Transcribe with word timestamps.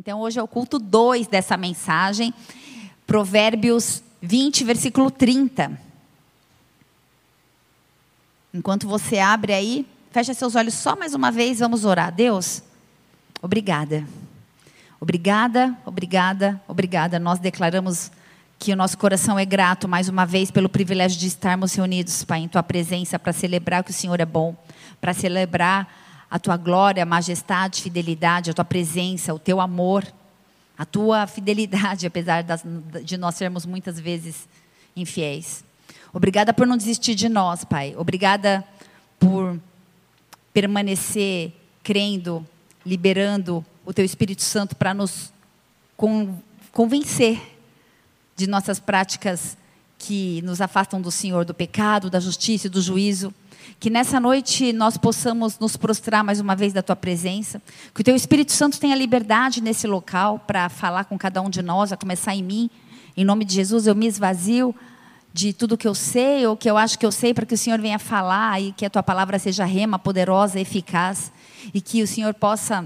Então 0.00 0.20
hoje 0.20 0.40
é 0.40 0.42
o 0.42 0.48
culto 0.48 0.78
2 0.78 1.26
dessa 1.26 1.58
mensagem, 1.58 2.32
Provérbios 3.06 4.02
20, 4.22 4.64
versículo 4.64 5.10
30. 5.10 5.78
Enquanto 8.54 8.88
você 8.88 9.18
abre 9.18 9.52
aí, 9.52 9.86
fecha 10.10 10.32
seus 10.32 10.54
olhos 10.54 10.72
só 10.72 10.96
mais 10.96 11.12
uma 11.12 11.30
vez, 11.30 11.58
vamos 11.58 11.84
orar. 11.84 12.10
Deus, 12.10 12.62
obrigada. 13.42 14.06
Obrigada, 14.98 15.76
obrigada, 15.84 16.58
obrigada. 16.66 17.18
Nós 17.18 17.38
declaramos 17.38 18.10
que 18.58 18.72
o 18.72 18.76
nosso 18.76 18.96
coração 18.96 19.38
é 19.38 19.44
grato 19.44 19.86
mais 19.86 20.08
uma 20.08 20.24
vez 20.24 20.50
pelo 20.50 20.70
privilégio 20.70 21.20
de 21.20 21.26
estarmos 21.26 21.74
reunidos, 21.74 22.24
Pai, 22.24 22.40
em 22.40 22.48
tua 22.48 22.62
presença 22.62 23.18
para 23.18 23.34
celebrar 23.34 23.84
que 23.84 23.90
o 23.90 23.94
Senhor 23.94 24.18
é 24.18 24.24
bom, 24.24 24.56
para 24.98 25.12
celebrar 25.12 25.99
a 26.30 26.38
tua 26.38 26.56
glória, 26.56 27.02
a 27.02 27.06
majestade, 27.06 27.82
fidelidade, 27.82 28.50
a 28.50 28.54
tua 28.54 28.64
presença, 28.64 29.34
o 29.34 29.38
teu 29.38 29.60
amor, 29.60 30.06
a 30.78 30.84
tua 30.84 31.26
fidelidade, 31.28 32.06
apesar 32.06 32.42
das, 32.42 32.62
de 33.04 33.16
nós 33.16 33.34
sermos 33.34 33.66
muitas 33.66 33.98
vezes 33.98 34.48
infiéis. 34.96 35.64
Obrigada 36.12 36.52
por 36.52 36.66
não 36.66 36.76
desistir 36.76 37.14
de 37.14 37.28
nós, 37.28 37.64
Pai. 37.64 37.94
Obrigada 37.96 38.64
por 39.18 39.58
permanecer 40.52 41.52
crendo, 41.82 42.46
liberando 42.84 43.64
o 43.84 43.92
teu 43.92 44.04
Espírito 44.04 44.42
Santo 44.42 44.76
para 44.76 44.94
nos 44.94 45.32
convencer 46.72 47.40
de 48.36 48.46
nossas 48.46 48.80
práticas 48.80 49.56
que 49.98 50.40
nos 50.42 50.60
afastam 50.60 51.00
do 51.00 51.10
Senhor, 51.10 51.44
do 51.44 51.52
pecado, 51.52 52.08
da 52.08 52.18
justiça 52.18 52.66
e 52.66 52.70
do 52.70 52.80
juízo. 52.80 53.34
Que 53.80 53.88
nessa 53.88 54.20
noite 54.20 54.74
nós 54.74 54.98
possamos 54.98 55.58
nos 55.58 55.74
prostrar 55.74 56.22
mais 56.22 56.38
uma 56.38 56.54
vez 56.54 56.70
da 56.70 56.82
tua 56.82 56.94
presença. 56.94 57.62
Que 57.94 58.02
o 58.02 58.04
teu 58.04 58.14
Espírito 58.14 58.52
Santo 58.52 58.78
tenha 58.78 58.94
liberdade 58.94 59.62
nesse 59.62 59.86
local 59.86 60.38
para 60.38 60.68
falar 60.68 61.04
com 61.04 61.16
cada 61.16 61.40
um 61.40 61.48
de 61.48 61.62
nós, 61.62 61.90
a 61.90 61.96
começar 61.96 62.34
em 62.34 62.42
mim. 62.42 62.68
Em 63.16 63.24
nome 63.24 63.42
de 63.42 63.54
Jesus, 63.54 63.86
eu 63.86 63.94
me 63.94 64.06
esvazio 64.06 64.74
de 65.32 65.54
tudo 65.54 65.78
que 65.78 65.88
eu 65.88 65.94
sei 65.94 66.46
ou 66.46 66.58
que 66.58 66.68
eu 66.70 66.76
acho 66.76 66.98
que 66.98 67.06
eu 67.06 67.10
sei 67.10 67.32
para 67.32 67.46
que 67.46 67.54
o 67.54 67.58
Senhor 67.58 67.80
venha 67.80 67.98
falar 67.98 68.60
e 68.60 68.72
que 68.72 68.84
a 68.84 68.90
tua 68.90 69.02
palavra 69.02 69.38
seja 69.38 69.64
rema, 69.64 69.98
poderosa, 69.98 70.60
eficaz 70.60 71.32
e 71.72 71.80
que 71.80 72.02
o 72.02 72.06
Senhor 72.06 72.34
possa 72.34 72.84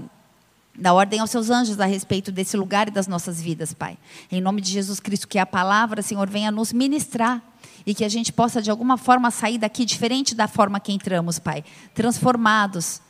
dar 0.79 0.93
ordem 0.93 1.19
aos 1.19 1.29
seus 1.29 1.49
anjos 1.49 1.77
a 1.77 1.85
respeito 1.85 2.31
desse 2.31 2.55
lugar 2.55 2.87
e 2.87 2.91
das 2.91 3.05
nossas 3.05 3.41
vidas, 3.41 3.73
Pai. 3.73 3.97
Em 4.31 4.39
nome 4.39 4.61
de 4.61 4.71
Jesus 4.71 5.01
Cristo, 5.01 5.27
que 5.27 5.39
a 5.39 5.45
palavra, 5.45 6.01
Senhor, 6.01 6.29
venha 6.29 6.51
nos 6.51 6.71
ministrar 6.71 7.41
e 7.85 7.93
que 7.93 8.03
a 8.03 8.09
gente 8.09 8.33
possa 8.33 8.61
de 8.61 8.71
alguma 8.71 8.97
forma 8.97 9.29
sair 9.31 9.57
daqui 9.57 9.85
diferente 9.85 10.33
da 10.33 10.47
forma 10.47 10.79
que 10.79 10.91
entramos, 10.91 11.39
Pai, 11.39 11.63
transformados. 11.93 13.01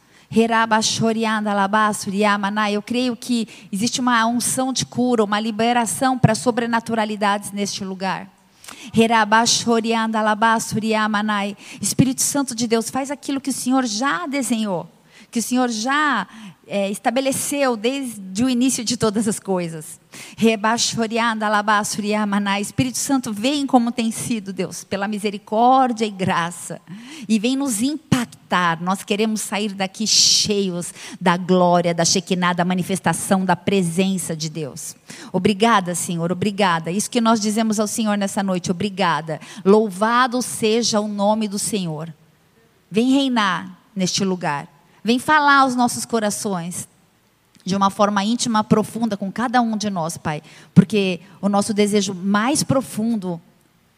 Eu 2.71 2.81
creio 2.81 3.15
que 3.15 3.47
existe 3.71 4.01
uma 4.01 4.25
unção 4.25 4.73
de 4.73 4.85
cura, 4.85 5.23
uma 5.23 5.39
liberação 5.39 6.17
para 6.17 6.35
sobrenaturalidades 6.35 7.51
neste 7.51 7.85
lugar. 7.85 8.29
Espírito 11.81 12.21
Santo 12.21 12.55
de 12.55 12.67
Deus, 12.67 12.89
faz 12.89 13.11
aquilo 13.11 13.39
que 13.39 13.49
o 13.49 13.53
Senhor 13.53 13.85
já 13.85 14.25
desenhou, 14.25 14.89
que 15.35 15.39
o 15.39 15.43
Senhor 15.43 15.67
já 15.67 16.25
é, 16.65 16.89
estabeleceu 16.89 17.75
desde 17.75 18.41
o 18.41 18.49
início 18.49 18.85
de 18.85 18.95
todas 18.95 19.27
as 19.27 19.37
coisas. 19.37 19.99
Espírito 22.61 22.97
Santo, 22.97 23.33
vem 23.33 23.67
como 23.67 23.91
tem 23.91 24.11
sido, 24.11 24.53
Deus, 24.53 24.85
pela 24.85 25.09
misericórdia 25.09 26.05
e 26.05 26.09
graça, 26.09 26.79
e 27.27 27.37
vem 27.37 27.57
nos 27.57 27.81
impactar. 27.81 28.81
Nós 28.81 29.03
queremos 29.03 29.41
sair 29.41 29.73
daqui 29.73 30.07
cheios 30.07 30.93
da 31.19 31.35
glória, 31.35 31.93
da 31.93 32.05
Shekinah, 32.05 32.53
da 32.53 32.63
manifestação 32.63 33.43
da 33.43 33.57
presença 33.57 34.33
de 34.37 34.49
Deus. 34.49 34.95
Obrigada, 35.33 35.93
Senhor, 35.95 36.31
obrigada. 36.31 36.91
Isso 36.91 37.11
que 37.11 37.19
nós 37.19 37.41
dizemos 37.41 37.77
ao 37.77 37.87
Senhor 37.87 38.17
nessa 38.17 38.41
noite, 38.41 38.71
obrigada. 38.71 39.41
Louvado 39.65 40.41
seja 40.41 41.01
o 41.01 41.09
nome 41.09 41.49
do 41.49 41.59
Senhor. 41.59 42.13
Vem 42.89 43.11
reinar 43.11 43.77
neste 43.93 44.23
lugar. 44.23 44.73
Vem 45.05 45.19
falar 45.19 45.59
aos 45.59 45.75
nossos 45.75 46.03
corações 46.03 46.87
de 47.63 47.75
uma 47.75 47.91
forma 47.91 48.23
íntima, 48.23 48.63
profunda 48.63 49.15
com 49.15 49.31
cada 49.31 49.61
um 49.61 49.77
de 49.77 49.87
nós, 49.87 50.17
Pai. 50.17 50.41
Porque 50.73 51.19
o 51.39 51.47
nosso 51.47 51.75
desejo 51.75 52.15
mais 52.15 52.63
profundo, 52.63 53.39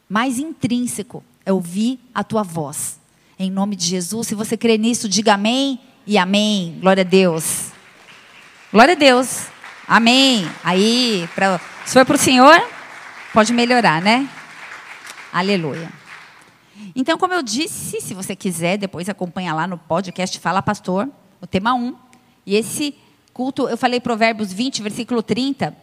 mais 0.09 0.37
intrínseco, 0.37 1.23
é 1.45 1.53
ouvir 1.53 1.97
a 2.13 2.25
tua 2.25 2.43
voz. 2.43 2.99
Em 3.39 3.49
nome 3.49 3.77
de 3.77 3.85
Jesus, 3.85 4.27
se 4.27 4.35
você 4.35 4.57
crê 4.57 4.77
nisso, 4.77 5.07
diga 5.07 5.35
amém 5.35 5.79
e 6.05 6.17
amém. 6.17 6.77
Glória 6.81 7.03
a 7.03 7.07
Deus. 7.07 7.67
Glória 8.69 8.93
a 8.93 8.97
Deus. 8.97 9.45
Amém. 9.87 10.45
Aí, 10.61 11.25
pra, 11.33 11.57
se 11.85 11.93
for 11.93 12.05
para 12.05 12.17
o 12.17 12.19
Senhor, 12.19 12.61
pode 13.31 13.53
melhorar, 13.53 14.01
né? 14.01 14.27
Aleluia. 15.31 15.89
Então, 16.95 17.17
como 17.17 17.33
eu 17.33 17.43
disse, 17.43 18.01
se 18.01 18.13
você 18.13 18.35
quiser, 18.35 18.77
depois 18.77 19.09
acompanha 19.09 19.53
lá 19.53 19.67
no 19.67 19.77
podcast 19.77 20.39
Fala 20.39 20.61
Pastor, 20.61 21.09
o 21.41 21.47
tema 21.47 21.73
1. 21.73 21.95
E 22.45 22.55
esse 22.55 22.95
culto, 23.33 23.67
eu 23.67 23.77
falei 23.77 23.99
Provérbios 23.99 24.51
20, 24.51 24.81
versículo 24.81 25.21
30, 25.21 25.75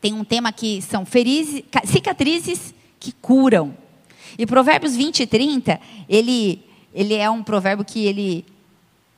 tem 0.00 0.14
um 0.14 0.24
tema 0.24 0.52
que 0.52 0.80
são 0.80 1.04
ferizes, 1.04 1.62
cicatrizes 1.84 2.74
que 2.98 3.12
curam. 3.12 3.74
E 4.38 4.46
Provérbios 4.46 4.96
20 4.96 5.20
e 5.20 5.26
30, 5.26 5.80
ele, 6.08 6.64
ele 6.94 7.14
é 7.14 7.28
um 7.28 7.42
provérbio 7.42 7.84
que 7.84 8.06
ele 8.06 8.44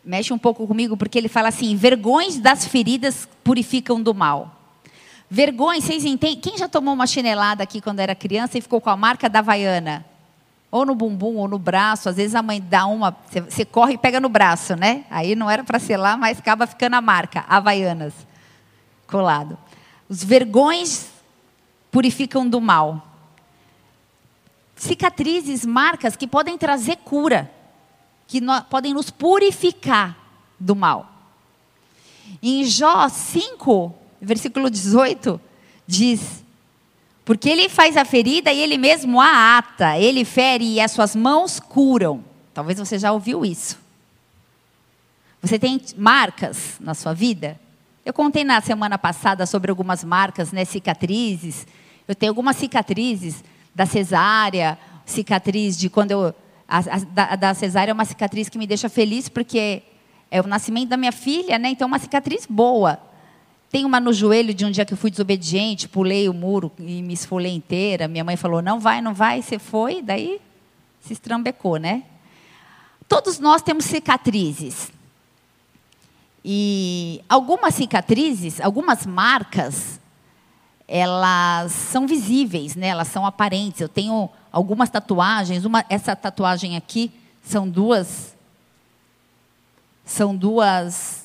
mexe 0.04 0.32
um 0.32 0.38
pouco 0.38 0.66
comigo, 0.66 0.97
porque 0.97 1.19
ele 1.19 1.28
fala 1.28 1.48
assim: 1.48 1.76
vergões 1.76 2.38
das 2.38 2.66
feridas 2.66 3.28
purificam 3.44 4.03
do 4.03 4.14
mal. 4.14 4.59
Vergonha, 5.30 5.80
vocês 5.80 6.04
entendem? 6.04 6.41
Quem 6.41 6.59
já 6.59 6.69
tomou 6.69 6.92
uma 6.92 7.06
chinelada 7.06 7.62
aqui 7.62 7.80
quando 7.80 8.00
era 8.00 8.14
criança 8.14 8.59
e 8.59 8.60
ficou 8.60 8.80
com 8.80 8.91
a 8.91 8.97
marca 8.97 9.30
da 9.30 9.38
Havaiana? 9.38 10.04
Ou 10.72 10.87
no 10.87 10.94
bumbum 10.94 11.37
ou 11.37 11.47
no 11.47 11.59
braço. 11.59 12.09
Às 12.09 12.16
vezes 12.16 12.34
a 12.34 12.43
mãe 12.43 12.60
dá 12.60 12.87
uma, 12.87 13.15
você 13.49 13.65
corre 13.65 13.93
e 13.93 13.99
pega 13.99 14.19
no 14.19 14.31
braço, 14.31 14.75
né? 14.75 15.05
Aí 15.10 15.37
não 15.37 15.49
era 15.49 15.62
para 15.62 15.78
ser 15.78 15.99
lá, 15.99 16.16
mas 16.16 16.38
acaba 16.38 16.66
ficando 16.66 16.94
a 16.97 17.00
marca, 17.03 17.44
Havaianas, 17.47 18.15
colado. 19.06 19.59
Os 20.09 20.25
vergões 20.25 21.10
purificam 21.91 22.49
do 22.49 22.59
mal. 22.60 23.06
Cicatrizes, 24.75 25.66
marcas 25.66 26.16
que 26.16 26.27
podem 26.27 26.56
trazer 26.56 26.97
cura, 26.97 27.50
que 28.27 28.41
no, 28.41 28.62
podem 28.65 28.94
nos 28.94 29.10
purificar 29.10 30.16
do 30.59 30.75
mal. 30.75 31.12
Em 32.43 32.65
Jó 32.65 33.09
5, 33.09 33.94
versículo 34.21 34.71
18, 34.71 35.39
diz: 35.87 36.41
porque 37.25 37.49
ele 37.49 37.69
faz 37.69 37.97
a 37.97 38.05
ferida 38.05 38.53
e 38.53 38.60
ele 38.60 38.77
mesmo 38.77 39.21
a 39.21 39.59
ata, 39.59 39.99
ele 39.99 40.25
fere 40.25 40.65
e 40.65 40.81
as 40.81 40.91
suas 40.91 41.15
mãos 41.15 41.60
curam. 41.60 42.25
Talvez 42.53 42.78
você 42.78 42.99
já 42.99 43.12
ouviu 43.12 43.44
isso. 43.44 43.78
Você 45.41 45.59
tem 45.59 45.81
marcas 45.97 46.77
na 46.81 46.94
sua 46.94 47.12
vida? 47.12 47.59
Eu 48.05 48.12
contei 48.12 48.43
na 48.43 48.60
semana 48.60 48.99
passada 48.99 49.47
sobre 49.47 49.71
algumas 49.71 50.03
marcas, 50.03 50.53
né, 50.53 50.65
cicatrizes. 50.65 51.66
Eu 52.06 52.15
tenho 52.15 52.31
algumas 52.31 52.56
cicatrizes 52.56 53.43
da 53.75 53.87
cesárea, 53.87 54.77
cicatriz 55.06 55.78
de 55.78 55.89
quando 55.89 56.10
eu. 56.10 56.34
A, 56.69 56.78
a, 56.78 56.99
da, 56.99 57.37
da 57.37 57.54
cesárea 57.54 57.93
é 57.93 57.94
uma 57.94 58.04
cicatriz 58.04 58.49
que 58.49 58.59
me 58.59 58.66
deixa 58.66 58.89
feliz 58.89 59.28
porque 59.28 59.83
é 60.31 60.41
o 60.41 60.47
nascimento 60.47 60.89
da 60.89 60.97
minha 60.97 61.12
filha, 61.12 61.59
né? 61.59 61.69
Então, 61.69 61.87
é 61.87 61.89
uma 61.89 61.99
cicatriz 61.99 62.47
boa. 62.49 62.99
Tem 63.72 63.87
uma 63.87 63.99
no 63.99 64.12
joelho 64.12 64.53
de 64.53 64.66
um 64.66 64.71
dia 64.71 64.84
que 64.84 64.93
eu 64.93 64.99
fui 64.99 65.10
desobediente, 65.10 65.88
pulei 65.88 66.28
o 66.28 66.34
muro 66.34 66.71
e 66.78 67.00
me 67.00 67.15
esfolei 67.15 67.55
inteira. 67.55 68.06
Minha 68.06 68.22
mãe 68.22 68.37
falou: 68.37 68.60
não 68.60 68.78
vai, 68.78 69.00
não 69.00 69.15
vai. 69.15 69.41
Você 69.41 69.59
foi, 69.59 70.03
daí 70.03 70.43
se 71.00 71.15
estrambecou, 71.15 71.78
né? 71.78 72.03
Todos 73.09 73.38
nós 73.38 73.62
temos 73.62 73.87
cicatrizes. 73.87 74.93
E 76.44 77.25
algumas 77.31 77.75
cicatrizes, 77.75 78.60
algumas 78.60 79.06
marcas, 79.06 79.98
elas 80.86 81.72
são 81.72 82.07
visíveis, 82.07 82.77
né? 82.77 82.89
elas 82.89 83.09
são 83.09 83.25
aparentes. 83.25 83.80
Eu 83.80 83.89
tenho 83.89 84.28
algumas 84.51 84.91
tatuagens. 84.91 85.65
Uma, 85.65 85.83
essa 85.89 86.15
tatuagem 86.15 86.77
aqui 86.77 87.10
são 87.42 87.66
duas. 87.66 88.36
São 90.04 90.36
duas 90.36 91.22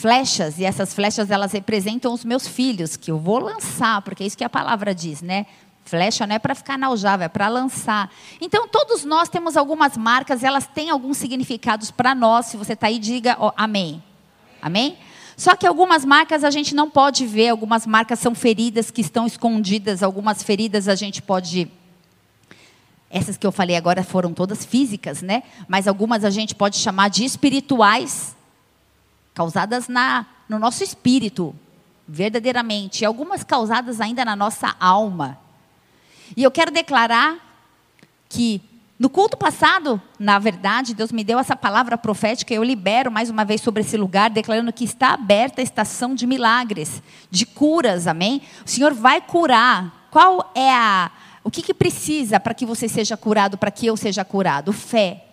flechas, 0.00 0.58
e 0.58 0.64
essas 0.64 0.94
flechas 0.94 1.30
elas 1.30 1.52
representam 1.52 2.12
os 2.12 2.24
meus 2.24 2.48
filhos, 2.48 2.96
que 2.96 3.10
eu 3.10 3.18
vou 3.18 3.38
lançar, 3.38 4.00
porque 4.02 4.22
é 4.22 4.26
isso 4.26 4.36
que 4.36 4.44
a 4.44 4.48
palavra 4.48 4.94
diz, 4.94 5.20
né? 5.20 5.46
Flecha 5.84 6.26
não 6.26 6.36
é 6.36 6.38
para 6.38 6.54
ficar 6.54 6.78
na 6.78 6.86
aljava, 6.86 7.24
é 7.24 7.28
para 7.28 7.48
lançar. 7.48 8.10
Então, 8.40 8.68
todos 8.68 9.04
nós 9.04 9.28
temos 9.28 9.56
algumas 9.56 9.96
marcas, 9.96 10.42
elas 10.42 10.66
têm 10.66 10.88
alguns 10.88 11.16
significados 11.16 11.90
para 11.90 12.14
nós. 12.14 12.46
Se 12.46 12.56
você 12.56 12.74
está 12.74 12.86
aí, 12.86 12.98
diga 12.98 13.36
amém. 13.56 14.02
Amém? 14.62 14.96
Só 15.36 15.56
que 15.56 15.66
algumas 15.66 16.04
marcas 16.04 16.44
a 16.44 16.50
gente 16.50 16.74
não 16.74 16.88
pode 16.88 17.26
ver, 17.26 17.48
algumas 17.48 17.86
marcas 17.86 18.18
são 18.18 18.34
feridas 18.34 18.90
que 18.90 19.00
estão 19.00 19.26
escondidas, 19.26 20.02
algumas 20.02 20.42
feridas 20.42 20.86
a 20.86 20.94
gente 20.94 21.20
pode. 21.20 21.70
Essas 23.10 23.36
que 23.36 23.46
eu 23.46 23.50
falei 23.50 23.74
agora 23.74 24.04
foram 24.04 24.32
todas 24.32 24.64
físicas, 24.64 25.22
né? 25.22 25.42
Mas 25.66 25.88
algumas 25.88 26.24
a 26.24 26.30
gente 26.30 26.54
pode 26.54 26.76
chamar 26.76 27.08
de 27.08 27.24
espirituais 27.24 28.36
causadas 29.34 29.88
na, 29.88 30.26
no 30.48 30.58
nosso 30.58 30.82
espírito, 30.82 31.54
verdadeiramente, 32.06 33.02
e 33.02 33.04
algumas 33.04 33.44
causadas 33.44 34.00
ainda 34.00 34.24
na 34.24 34.34
nossa 34.34 34.74
alma. 34.80 35.38
E 36.36 36.42
eu 36.42 36.50
quero 36.50 36.70
declarar 36.70 37.38
que 38.28 38.60
no 38.98 39.08
culto 39.08 39.36
passado, 39.36 40.00
na 40.18 40.38
verdade, 40.38 40.94
Deus 40.94 41.10
me 41.10 41.24
deu 41.24 41.38
essa 41.38 41.56
palavra 41.56 41.96
profética, 41.96 42.52
eu 42.52 42.62
libero 42.62 43.10
mais 43.10 43.30
uma 43.30 43.44
vez 43.44 43.60
sobre 43.62 43.80
esse 43.80 43.96
lugar, 43.96 44.28
declarando 44.28 44.72
que 44.72 44.84
está 44.84 45.14
aberta 45.14 45.60
a 45.60 45.64
estação 45.64 46.14
de 46.14 46.26
milagres, 46.26 47.02
de 47.30 47.46
curas, 47.46 48.06
amém? 48.06 48.42
O 48.64 48.68
Senhor 48.68 48.92
vai 48.92 49.20
curar. 49.20 50.08
Qual 50.10 50.52
é 50.54 50.70
a. 50.70 51.10
O 51.42 51.50
que, 51.50 51.62
que 51.62 51.72
precisa 51.72 52.38
para 52.38 52.52
que 52.52 52.66
você 52.66 52.88
seja 52.88 53.16
curado, 53.16 53.56
para 53.56 53.70
que 53.70 53.86
eu 53.86 53.96
seja 53.96 54.22
curado? 54.22 54.72
Fé 54.72 55.24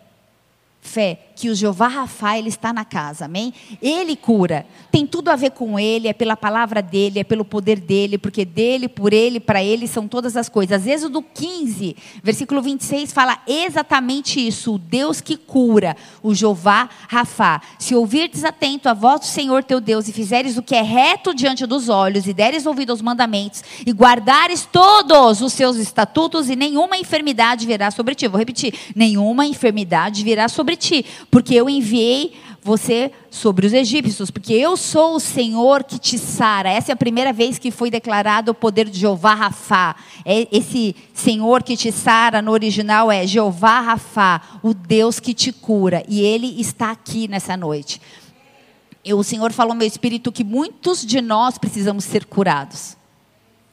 fé 0.87 1.26
que 1.37 1.51
o 1.51 1.55
Jeová 1.55 1.87
Rafa 1.87 2.35
ele 2.35 2.49
está 2.49 2.73
na 2.73 2.83
casa, 2.83 3.25
amém? 3.25 3.53
Ele 3.79 4.15
cura. 4.15 4.65
Tem 4.91 5.05
tudo 5.05 5.29
a 5.29 5.35
ver 5.35 5.51
com 5.51 5.77
ele, 5.77 6.07
é 6.07 6.13
pela 6.13 6.35
palavra 6.35 6.81
dele, 6.81 7.19
é 7.19 7.23
pelo 7.23 7.45
poder 7.45 7.79
dele, 7.79 8.17
porque 8.17 8.43
dele, 8.43 8.87
por 8.87 9.13
ele, 9.13 9.39
para 9.39 9.63
ele 9.63 9.87
são 9.87 10.07
todas 10.07 10.35
as 10.35 10.49
coisas. 10.49 10.87
Êxodo 10.87 11.21
15, 11.21 11.95
versículo 12.23 12.59
26 12.59 13.13
fala 13.13 13.37
exatamente 13.45 14.45
isso, 14.45 14.73
o 14.73 14.77
Deus 14.79 15.21
que 15.21 15.37
cura, 15.37 15.95
o 16.23 16.33
Jeová 16.33 16.89
Rafa. 17.07 17.61
Se 17.77 17.93
ouvirdes 17.93 18.43
atento 18.43 18.89
a 18.89 18.95
voz 18.95 19.19
do 19.19 19.25
Senhor 19.27 19.63
teu 19.63 19.79
Deus 19.79 20.07
e 20.07 20.13
fizeres 20.13 20.57
o 20.57 20.63
que 20.63 20.73
é 20.73 20.81
reto 20.81 21.35
diante 21.35 21.67
dos 21.67 21.87
olhos 21.87 22.25
e 22.25 22.33
deres 22.33 22.65
ouvido 22.65 22.89
aos 22.89 23.01
mandamentos 23.01 23.63
e 23.85 23.91
guardares 23.91 24.67
todos 24.71 25.41
os 25.41 25.53
seus 25.53 25.77
estatutos 25.77 26.49
e 26.49 26.55
nenhuma 26.55 26.97
enfermidade 26.97 27.67
virá 27.67 27.91
sobre 27.91 28.15
ti. 28.15 28.27
Vou 28.27 28.39
repetir, 28.39 28.73
nenhuma 28.95 29.45
enfermidade 29.45 30.23
virá 30.23 30.49
sobre 30.49 30.75
ti, 30.75 31.05
porque 31.29 31.53
eu 31.53 31.69
enviei 31.69 32.33
você 32.61 33.11
sobre 33.29 33.65
os 33.65 33.73
egípcios, 33.73 34.29
porque 34.29 34.53
eu 34.53 34.75
sou 34.75 35.15
o 35.15 35.19
Senhor 35.19 35.83
que 35.83 35.97
te 35.97 36.17
sara. 36.17 36.69
Essa 36.69 36.91
é 36.91 36.93
a 36.93 36.97
primeira 36.97 37.31
vez 37.31 37.57
que 37.57 37.71
foi 37.71 37.89
declarado 37.89 38.51
o 38.51 38.55
poder 38.55 38.89
de 38.89 38.99
Jeová 38.99 39.33
Rafá. 39.33 39.95
É 40.25 40.47
esse 40.51 40.95
Senhor 41.13 41.63
que 41.63 41.77
te 41.77 41.91
sara 41.91 42.41
no 42.41 42.51
original 42.51 43.11
é 43.11 43.25
Jeová 43.25 43.79
Rafá, 43.79 44.41
o 44.61 44.73
Deus 44.73 45.19
que 45.19 45.33
te 45.33 45.51
cura, 45.53 46.03
e 46.09 46.21
ele 46.21 46.59
está 46.59 46.91
aqui 46.91 47.27
nessa 47.27 47.55
noite. 47.55 48.01
O 49.05 49.23
Senhor 49.23 49.53
falou 49.53 49.73
meu 49.73 49.87
espírito 49.87 50.31
que 50.31 50.43
muitos 50.43 51.05
de 51.05 51.21
nós 51.21 51.57
precisamos 51.57 52.03
ser 52.03 52.25
curados 52.25 52.97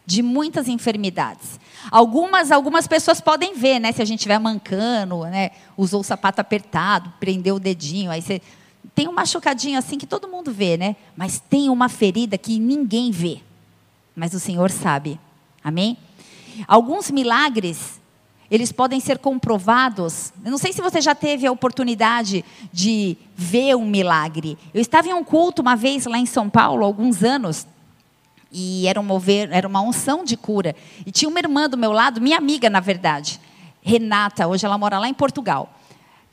de 0.07 0.23
muitas 0.23 0.69
enfermidades. 0.69 1.59
Algumas, 1.91 2.51
algumas 2.51 2.87
pessoas 2.87 3.21
podem 3.21 3.55
ver, 3.55 3.79
né? 3.79 3.93
Se 3.93 4.03
a 4.03 4.05
gente 4.05 4.21
estiver 4.21 4.39
mancando, 4.39 5.25
né? 5.25 5.51
Usou 5.77 6.01
o 6.01 6.05
sapato 6.05 6.41
apertado, 6.41 7.13
prendeu 7.21 7.57
o 7.57 7.61
dedinho, 7.61 8.11
aí 8.11 8.23
você 8.23 8.41
tem 8.95 9.09
um 9.09 9.13
machucadinho 9.13 9.79
assim 9.79 9.99
que 9.99 10.07
todo 10.07 10.29
mundo 10.29 10.53
vê, 10.53 10.77
né? 10.77 10.97
Mas 11.17 11.41
tem 11.41 11.69
uma 11.69 11.89
ferida 11.89 12.37
que 12.39 12.59
ninguém 12.59 13.11
vê. 13.11 13.41
Mas 14.15 14.35
o 14.35 14.41
Senhor 14.41 14.71
sabe. 14.71 15.19
Amém? 15.63 15.97
Alguns 16.69 17.11
milagres, 17.11 18.01
eles 18.51 18.71
podem 18.71 19.01
ser 19.01 19.19
comprovados. 19.19 20.33
Eu 20.45 20.51
não 20.51 20.59
sei 20.59 20.73
se 20.73 20.81
você 20.81 21.01
já 21.01 21.15
teve 21.15 21.47
a 21.47 21.53
oportunidade 21.53 22.45
de 22.73 23.17
ver 23.35 23.75
um 23.75 23.87
milagre. 23.87 24.57
Eu 24.73 24.81
estava 24.81 25.09
em 25.09 25.15
um 25.15 25.25
culto 25.25 25.63
uma 25.63 25.75
vez 25.75 26.07
lá 26.07 26.19
em 26.19 26.27
São 26.27 26.49
Paulo, 26.49 26.85
alguns 26.85 27.25
anos, 27.25 27.67
e 28.57 28.87
era, 28.87 29.01
um 29.01 29.03
mover, 29.03 29.49
era 29.51 29.67
uma 29.67 29.81
unção 29.81 30.25
de 30.25 30.37
cura. 30.37 30.77
E 31.05 31.11
tinha 31.11 31.29
uma 31.29 31.41
irmã 31.41 31.69
do 31.69 31.77
meu 31.77 31.91
lado, 31.91 32.21
minha 32.21 32.39
amiga, 32.39 32.71
na 32.71 32.79
verdade, 32.79 33.41
Renata, 33.83 34.47
hoje 34.47 34.65
ela 34.65 34.79
mora 34.79 34.97
lá 34.97 35.09
em 35.09 35.13
Portugal. 35.13 35.75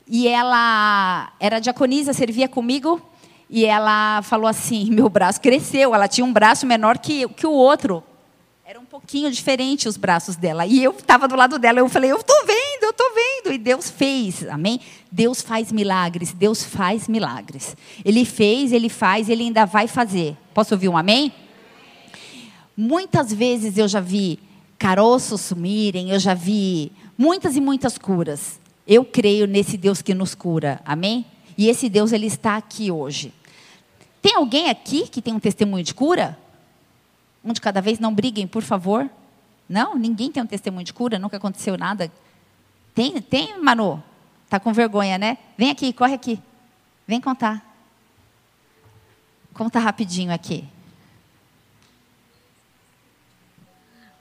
E 0.06 0.28
ela 0.28 1.32
era 1.40 1.58
diaconisa, 1.58 2.12
servia 2.12 2.48
comigo, 2.48 3.02
e 3.50 3.64
ela 3.64 4.22
falou 4.22 4.46
assim: 4.46 4.88
meu 4.94 5.08
braço 5.08 5.40
cresceu, 5.40 5.92
ela 5.92 6.06
tinha 6.06 6.24
um 6.24 6.32
braço 6.32 6.64
menor 6.64 6.96
que, 6.98 7.28
que 7.30 7.46
o 7.46 7.52
outro. 7.52 8.04
Era 8.64 8.78
um 8.78 8.84
pouquinho 8.84 9.28
diferente 9.30 9.88
os 9.88 9.96
braços 9.96 10.36
dela. 10.36 10.64
E 10.64 10.82
eu 10.82 10.92
estava 10.92 11.26
do 11.26 11.34
lado 11.34 11.58
dela, 11.58 11.80
eu 11.80 11.88
falei: 11.88 12.12
eu 12.12 12.18
estou 12.18 12.46
vendo, 12.46 12.84
eu 12.84 12.90
estou 12.90 13.06
vendo. 13.12 13.52
E 13.52 13.58
Deus 13.58 13.90
fez, 13.90 14.46
amém? 14.48 14.80
Deus 15.10 15.42
faz 15.42 15.72
milagres, 15.72 16.32
Deus 16.32 16.62
faz 16.62 17.08
milagres. 17.08 17.76
Ele 18.04 18.24
fez, 18.24 18.72
ele 18.72 18.88
faz, 18.88 19.28
ele 19.28 19.42
ainda 19.42 19.66
vai 19.66 19.88
fazer. 19.88 20.36
Posso 20.54 20.72
ouvir 20.74 20.88
um 20.88 20.96
amém? 20.96 21.32
Muitas 22.76 23.32
vezes 23.32 23.76
eu 23.76 23.86
já 23.86 24.00
vi 24.00 24.38
caroços 24.78 25.40
sumirem, 25.40 26.10
eu 26.10 26.18
já 26.18 26.34
vi 26.34 26.90
muitas 27.16 27.56
e 27.56 27.60
muitas 27.60 27.98
curas. 27.98 28.60
Eu 28.86 29.04
creio 29.04 29.46
nesse 29.46 29.76
Deus 29.76 30.02
que 30.02 30.14
nos 30.14 30.34
cura, 30.34 30.80
amém? 30.84 31.24
E 31.56 31.68
esse 31.68 31.88
Deus, 31.88 32.12
ele 32.12 32.26
está 32.26 32.56
aqui 32.56 32.90
hoje. 32.90 33.32
Tem 34.20 34.34
alguém 34.34 34.70
aqui 34.70 35.06
que 35.08 35.20
tem 35.20 35.34
um 35.34 35.40
testemunho 35.40 35.84
de 35.84 35.94
cura? 35.94 36.38
Um 37.44 37.52
de 37.52 37.60
cada 37.60 37.80
vez, 37.80 37.98
não 37.98 38.14
briguem, 38.14 38.46
por 38.46 38.62
favor. 38.62 39.08
Não? 39.68 39.96
Ninguém 39.96 40.30
tem 40.30 40.42
um 40.42 40.46
testemunho 40.46 40.84
de 40.84 40.92
cura? 40.92 41.18
Nunca 41.18 41.36
aconteceu 41.36 41.76
nada? 41.76 42.10
Tem, 42.94 43.20
tem 43.20 43.60
Manu? 43.60 44.02
Tá 44.48 44.60
com 44.60 44.72
vergonha, 44.72 45.18
né? 45.18 45.38
Vem 45.56 45.70
aqui, 45.70 45.92
corre 45.92 46.14
aqui. 46.14 46.40
Vem 47.06 47.20
contar. 47.20 47.64
Conta 49.54 49.78
rapidinho 49.78 50.32
aqui. 50.32 50.64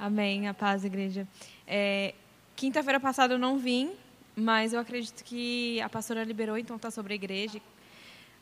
Amém, 0.04 0.48
a 0.48 0.54
paz, 0.56 0.84
igreja. 0.84 1.28
É, 1.68 2.16
Quinta-feira 2.56 3.00
passada 3.00 3.36
eu 3.36 3.38
não 3.38 3.60
vim, 3.60 3.92
mas 4.36 4.74
eu 4.74 4.80
acredito 4.80 5.24
que 5.24 5.80
a 5.80 5.88
pastora 5.88 6.24
liberou, 6.24 6.58
então 6.58 6.76
está 6.76 6.90
sobre 6.90 7.14
a 7.14 7.16
igreja. 7.16 7.62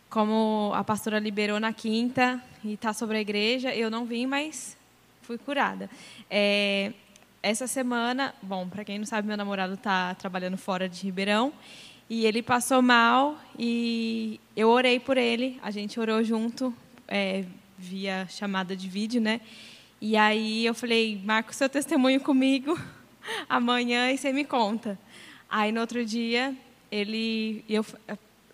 Como 0.10 0.72
a 0.74 0.86
pastora 0.86 1.20
liberou 1.20 1.60
na 1.60 1.74
quinta 1.74 2.42
e 2.64 2.76
está 2.76 2.94
sobre 2.94 3.18
a 3.18 3.20
igreja, 3.20 3.76
eu 3.76 3.90
não 3.90 4.06
vim, 4.06 4.26
mas 4.26 4.78
fui 5.22 5.38
curada. 5.38 5.90
É, 6.30 6.94
essa 7.44 7.68
semana, 7.68 8.34
bom, 8.42 8.70
para 8.70 8.86
quem 8.86 8.98
não 8.98 9.06
sabe, 9.06 9.28
meu 9.28 9.36
namorado 9.36 9.74
está 9.74 10.16
trabalhando 10.16 10.56
fora 10.56 10.88
de 10.88 11.04
Ribeirão 11.04 11.52
e 12.10 12.26
ele 12.26 12.42
passou 12.42 12.82
mal 12.82 13.38
e 13.58 14.40
eu 14.56 14.70
orei 14.70 14.98
por 14.98 15.18
ele. 15.18 15.60
A 15.62 15.72
gente 15.72 16.00
orou 16.00 16.24
junto 16.24 16.74
é, 17.06 17.44
via 17.78 18.26
chamada 18.30 18.78
de 18.78 18.88
vídeo, 18.88 19.20
né? 19.20 19.42
E 20.02 20.16
aí 20.16 20.66
eu 20.66 20.74
falei, 20.74 21.22
marca 21.24 21.52
o 21.52 21.54
seu 21.54 21.68
testemunho 21.68 22.22
comigo 22.22 22.80
amanhã 23.50 24.12
e 24.12 24.18
você 24.18 24.32
me 24.32 24.46
conta. 24.46 24.98
Aí 25.50 25.72
no 25.72 25.82
outro 25.82 26.06
dia 26.06 26.56
ele, 26.92 27.64
eu 27.68 27.86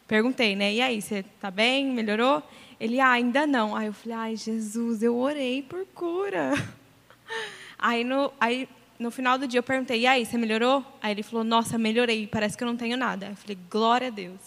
perguntei, 0.07 0.55
né? 0.55 0.73
E 0.73 0.81
aí, 0.81 1.01
você 1.01 1.19
está 1.19 1.49
bem? 1.49 1.87
Melhorou? 1.87 2.43
Ele, 2.79 2.99
ah, 2.99 3.11
ainda 3.11 3.45
não. 3.47 3.75
Aí 3.75 3.87
eu 3.87 3.93
falei, 3.93 4.17
ai 4.17 4.35
Jesus, 4.35 5.01
eu 5.01 5.15
orei 5.15 5.61
por 5.61 5.85
cura. 5.87 6.51
Aí 7.77 8.03
no, 8.03 8.31
aí 8.39 8.67
no 8.97 9.11
final 9.11 9.37
do 9.37 9.45
dia 9.45 9.59
eu 9.59 9.63
perguntei, 9.63 9.99
e 9.99 10.07
aí, 10.07 10.25
você 10.25 10.37
melhorou? 10.37 10.83
Aí 11.01 11.11
ele 11.11 11.21
falou, 11.21 11.43
nossa, 11.43 11.77
melhorei, 11.77 12.25
parece 12.25 12.57
que 12.57 12.63
eu 12.63 12.67
não 12.67 12.77
tenho 12.77 12.95
nada. 12.95 13.27
Eu 13.27 13.35
falei, 13.35 13.57
glória 13.69 14.07
a 14.07 14.09
Deus. 14.09 14.39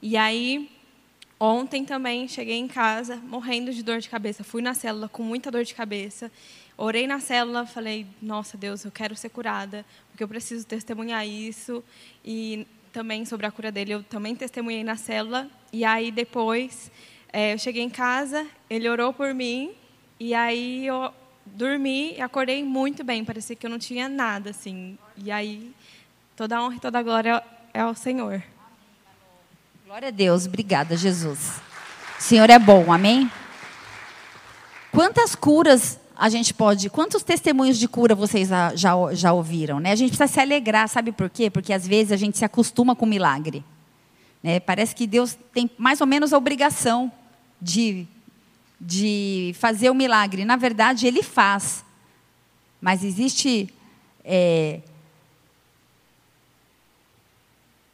E 0.00 0.16
aí 0.16 0.70
Ontem 1.40 1.84
também 1.84 2.26
cheguei 2.26 2.56
em 2.56 2.66
casa 2.66 3.16
morrendo 3.16 3.72
de 3.72 3.82
dor 3.82 4.00
de 4.00 4.08
cabeça. 4.08 4.42
Fui 4.42 4.60
na 4.60 4.74
célula 4.74 5.08
com 5.08 5.22
muita 5.22 5.50
dor 5.50 5.62
de 5.62 5.72
cabeça. 5.72 6.32
Orei 6.76 7.06
na 7.06 7.20
célula, 7.20 7.64
falei: 7.64 8.06
Nossa 8.20 8.56
Deus, 8.56 8.84
eu 8.84 8.90
quero 8.90 9.14
ser 9.14 9.28
curada, 9.28 9.86
porque 10.10 10.24
eu 10.24 10.28
preciso 10.28 10.66
testemunhar 10.66 11.26
isso. 11.26 11.82
E 12.24 12.66
também 12.92 13.24
sobre 13.24 13.46
a 13.46 13.52
cura 13.52 13.70
dele, 13.70 13.92
eu 13.92 14.02
também 14.02 14.34
testemunhei 14.34 14.82
na 14.82 14.96
célula. 14.96 15.48
E 15.72 15.84
aí 15.84 16.10
depois 16.10 16.90
é, 17.32 17.54
eu 17.54 17.58
cheguei 17.58 17.82
em 17.82 17.90
casa, 17.90 18.44
ele 18.68 18.88
orou 18.88 19.12
por 19.12 19.32
mim. 19.32 19.72
E 20.18 20.34
aí 20.34 20.86
eu 20.86 21.12
dormi 21.46 22.14
e 22.16 22.20
acordei 22.20 22.64
muito 22.64 23.04
bem. 23.04 23.24
Parecia 23.24 23.54
que 23.54 23.64
eu 23.64 23.70
não 23.70 23.78
tinha 23.78 24.08
nada 24.08 24.50
assim. 24.50 24.98
E 25.16 25.30
aí 25.30 25.72
toda 26.34 26.56
a 26.56 26.64
honra 26.64 26.76
e 26.76 26.80
toda 26.80 26.98
a 26.98 27.02
glória 27.02 27.42
é 27.72 27.80
ao 27.80 27.94
Senhor. 27.94 28.42
Glória 29.88 30.08
a 30.08 30.10
Deus, 30.10 30.44
obrigada, 30.44 30.98
Jesus. 30.98 31.62
O 32.18 32.22
Senhor 32.22 32.50
é 32.50 32.58
bom, 32.58 32.92
amém? 32.92 33.32
Quantas 34.92 35.34
curas 35.34 35.98
a 36.14 36.28
gente 36.28 36.52
pode. 36.52 36.90
Quantos 36.90 37.22
testemunhos 37.22 37.78
de 37.78 37.88
cura 37.88 38.14
vocês 38.14 38.48
já, 38.48 38.76
já, 38.76 38.92
já 39.14 39.32
ouviram? 39.32 39.80
Né? 39.80 39.92
A 39.92 39.96
gente 39.96 40.10
precisa 40.10 40.30
se 40.30 40.38
alegrar, 40.40 40.90
sabe 40.90 41.10
por 41.10 41.30
quê? 41.30 41.48
Porque 41.48 41.72
às 41.72 41.88
vezes 41.88 42.12
a 42.12 42.16
gente 42.18 42.36
se 42.36 42.44
acostuma 42.44 42.94
com 42.94 43.06
milagre. 43.06 43.64
Né? 44.42 44.60
Parece 44.60 44.94
que 44.94 45.06
Deus 45.06 45.38
tem 45.54 45.70
mais 45.78 46.02
ou 46.02 46.06
menos 46.06 46.34
a 46.34 46.36
obrigação 46.36 47.10
de, 47.58 48.06
de 48.78 49.54
fazer 49.58 49.88
o 49.88 49.94
milagre. 49.94 50.44
Na 50.44 50.56
verdade, 50.56 51.06
Ele 51.06 51.22
faz. 51.22 51.82
Mas 52.78 53.02
existe 53.02 53.72
é, 54.22 54.80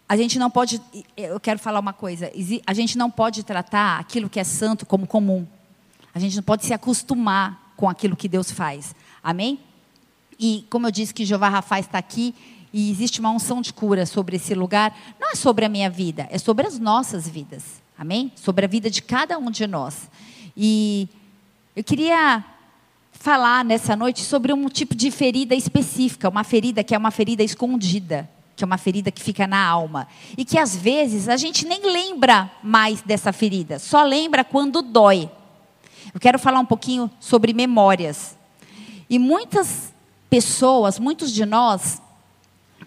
a 0.08 0.16
gente 0.16 0.38
não 0.38 0.50
pode, 0.50 0.80
eu 1.16 1.40
quero 1.40 1.58
falar 1.58 1.80
uma 1.80 1.92
coisa, 1.92 2.30
a 2.66 2.74
gente 2.74 2.98
não 2.98 3.10
pode 3.10 3.42
tratar 3.42 3.98
aquilo 3.98 4.28
que 4.28 4.38
é 4.38 4.44
santo 4.44 4.84
como 4.84 5.06
comum. 5.06 5.46
A 6.14 6.18
gente 6.18 6.36
não 6.36 6.42
pode 6.42 6.64
se 6.64 6.72
acostumar 6.72 7.72
com 7.76 7.88
aquilo 7.88 8.14
que 8.14 8.28
Deus 8.28 8.50
faz. 8.50 8.94
Amém? 9.22 9.58
E 10.38 10.66
como 10.68 10.86
eu 10.86 10.90
disse 10.90 11.14
que 11.14 11.24
Jeová 11.24 11.48
Rafa 11.48 11.78
está 11.78 11.98
aqui 11.98 12.34
e 12.72 12.90
existe 12.90 13.18
uma 13.18 13.30
unção 13.30 13.60
de 13.60 13.72
cura 13.72 14.04
sobre 14.04 14.36
esse 14.36 14.54
lugar, 14.54 14.96
não 15.18 15.32
é 15.32 15.34
sobre 15.34 15.64
a 15.64 15.68
minha 15.68 15.88
vida, 15.88 16.28
é 16.30 16.38
sobre 16.38 16.66
as 16.66 16.78
nossas 16.78 17.28
vidas. 17.28 17.82
Amém? 17.96 18.32
Sobre 18.36 18.64
a 18.64 18.68
vida 18.68 18.90
de 18.90 19.00
cada 19.00 19.38
um 19.38 19.50
de 19.50 19.66
nós. 19.66 20.10
E 20.56 21.08
eu 21.74 21.82
queria 21.82 22.44
falar 23.12 23.64
nessa 23.64 23.96
noite 23.96 24.20
sobre 24.22 24.52
um 24.52 24.68
tipo 24.68 24.94
de 24.94 25.10
ferida 25.10 25.54
específica, 25.54 26.28
uma 26.28 26.44
ferida 26.44 26.84
que 26.84 26.94
é 26.94 26.98
uma 26.98 27.10
ferida 27.10 27.42
escondida, 27.42 28.28
que 28.56 28.62
é 28.62 28.66
uma 28.66 28.78
ferida 28.78 29.10
que 29.10 29.22
fica 29.22 29.46
na 29.46 29.64
alma. 29.64 30.06
E 30.36 30.44
que 30.44 30.58
às 30.58 30.76
vezes 30.76 31.28
a 31.28 31.36
gente 31.36 31.66
nem 31.66 31.82
lembra 31.82 32.50
mais 32.62 33.02
dessa 33.02 33.32
ferida, 33.32 33.78
só 33.78 34.02
lembra 34.04 34.44
quando 34.44 34.82
dói. 34.82 35.30
Eu 36.12 36.20
quero 36.20 36.38
falar 36.38 36.60
um 36.60 36.66
pouquinho 36.66 37.10
sobre 37.18 37.52
memórias. 37.52 38.36
E 39.08 39.18
muitas 39.18 39.92
pessoas, 40.30 40.98
muitos 40.98 41.32
de 41.32 41.44
nós, 41.44 42.00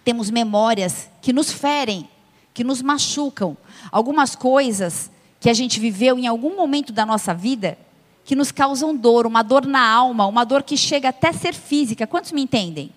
temos 0.03 0.29
memórias 0.29 1.09
que 1.21 1.33
nos 1.33 1.51
ferem, 1.51 2.07
que 2.53 2.63
nos 2.63 2.81
machucam. 2.81 3.57
Algumas 3.91 4.35
coisas 4.35 5.11
que 5.39 5.49
a 5.49 5.53
gente 5.53 5.79
viveu 5.79 6.17
em 6.17 6.27
algum 6.27 6.55
momento 6.55 6.93
da 6.93 7.05
nossa 7.05 7.33
vida 7.33 7.77
que 8.23 8.35
nos 8.35 8.51
causam 8.51 8.95
dor, 8.95 9.25
uma 9.25 9.41
dor 9.41 9.65
na 9.65 9.89
alma, 9.89 10.25
uma 10.25 10.43
dor 10.43 10.61
que 10.61 10.75
chega 10.75 11.09
até 11.09 11.31
ser 11.31 11.53
física. 11.53 12.05
Quantos 12.05 12.33
me 12.33 12.41
entendem? 12.41 12.91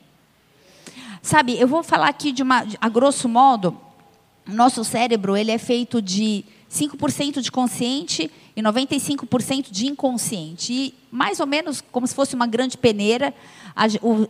Sabe, 1.22 1.58
eu 1.58 1.68
vou 1.68 1.82
falar 1.82 2.08
aqui 2.08 2.32
de 2.32 2.42
uma, 2.42 2.66
a 2.80 2.88
grosso 2.88 3.28
modo, 3.28 3.76
nosso 4.46 4.84
cérebro 4.84 5.36
ele 5.36 5.50
é 5.50 5.58
feito 5.58 6.00
de 6.00 6.44
5% 6.70 7.40
de 7.40 7.50
consciente 7.50 8.30
e 8.56 8.62
95% 8.62 9.70
de 9.70 9.86
inconsciente. 9.86 10.72
E 10.72 10.94
mais 11.10 11.40
ou 11.40 11.46
menos 11.46 11.82
como 11.92 12.06
se 12.06 12.14
fosse 12.14 12.34
uma 12.34 12.46
grande 12.46 12.78
peneira, 12.78 13.34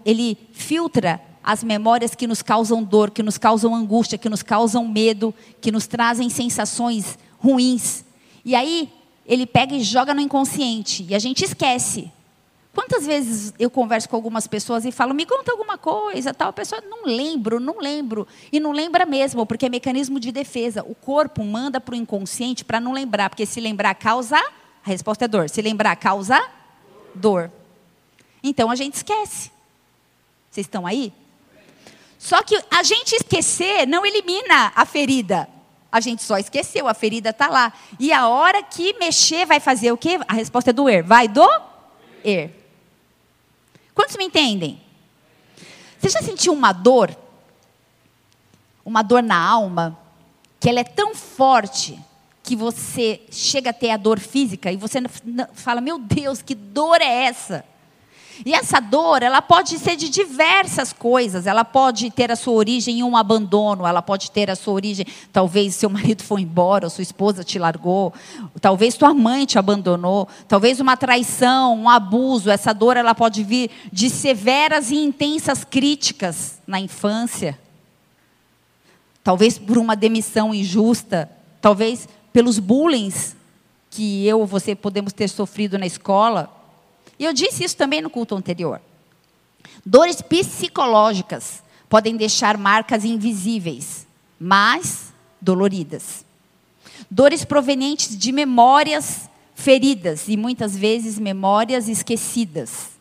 ele 0.04 0.37
filtra 0.52 1.20
as 1.42 1.62
memórias 1.62 2.14
que 2.14 2.26
nos 2.26 2.42
causam 2.42 2.82
dor, 2.82 3.11
que 3.11 3.23
nos 3.23 3.38
causam 3.38 3.75
angústia, 3.75 4.18
que 4.18 4.28
nos 4.28 4.42
causam 4.42 4.87
medo, 4.87 5.35
que 5.61 5.73
nos 5.73 5.87
trazem 5.87 6.28
sensações 6.28 7.18
ruins. 7.38 8.04
E 8.44 8.54
aí 8.54 8.90
ele 9.26 9.47
pega 9.47 9.75
e 9.75 9.82
joga 9.82 10.12
no 10.12 10.20
inconsciente 10.20 11.06
e 11.09 11.14
a 11.14 11.18
gente 11.18 11.44
esquece. 11.44 12.11
Quantas 12.80 13.04
vezes 13.04 13.52
eu 13.58 13.68
converso 13.68 14.08
com 14.08 14.16
algumas 14.16 14.46
pessoas 14.46 14.87
e 14.87 14.90
falo, 14.90 15.12
me 15.12 15.26
conta 15.26 15.52
alguma 15.52 15.76
coisa, 15.76 16.32
tal, 16.32 16.49
a 16.49 16.52
pessoa 16.52 16.80
não 16.80 17.04
lembro, 17.04 17.60
não 17.60 17.78
lembro. 17.78 18.26
E 18.50 18.58
não 18.58 18.72
lembra 18.72 19.04
mesmo, 19.04 19.44
porque 19.44 19.66
é 19.66 19.68
mecanismo 19.68 20.18
de 20.18 20.32
defesa. 20.32 20.82
O 20.84 20.94
corpo 20.94 21.44
manda 21.44 21.78
para 21.78 21.92
o 21.92 21.94
inconsciente 21.94 22.64
para 22.64 22.80
não 22.80 22.94
lembrar, 22.94 23.28
porque 23.28 23.44
se 23.44 23.60
lembrar 23.60 23.94
causa, 23.96 24.38
a 24.38 24.88
resposta 24.88 25.26
é 25.26 25.28
dor. 25.28 25.50
Se 25.50 25.60
lembrar 25.60 25.94
causa 25.96 26.42
dor. 27.14 27.52
Então 28.42 28.70
a 28.70 28.75
gente 28.75 28.94
esquece. 28.94 29.50
Vocês 30.50 30.66
estão 30.66 30.87
aí? 30.87 31.12
Só 32.18 32.42
que 32.42 32.58
a 32.70 32.82
gente 32.82 33.14
esquecer 33.14 33.87
não 33.87 34.06
elimina 34.06 34.72
a 34.75 34.87
ferida. 34.87 35.46
A 35.92 36.00
gente 36.00 36.22
só 36.22 36.38
esqueceu, 36.38 36.88
a 36.88 36.94
ferida 36.94 37.28
está 37.28 37.46
lá. 37.49 37.75
E 37.99 38.10
a 38.10 38.26
hora 38.26 38.62
que 38.62 38.94
mexer 38.94 39.44
vai 39.44 39.60
fazer 39.60 39.92
o 39.92 39.99
quê? 39.99 40.18
A 40.26 40.32
resposta 40.32 40.70
é 40.70 40.72
doer. 40.72 41.04
Vai 41.04 41.28
doer. 41.28 42.58
Quantos 44.00 44.16
me 44.16 44.25
entendem? 44.25 44.80
Você 45.99 46.09
já 46.09 46.23
sentiu 46.23 46.54
uma 46.54 46.73
dor? 46.73 47.14
Uma 48.83 49.02
dor 49.02 49.23
na 49.23 49.37
alma? 49.37 49.99
Que 50.59 50.71
ela 50.71 50.80
é 50.80 50.85
tão 50.85 51.14
forte 51.14 52.00
que 52.42 52.57
você 52.57 53.21
chega 53.30 53.69
a 53.69 53.75
ter 53.75 53.90
a 53.90 53.99
dor 53.99 54.19
física 54.19 54.73
e 54.73 54.76
você 54.78 55.02
fala: 55.52 55.83
Meu 55.83 55.99
Deus, 55.99 56.40
que 56.40 56.54
dor 56.54 57.02
é 57.02 57.25
essa? 57.25 57.62
E 58.44 58.54
essa 58.54 58.80
dor, 58.80 59.23
ela 59.23 59.42
pode 59.42 59.78
ser 59.78 59.97
de 59.97 60.09
diversas 60.09 60.92
coisas. 60.92 61.47
Ela 61.47 61.64
pode 61.64 62.11
ter 62.11 62.30
a 62.30 62.37
sua 62.37 62.54
origem 62.54 63.00
em 63.00 63.02
um 63.02 63.16
abandono, 63.16 63.87
ela 63.87 64.00
pode 64.00 64.30
ter 64.30 64.50
a 64.50 64.56
sua 64.56 64.75
origem, 64.75 65.06
talvez 65.32 65.75
seu 65.75 65.90
marido 65.90 66.23
foi 66.23 66.42
embora, 66.42 66.87
ou 66.87 66.90
sua 66.90 67.02
esposa 67.02 67.44
te 67.44 67.59
largou, 67.59 68.12
talvez 68.61 68.94
tua 68.94 69.12
mãe 69.12 69.44
te 69.44 69.59
abandonou, 69.59 70.28
talvez 70.49 70.80
uma 70.80 70.97
traição, 70.97 71.76
um 71.76 71.88
abuso. 71.88 72.50
Essa 72.50 72.73
dor 72.73 72.97
ela 72.97 73.14
pode 73.14 73.42
vir 73.42 73.70
de 73.92 74.09
severas 74.09 74.90
e 74.90 74.97
intensas 74.97 75.64
críticas 75.64 76.59
na 76.66 76.80
infância. 76.80 77.59
Talvez 79.23 79.59
por 79.59 79.76
uma 79.76 79.94
demissão 79.94 80.54
injusta, 80.54 81.30
talvez 81.61 82.09
pelos 82.32 82.59
bullying 82.59 83.12
que 83.90 84.26
eu 84.26 84.40
ou 84.40 84.47
você 84.47 84.75
podemos 84.75 85.12
ter 85.12 85.28
sofrido 85.28 85.76
na 85.76 85.85
escola. 85.85 86.59
E 87.20 87.24
eu 87.26 87.34
disse 87.34 87.62
isso 87.62 87.76
também 87.76 88.00
no 88.00 88.08
culto 88.08 88.34
anterior. 88.34 88.80
Dores 89.84 90.22
psicológicas 90.22 91.62
podem 91.86 92.16
deixar 92.16 92.56
marcas 92.56 93.04
invisíveis, 93.04 94.06
mas 94.38 95.12
doloridas. 95.38 96.24
Dores 97.10 97.44
provenientes 97.44 98.16
de 98.16 98.32
memórias 98.32 99.28
feridas 99.54 100.28
e 100.28 100.36
muitas 100.36 100.74
vezes 100.74 101.18
memórias 101.18 101.88
esquecidas. 101.88 102.92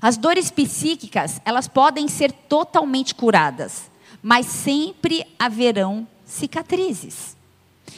As 0.00 0.16
dores 0.16 0.50
psíquicas, 0.50 1.38
elas 1.44 1.68
podem 1.68 2.08
ser 2.08 2.32
totalmente 2.32 3.14
curadas, 3.14 3.90
mas 4.22 4.46
sempre 4.46 5.26
haverão 5.38 6.08
cicatrizes. 6.24 7.36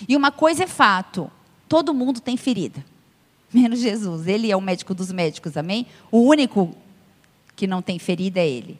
E 0.08 0.16
uma 0.16 0.32
coisa 0.32 0.64
é 0.64 0.66
fato, 0.66 1.30
todo 1.68 1.94
mundo 1.94 2.20
tem 2.20 2.36
ferida 2.36 2.89
menos 3.52 3.80
Jesus. 3.80 4.26
Ele 4.26 4.50
é 4.50 4.56
o 4.56 4.60
médico 4.60 4.94
dos 4.94 5.12
médicos, 5.12 5.56
amém? 5.56 5.86
O 6.10 6.20
único 6.20 6.74
que 7.56 7.66
não 7.66 7.82
tem 7.82 7.98
ferida 7.98 8.40
é 8.40 8.48
ele. 8.48 8.78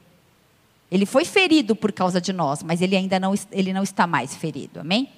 Ele 0.91 1.07
foi 1.07 1.25
ferido 1.25 1.77
por 1.77 1.93
causa 1.93 2.21
de 2.21 2.33
nós, 2.33 2.63
mas 2.63 2.81
ele 2.83 2.97
ainda 2.97 3.21
não, 3.21 3.35
ele 3.53 3.73
não 3.73 3.83
está 3.83 4.07
mais 4.07 4.35
ferido, 4.35 4.81
amém? 4.81 5.09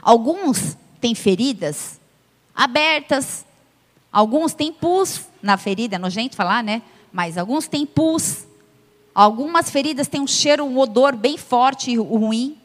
Alguns 0.00 0.76
têm 1.00 1.14
feridas 1.14 2.00
abertas, 2.54 3.44
alguns 4.10 4.54
têm 4.54 4.72
pus 4.72 5.26
na 5.42 5.56
ferida, 5.56 5.96
é 5.96 5.98
nojento 5.98 6.36
falar, 6.36 6.62
né? 6.62 6.82
Mas 7.12 7.36
alguns 7.36 7.66
têm 7.66 7.84
pus. 7.84 8.46
Algumas 9.14 9.70
feridas 9.70 10.08
têm 10.08 10.20
um 10.20 10.26
cheiro, 10.26 10.64
um 10.64 10.78
odor 10.78 11.14
bem 11.14 11.36
forte 11.36 11.90
e 11.90 11.96
ruim. 11.96 12.56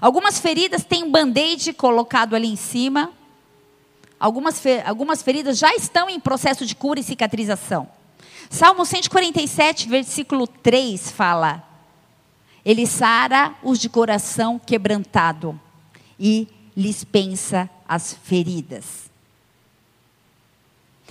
Algumas 0.00 0.38
feridas 0.38 0.84
têm 0.84 1.04
um 1.04 1.10
band-aid 1.10 1.72
colocado 1.74 2.34
ali 2.34 2.48
em 2.48 2.56
cima. 2.56 3.12
Algumas, 4.18 4.62
algumas 4.84 5.22
feridas 5.22 5.58
já 5.58 5.74
estão 5.74 6.08
em 6.08 6.18
processo 6.18 6.64
de 6.64 6.74
cura 6.74 7.00
e 7.00 7.02
cicatrização. 7.02 7.88
Salmo 8.48 8.84
147, 8.84 9.88
versículo 9.88 10.46
3 10.46 11.10
fala: 11.10 11.62
Ele 12.64 12.86
sara 12.86 13.54
os 13.62 13.78
de 13.78 13.88
coração 13.88 14.58
quebrantado 14.58 15.60
e 16.18 16.48
lhes 16.76 17.04
pensa 17.04 17.68
as 17.86 18.14
feridas. 18.14 19.10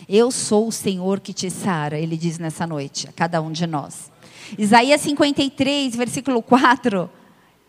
Eu 0.09 0.29
sou 0.29 0.67
o 0.67 0.71
Senhor 0.71 1.19
que 1.19 1.33
te 1.33 1.49
sara, 1.49 1.97
ele 1.97 2.17
diz 2.17 2.37
nessa 2.37 2.67
noite, 2.67 3.07
a 3.07 3.13
cada 3.13 3.41
um 3.41 3.51
de 3.51 3.65
nós. 3.65 4.11
Isaías 4.57 5.01
53, 5.01 5.95
versículo 5.95 6.41
4 6.41 7.09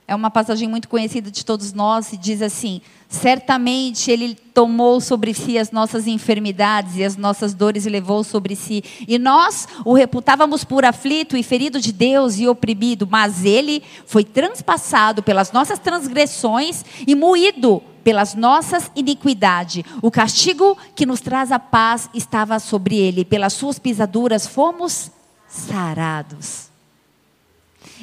é 0.09 0.15
uma 0.15 0.31
passagem 0.31 0.69
muito 0.69 0.89
conhecida 0.89 1.31
de 1.31 1.45
todos 1.45 1.73
nós 1.73 2.13
e 2.13 2.17
diz 2.17 2.41
assim: 2.41 2.81
Certamente 3.09 4.11
Ele 4.11 4.35
tomou 4.35 5.01
sobre 5.01 5.35
si 5.35 5.59
as 5.59 5.73
nossas 5.73 6.07
enfermidades 6.07 6.97
e 6.97 7.05
as 7.05 7.17
nossas 7.17 7.53
dores 7.53 7.87
e 7.87 7.91
levou 7.91 8.23
sobre 8.23 8.55
si. 8.55 8.85
E 9.09 9.19
nós 9.19 9.67
o 9.85 9.93
reputávamos 9.95 10.63
por 10.63 10.85
aflito 10.85 11.37
e 11.37 11.43
ferido 11.43 11.81
de 11.81 11.93
Deus 11.93 12.39
e 12.39 12.47
oprimido, 12.47 13.07
mas 13.11 13.45
Ele 13.45 13.83
foi 14.07 14.23
transpassado 14.23 15.25
pelas 15.25 15.51
nossas 15.51 15.79
transgressões 15.79 16.85
e 17.05 17.15
moído 17.15 17.83
pelas 18.05 18.37
nossas 18.37 18.89
iniquidades. 18.95 19.85
O 20.01 20.13
castigo 20.13 20.79
que 20.95 21.05
nos 21.05 21.21
traz 21.21 21.51
a 21.51 21.59
paz 21.59 22.09
estava 22.15 22.61
sobre 22.61 22.97
Ele, 22.97 23.25
pelas 23.25 23.55
suas 23.55 23.81
pisaduras 23.81 24.47
fomos 24.47 25.11
sarados. 25.49 26.66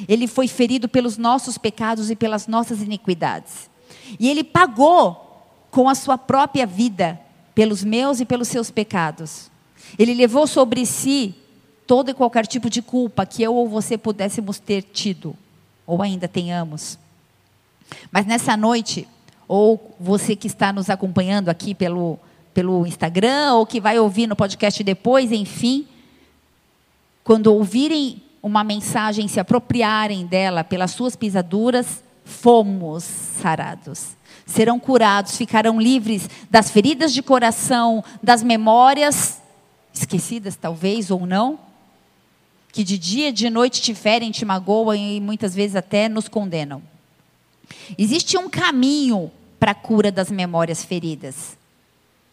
Ele 0.08 0.26
foi 0.26 0.48
ferido 0.48 0.88
pelos 0.88 1.16
nossos 1.16 1.58
pecados 1.58 2.10
e 2.10 2.16
pelas 2.16 2.46
nossas 2.46 2.82
iniquidades. 2.82 3.70
E 4.18 4.28
ele 4.28 4.44
pagou 4.44 5.20
com 5.70 5.88
a 5.88 5.94
sua 5.94 6.18
própria 6.18 6.66
vida 6.66 7.20
pelos 7.54 7.82
meus 7.84 8.20
e 8.20 8.24
pelos 8.24 8.48
seus 8.48 8.70
pecados. 8.70 9.50
Ele 9.98 10.14
levou 10.14 10.46
sobre 10.46 10.84
si 10.84 11.34
todo 11.86 12.10
e 12.10 12.14
qualquer 12.14 12.46
tipo 12.46 12.68
de 12.68 12.82
culpa 12.82 13.26
que 13.26 13.42
eu 13.42 13.54
ou 13.54 13.68
você 13.68 13.96
pudéssemos 13.96 14.58
ter 14.58 14.82
tido, 14.82 15.36
ou 15.86 16.02
ainda 16.02 16.26
tenhamos. 16.26 16.98
Mas 18.10 18.26
nessa 18.26 18.56
noite, 18.56 19.06
ou 19.46 19.94
você 20.00 20.34
que 20.34 20.46
está 20.46 20.72
nos 20.72 20.88
acompanhando 20.88 21.48
aqui 21.48 21.74
pelo, 21.74 22.18
pelo 22.52 22.86
Instagram, 22.86 23.54
ou 23.54 23.66
que 23.66 23.80
vai 23.80 23.98
ouvir 23.98 24.26
no 24.26 24.34
podcast 24.34 24.82
depois, 24.82 25.30
enfim, 25.30 25.86
quando 27.22 27.48
ouvirem 27.48 28.22
uma 28.44 28.62
mensagem, 28.62 29.26
se 29.26 29.40
apropriarem 29.40 30.26
dela 30.26 30.62
pelas 30.62 30.90
suas 30.90 31.16
pisaduras, 31.16 32.04
fomos 32.26 33.02
sarados. 33.02 34.08
Serão 34.44 34.78
curados, 34.78 35.38
ficarão 35.38 35.80
livres 35.80 36.28
das 36.50 36.70
feridas 36.70 37.14
de 37.14 37.22
coração, 37.22 38.04
das 38.22 38.42
memórias 38.42 39.40
esquecidas, 39.94 40.56
talvez 40.56 41.10
ou 41.10 41.24
não, 41.24 41.58
que 42.70 42.84
de 42.84 42.98
dia 42.98 43.30
e 43.30 43.32
de 43.32 43.48
noite 43.48 43.80
te 43.80 43.94
ferem, 43.94 44.30
te 44.30 44.44
magoam 44.44 44.94
e 44.94 45.20
muitas 45.22 45.54
vezes 45.54 45.74
até 45.74 46.06
nos 46.06 46.28
condenam. 46.28 46.82
Existe 47.96 48.36
um 48.36 48.50
caminho 48.50 49.32
para 49.58 49.70
a 49.70 49.74
cura 49.74 50.12
das 50.12 50.30
memórias 50.30 50.84
feridas. 50.84 51.56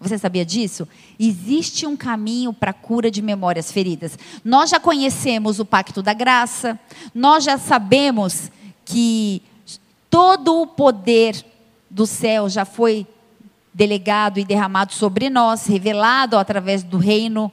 Você 0.01 0.17
sabia 0.17 0.43
disso? 0.43 0.87
Existe 1.19 1.85
um 1.85 1.95
caminho 1.95 2.51
para 2.51 2.71
a 2.71 2.73
cura 2.73 3.11
de 3.11 3.21
memórias 3.21 3.71
feridas. 3.71 4.17
Nós 4.43 4.71
já 4.71 4.79
conhecemos 4.79 5.59
o 5.59 5.65
pacto 5.65 6.01
da 6.01 6.11
graça, 6.11 6.79
nós 7.13 7.43
já 7.43 7.59
sabemos 7.59 8.51
que 8.83 9.43
todo 10.09 10.59
o 10.59 10.65
poder 10.65 11.45
do 11.87 12.07
céu 12.07 12.49
já 12.49 12.65
foi 12.65 13.05
delegado 13.71 14.39
e 14.39 14.43
derramado 14.43 14.91
sobre 14.91 15.29
nós, 15.29 15.67
revelado 15.67 16.35
através 16.35 16.81
do 16.81 16.97
reino. 16.97 17.51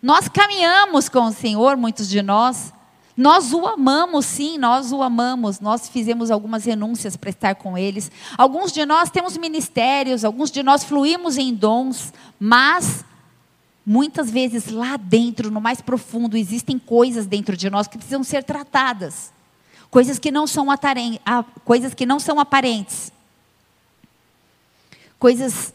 Nós 0.00 0.28
caminhamos 0.28 1.10
com 1.10 1.26
o 1.26 1.32
Senhor, 1.32 1.76
muitos 1.76 2.08
de 2.08 2.22
nós. 2.22 2.72
Nós 3.16 3.52
o 3.52 3.66
amamos, 3.66 4.26
sim, 4.26 4.58
nós 4.58 4.92
o 4.92 5.02
amamos. 5.02 5.60
Nós 5.60 5.88
fizemos 5.88 6.30
algumas 6.30 6.64
renúncias 6.64 7.16
para 7.16 7.30
estar 7.30 7.54
com 7.54 7.78
eles. 7.78 8.10
Alguns 8.36 8.72
de 8.72 8.84
nós 8.84 9.10
temos 9.10 9.36
ministérios, 9.36 10.24
alguns 10.24 10.50
de 10.50 10.62
nós 10.62 10.84
fluímos 10.84 11.38
em 11.38 11.54
dons, 11.54 12.12
mas 12.38 13.04
muitas 13.84 14.30
vezes 14.30 14.68
lá 14.68 14.96
dentro, 14.96 15.50
no 15.50 15.60
mais 15.60 15.80
profundo, 15.80 16.36
existem 16.36 16.78
coisas 16.78 17.26
dentro 17.26 17.56
de 17.56 17.70
nós 17.70 17.86
que 17.86 17.96
precisam 17.96 18.22
ser 18.22 18.44
tratadas. 18.44 19.32
Coisas 19.90 20.18
que 20.18 20.30
não 20.30 20.46
são, 20.46 20.66
coisas 21.64 21.94
que 21.94 22.04
não 22.04 22.20
são 22.20 22.38
aparentes 22.38 23.12
coisas 25.18 25.74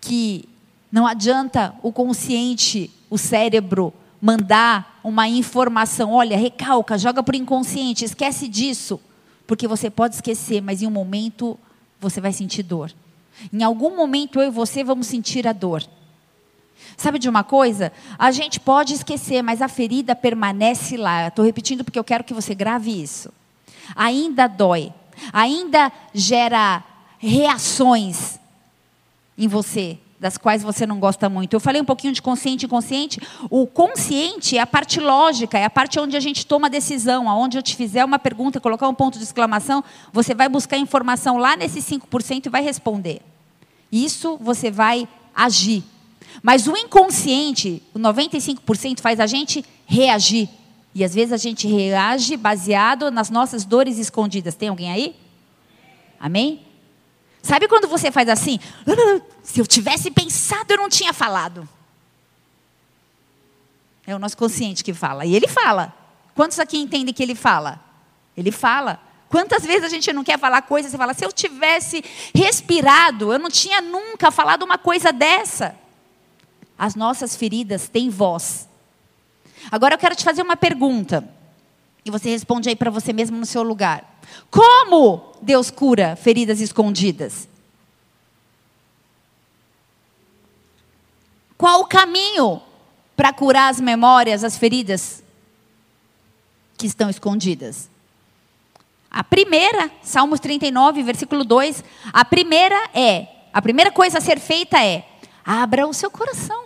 que 0.00 0.48
não 0.90 1.06
adianta 1.06 1.74
o 1.82 1.92
consciente, 1.92 2.90
o 3.10 3.18
cérebro, 3.18 3.92
mandar 4.20 4.97
uma 5.08 5.28
informação, 5.28 6.12
olha, 6.12 6.36
recalca, 6.36 6.98
joga 6.98 7.22
para 7.22 7.34
o 7.34 7.38
inconsciente, 7.38 8.04
esquece 8.04 8.46
disso, 8.46 9.00
porque 9.46 9.66
você 9.66 9.90
pode 9.90 10.16
esquecer, 10.16 10.60
mas 10.60 10.82
em 10.82 10.86
um 10.86 10.90
momento 10.90 11.58
você 12.00 12.20
vai 12.20 12.32
sentir 12.32 12.62
dor. 12.62 12.92
Em 13.52 13.62
algum 13.62 13.96
momento 13.96 14.40
eu 14.40 14.48
e 14.48 14.50
você 14.50 14.84
vamos 14.84 15.06
sentir 15.06 15.46
a 15.46 15.52
dor. 15.52 15.82
Sabe 16.96 17.18
de 17.18 17.28
uma 17.28 17.44
coisa? 17.44 17.92
A 18.18 18.30
gente 18.30 18.58
pode 18.58 18.94
esquecer, 18.94 19.42
mas 19.42 19.62
a 19.62 19.68
ferida 19.68 20.14
permanece 20.16 20.96
lá. 20.96 21.28
Estou 21.28 21.44
repetindo 21.44 21.84
porque 21.84 21.98
eu 21.98 22.04
quero 22.04 22.24
que 22.24 22.34
você 22.34 22.54
grave 22.54 23.02
isso. 23.02 23.32
Ainda 23.94 24.46
dói, 24.46 24.92
ainda 25.32 25.92
gera 26.12 26.84
reações 27.18 28.38
em 29.36 29.48
você, 29.48 29.98
das 30.20 30.36
quais 30.36 30.62
você 30.62 30.86
não 30.86 30.98
gosta 30.98 31.28
muito. 31.28 31.54
Eu 31.54 31.60
falei 31.60 31.80
um 31.80 31.84
pouquinho 31.84 32.12
de 32.12 32.20
consciente 32.20 32.64
e 32.64 32.66
inconsciente. 32.66 33.20
O 33.48 33.66
consciente 33.66 34.56
é 34.58 34.60
a 34.60 34.66
parte 34.66 34.98
lógica, 34.98 35.58
é 35.58 35.64
a 35.64 35.70
parte 35.70 35.98
onde 36.00 36.16
a 36.16 36.20
gente 36.20 36.44
toma 36.44 36.68
decisão. 36.68 37.28
Aonde 37.28 37.56
eu 37.56 37.62
te 37.62 37.76
fizer 37.76 38.04
uma 38.04 38.18
pergunta, 38.18 38.60
colocar 38.60 38.88
um 38.88 38.94
ponto 38.94 39.16
de 39.16 39.24
exclamação, 39.24 39.82
você 40.12 40.34
vai 40.34 40.48
buscar 40.48 40.76
informação 40.76 41.38
lá 41.38 41.56
nesse 41.56 41.80
5% 41.80 42.46
e 42.46 42.48
vai 42.48 42.62
responder. 42.62 43.22
Isso 43.92 44.36
você 44.40 44.70
vai 44.70 45.06
agir. 45.34 45.84
Mas 46.42 46.66
o 46.66 46.76
inconsciente, 46.76 47.82
o 47.94 47.98
95% 47.98 49.00
faz 49.00 49.20
a 49.20 49.26
gente 49.26 49.64
reagir. 49.86 50.48
E 50.94 51.04
às 51.04 51.14
vezes 51.14 51.32
a 51.32 51.36
gente 51.36 51.68
reage 51.68 52.36
baseado 52.36 53.10
nas 53.10 53.30
nossas 53.30 53.64
dores 53.64 53.98
escondidas. 53.98 54.54
Tem 54.54 54.68
alguém 54.68 54.90
aí? 54.90 55.14
Amém? 56.18 56.67
Sabe 57.42 57.68
quando 57.68 57.88
você 57.88 58.10
faz 58.10 58.28
assim? 58.28 58.58
Se 59.42 59.60
eu 59.60 59.66
tivesse 59.66 60.10
pensado, 60.10 60.72
eu 60.72 60.76
não 60.76 60.88
tinha 60.88 61.12
falado. 61.12 61.68
É 64.06 64.14
o 64.14 64.18
nosso 64.18 64.36
consciente 64.36 64.82
que 64.82 64.94
fala. 64.94 65.24
E 65.24 65.34
ele 65.34 65.46
fala. 65.46 65.94
Quantos 66.34 66.58
aqui 66.58 66.78
entendem 66.78 67.12
que 67.12 67.22
ele 67.22 67.34
fala? 67.34 67.80
Ele 68.36 68.50
fala. 68.50 69.00
Quantas 69.28 69.64
vezes 69.64 69.84
a 69.84 69.88
gente 69.88 70.12
não 70.12 70.24
quer 70.24 70.38
falar 70.38 70.62
coisas 70.62 70.92
e 70.92 70.96
fala, 70.96 71.12
se 71.12 71.24
eu 71.24 71.30
tivesse 71.30 72.02
respirado, 72.34 73.32
eu 73.32 73.38
não 73.38 73.50
tinha 73.50 73.80
nunca 73.80 74.30
falado 74.30 74.62
uma 74.62 74.78
coisa 74.78 75.12
dessa. 75.12 75.76
As 76.78 76.94
nossas 76.94 77.36
feridas 77.36 77.88
têm 77.88 78.08
voz. 78.08 78.68
Agora 79.70 79.94
eu 79.94 79.98
quero 79.98 80.16
te 80.16 80.24
fazer 80.24 80.40
uma 80.40 80.56
pergunta. 80.56 81.28
E 82.04 82.10
você 82.10 82.30
responde 82.30 82.68
aí 82.68 82.76
para 82.76 82.90
você 82.90 83.12
mesmo 83.12 83.36
no 83.36 83.46
seu 83.46 83.62
lugar. 83.62 84.20
Como 84.50 85.32
Deus 85.42 85.70
cura 85.70 86.16
feridas 86.16 86.60
escondidas? 86.60 87.48
Qual 91.56 91.80
o 91.80 91.86
caminho 91.86 92.62
para 93.16 93.32
curar 93.32 93.68
as 93.68 93.80
memórias, 93.80 94.44
as 94.44 94.56
feridas 94.56 95.22
que 96.76 96.86
estão 96.86 97.10
escondidas? 97.10 97.90
A 99.10 99.24
primeira, 99.24 99.90
Salmos 100.02 100.38
39, 100.38 101.02
versículo 101.02 101.44
2, 101.44 101.82
a 102.12 102.24
primeira 102.24 102.76
é, 102.94 103.26
a 103.52 103.62
primeira 103.62 103.90
coisa 103.90 104.18
a 104.18 104.20
ser 104.20 104.38
feita 104.38 104.84
é: 104.84 105.04
abra 105.44 105.86
o 105.86 105.94
seu 105.94 106.10
coração. 106.10 106.64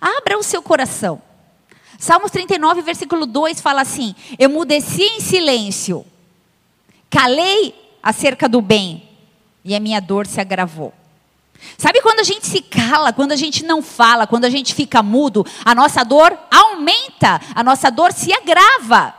Abra 0.00 0.38
o 0.38 0.42
seu 0.42 0.62
coração. 0.62 1.22
Salmos 1.98 2.30
39, 2.30 2.82
versículo 2.82 3.26
2 3.26 3.60
fala 3.60 3.82
assim: 3.82 4.14
Emudeci 4.38 5.02
em 5.02 5.20
silêncio 5.20 6.04
calei 7.16 7.74
acerca 8.02 8.46
do 8.46 8.60
bem 8.60 9.08
e 9.64 9.74
a 9.74 9.80
minha 9.80 10.00
dor 10.00 10.26
se 10.26 10.38
agravou. 10.38 10.92
Sabe 11.78 12.02
quando 12.02 12.20
a 12.20 12.22
gente 12.22 12.46
se 12.46 12.60
cala, 12.60 13.12
quando 13.12 13.32
a 13.32 13.36
gente 13.36 13.64
não 13.64 13.80
fala, 13.80 14.26
quando 14.26 14.44
a 14.44 14.50
gente 14.50 14.74
fica 14.74 15.02
mudo, 15.02 15.44
a 15.64 15.74
nossa 15.74 16.04
dor 16.04 16.38
aumenta, 16.50 17.40
a 17.54 17.64
nossa 17.64 17.90
dor 17.90 18.12
se 18.12 18.32
agrava. 18.32 19.14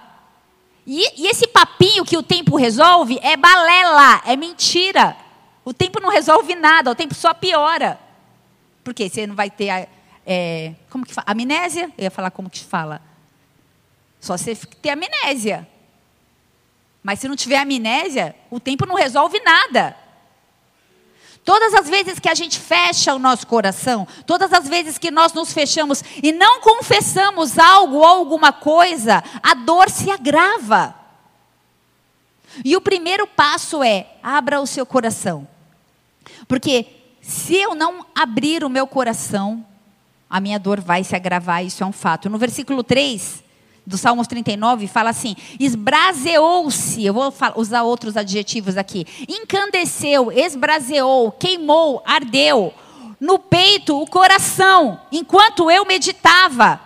E, 0.86 1.24
e 1.24 1.28
esse 1.28 1.48
papinho 1.48 2.06
que 2.06 2.16
o 2.16 2.24
tempo 2.24 2.56
resolve 2.56 3.20
é 3.24 3.36
balela, 3.36 4.22
é 4.26 4.36
mentira. 4.36 5.18
O 5.66 5.74
tempo 5.74 6.00
não 6.00 6.10
resolve 6.10 6.56
nada, 6.56 6.92
o 6.92 6.96
tempo 6.96 7.16
só 7.16 7.34
piora. 7.34 8.00
Porque 8.84 9.10
você 9.10 9.26
não 9.26 9.36
vai 9.36 9.50
ter 9.50 9.70
a, 9.72 9.88
é, 10.30 10.74
como 10.90 11.06
que 11.06 11.14
fala? 11.14 11.26
amnésia? 11.30 11.90
Eu 11.98 12.04
ia 12.04 12.12
falar 12.12 12.32
como 12.32 12.50
que 12.50 12.62
fala. 12.62 13.02
Só 14.20 14.38
você 14.38 14.54
ter 14.56 14.90
amnésia. 14.90 15.66
Mas 17.02 17.20
se 17.20 17.30
não 17.30 17.36
tiver 17.38 17.58
amnésia, 17.58 18.36
o 18.52 18.60
tempo 18.60 18.86
não 18.86 18.96
resolve 18.96 19.40
nada. 19.40 19.96
Todas 21.46 21.74
as 21.74 21.88
vezes 21.88 22.20
que 22.20 22.28
a 22.28 22.36
gente 22.36 22.60
fecha 22.60 23.16
o 23.16 23.20
nosso 23.20 23.48
coração, 23.48 24.06
todas 24.26 24.52
as 24.52 24.68
vezes 24.68 24.98
que 24.98 25.10
nós 25.10 25.32
nos 25.32 25.54
fechamos 25.54 26.04
e 26.22 26.34
não 26.34 26.60
confessamos 26.60 27.58
algo 27.58 27.96
ou 27.96 28.06
alguma 28.06 28.52
coisa, 28.52 29.24
a 29.42 29.54
dor 29.54 29.90
se 29.90 30.12
agrava. 30.12 30.94
E 32.66 32.76
o 32.76 32.82
primeiro 32.82 33.26
passo 33.26 33.82
é: 33.82 34.08
abra 34.22 34.60
o 34.60 34.68
seu 34.68 34.86
coração. 34.86 35.48
Porque 36.50 36.86
se 37.22 37.56
eu 37.56 37.74
não 37.74 38.06
abrir 38.14 38.66
o 38.66 38.70
meu 38.70 38.86
coração, 38.86 39.66
a 40.30 40.40
minha 40.40 40.60
dor 40.60 40.82
vai 40.82 41.04
se 41.04 41.16
agravar, 41.16 41.66
isso 41.66 41.84
é 41.84 41.86
um 41.86 41.92
fato. 41.92 42.30
No 42.30 42.38
versículo 42.38 42.84
3, 42.84 43.44
do 43.88 43.98
Salmos 43.98 44.28
39 44.28 44.86
fala 44.88 45.12
assim: 45.12 45.36
esbraseou-se, 45.58 47.06
eu 47.06 47.14
vou 47.14 47.34
usar 47.56 47.84
outros 47.84 48.18
adjetivos 48.18 48.76
aqui, 48.76 49.08
encandeceu, 49.30 50.32
esbraseou, 50.32 51.32
queimou, 51.32 52.04
ardeu, 52.06 52.74
no 53.20 53.40
peito 53.40 54.00
o 54.00 54.06
coração, 54.06 55.00
enquanto 55.12 55.72
eu 55.72 55.86
meditava. 55.86 56.82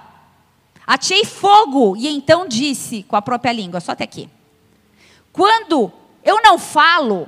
Atei 0.85 1.25
fogo 1.25 1.95
e 1.95 2.07
então 2.07 2.47
disse 2.47 3.03
com 3.03 3.15
a 3.15 3.21
própria 3.21 3.51
língua, 3.51 3.79
só 3.79 3.93
até 3.93 4.03
aqui. 4.03 4.29
Quando 5.31 5.91
eu 6.23 6.41
não 6.43 6.59
falo, 6.59 7.27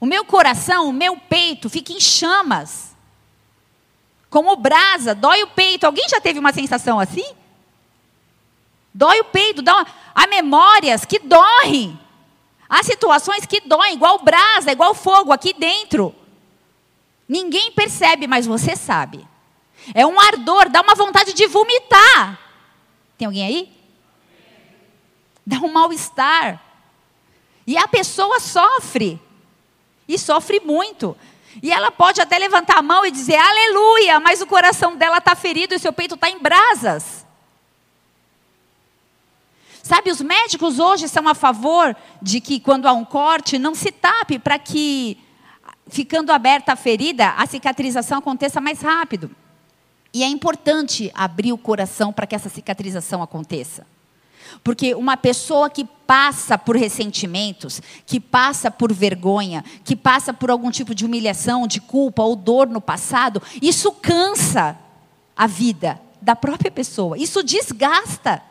o 0.00 0.06
meu 0.06 0.24
coração, 0.24 0.88
o 0.88 0.92
meu 0.92 1.16
peito 1.16 1.68
fica 1.68 1.92
em 1.92 2.00
chamas. 2.00 2.91
Como 4.32 4.56
brasa, 4.56 5.14
dói 5.14 5.42
o 5.42 5.48
peito. 5.48 5.84
Alguém 5.84 6.08
já 6.08 6.18
teve 6.18 6.38
uma 6.38 6.54
sensação 6.54 6.98
assim? 6.98 7.34
Dói 8.94 9.20
o 9.20 9.24
peito, 9.24 9.60
dá 9.60 9.74
uma... 9.76 9.86
há 10.14 10.26
memórias 10.26 11.04
que 11.04 11.18
doem. 11.18 12.00
Há 12.66 12.82
situações 12.82 13.44
que 13.44 13.60
doem, 13.60 13.92
igual 13.92 14.20
brasa, 14.20 14.72
igual 14.72 14.94
fogo 14.94 15.32
aqui 15.32 15.52
dentro. 15.52 16.14
Ninguém 17.28 17.72
percebe, 17.72 18.26
mas 18.26 18.46
você 18.46 18.74
sabe. 18.74 19.28
É 19.92 20.06
um 20.06 20.18
ardor, 20.18 20.70
dá 20.70 20.80
uma 20.80 20.94
vontade 20.94 21.34
de 21.34 21.46
vomitar. 21.46 22.40
Tem 23.18 23.26
alguém 23.26 23.44
aí? 23.44 23.72
Dá 25.44 25.58
um 25.58 25.70
mal-estar. 25.70 26.58
E 27.66 27.76
a 27.76 27.86
pessoa 27.86 28.40
sofre. 28.40 29.20
E 30.08 30.18
sofre 30.18 30.58
muito. 30.58 31.14
E 31.60 31.72
ela 31.72 31.90
pode 31.90 32.20
até 32.20 32.38
levantar 32.38 32.78
a 32.78 32.82
mão 32.82 33.04
e 33.04 33.10
dizer 33.10 33.36
aleluia, 33.36 34.20
mas 34.20 34.40
o 34.40 34.46
coração 34.46 34.96
dela 34.96 35.18
está 35.18 35.34
ferido 35.34 35.74
e 35.74 35.78
seu 35.78 35.92
peito 35.92 36.14
está 36.14 36.30
em 36.30 36.38
brasas. 36.38 37.26
Sabe, 39.82 40.10
os 40.10 40.20
médicos 40.20 40.78
hoje 40.78 41.08
são 41.08 41.26
a 41.28 41.34
favor 41.34 41.96
de 42.20 42.40
que 42.40 42.60
quando 42.60 42.86
há 42.86 42.92
um 42.92 43.04
corte, 43.04 43.58
não 43.58 43.74
se 43.74 43.90
tape 43.90 44.38
para 44.38 44.58
que, 44.58 45.18
ficando 45.88 46.30
aberta 46.30 46.72
a 46.72 46.76
ferida, 46.76 47.30
a 47.30 47.44
cicatrização 47.46 48.18
aconteça 48.18 48.60
mais 48.60 48.80
rápido. 48.80 49.30
E 50.14 50.22
é 50.22 50.26
importante 50.28 51.10
abrir 51.14 51.52
o 51.52 51.58
coração 51.58 52.12
para 52.12 52.26
que 52.26 52.34
essa 52.34 52.48
cicatrização 52.48 53.22
aconteça. 53.22 53.86
Porque 54.62 54.94
uma 54.94 55.16
pessoa 55.16 55.70
que 55.70 55.84
passa 56.06 56.58
por 56.58 56.76
ressentimentos, 56.76 57.80
que 58.04 58.20
passa 58.20 58.70
por 58.70 58.92
vergonha, 58.92 59.64
que 59.84 59.96
passa 59.96 60.32
por 60.32 60.50
algum 60.50 60.70
tipo 60.70 60.94
de 60.94 61.04
humilhação, 61.04 61.66
de 61.66 61.80
culpa 61.80 62.22
ou 62.22 62.36
dor 62.36 62.68
no 62.68 62.80
passado, 62.80 63.42
isso 63.60 63.92
cansa 63.92 64.78
a 65.36 65.46
vida 65.46 66.00
da 66.20 66.36
própria 66.36 66.70
pessoa. 66.70 67.18
Isso 67.18 67.42
desgasta. 67.42 68.42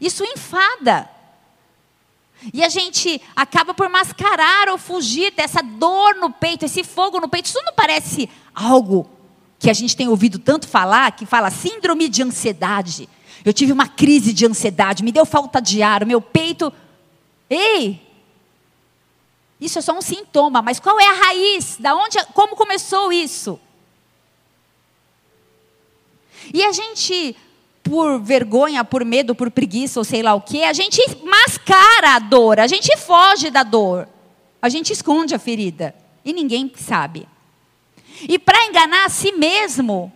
Isso 0.00 0.24
enfada. 0.24 1.08
E 2.52 2.62
a 2.62 2.68
gente 2.68 3.20
acaba 3.34 3.72
por 3.72 3.88
mascarar 3.88 4.68
ou 4.68 4.78
fugir 4.78 5.32
dessa 5.32 5.62
dor 5.62 6.16
no 6.16 6.30
peito, 6.30 6.64
esse 6.64 6.84
fogo 6.84 7.20
no 7.20 7.28
peito. 7.28 7.46
Isso 7.46 7.62
não 7.64 7.72
parece 7.72 8.28
algo 8.54 9.08
que 9.58 9.70
a 9.70 9.74
gente 9.74 9.96
tem 9.96 10.08
ouvido 10.08 10.38
tanto 10.38 10.68
falar, 10.68 11.12
que 11.12 11.24
fala 11.24 11.50
síndrome 11.50 12.08
de 12.08 12.22
ansiedade. 12.22 13.08
Eu 13.44 13.52
tive 13.52 13.72
uma 13.72 13.86
crise 13.86 14.32
de 14.32 14.46
ansiedade, 14.46 15.04
me 15.04 15.12
deu 15.12 15.26
falta 15.26 15.60
de 15.60 15.82
ar, 15.82 16.02
o 16.02 16.06
meu 16.06 16.20
peito. 16.20 16.72
Ei! 17.48 18.00
Isso 19.60 19.78
é 19.78 19.82
só 19.82 19.96
um 19.96 20.02
sintoma, 20.02 20.62
mas 20.62 20.80
qual 20.80 20.98
é 20.98 21.06
a 21.06 21.12
raiz? 21.12 21.76
Da 21.78 21.94
onde, 21.94 22.18
como 22.32 22.56
começou 22.56 23.12
isso? 23.12 23.60
E 26.52 26.64
a 26.64 26.72
gente 26.72 27.36
por 27.82 28.18
vergonha, 28.18 28.82
por 28.82 29.04
medo, 29.04 29.34
por 29.34 29.50
preguiça 29.50 30.00
ou 30.00 30.04
sei 30.04 30.22
lá 30.22 30.34
o 30.34 30.40
que, 30.40 30.64
a 30.64 30.72
gente 30.72 31.00
mascara 31.22 32.14
a 32.14 32.18
dor, 32.18 32.58
a 32.58 32.66
gente 32.66 32.96
foge 32.96 33.50
da 33.50 33.62
dor, 33.62 34.08
a 34.60 34.70
gente 34.70 34.90
esconde 34.90 35.34
a 35.34 35.38
ferida 35.38 35.94
e 36.24 36.32
ninguém 36.32 36.72
sabe. 36.74 37.28
E 38.22 38.38
para 38.38 38.64
enganar 38.64 39.04
a 39.04 39.10
si 39.10 39.32
mesmo, 39.32 40.10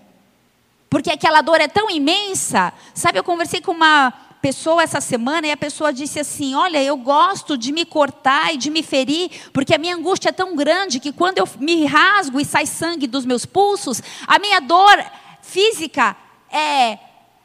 porque 0.91 1.11
aquela 1.11 1.43
dor 1.43 1.61
é 1.61 1.69
tão 1.69 1.91
imensa, 1.91 2.73
sabe? 2.95 3.19
Eu 3.19 3.25
conversei 3.25 3.61
com 3.61 3.73
uma 3.73 4.13
pessoa 4.41 4.83
essa 4.83 5.01
semana 5.01 5.47
e 5.47 5.51
a 5.51 5.57
pessoa 5.57 5.93
disse 5.93 6.21
assim: 6.21 6.55
Olha, 6.55 6.83
eu 6.83 6.97
gosto 6.97 7.57
de 7.59 7.73
me 7.73 7.85
cortar 7.85 8.55
e 8.55 8.57
de 8.57 8.71
me 8.71 8.83
ferir, 8.83 9.31
porque 9.53 9.75
a 9.75 9.79
minha 9.79 9.97
angústia 9.97 10.31
é 10.31 10.33
tão 10.33 10.57
grande 10.57 11.01
que 11.01 11.13
quando 11.13 11.39
eu 11.39 11.49
me 11.59 11.85
rasgo 11.85 12.41
e 12.41 12.45
sai 12.45 12.67
sangue 12.67 13.07
dos 13.07 13.27
meus 13.27 13.45
pulsos, 13.45 14.03
a 14.27 14.39
minha 14.39 14.61
dor 14.61 15.05
física 15.43 16.17
é 16.51 16.99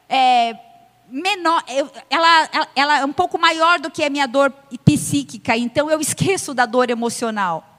é, 0.10 0.56
menor, 1.10 1.64
eu, 1.68 1.90
ela, 2.10 2.50
ela, 2.76 3.00
é 3.00 3.06
um 3.06 3.14
pouco 3.14 3.40
maior 3.40 3.80
do 3.80 3.90
que 3.90 4.04
a 4.04 4.10
minha 4.10 4.28
dor 4.28 4.54
psíquica, 4.86 5.58
então 5.58 5.90
eu 5.90 6.00
esqueço 6.00 6.54
da 6.54 6.68
dor 6.68 6.90
emocional. 6.92 7.73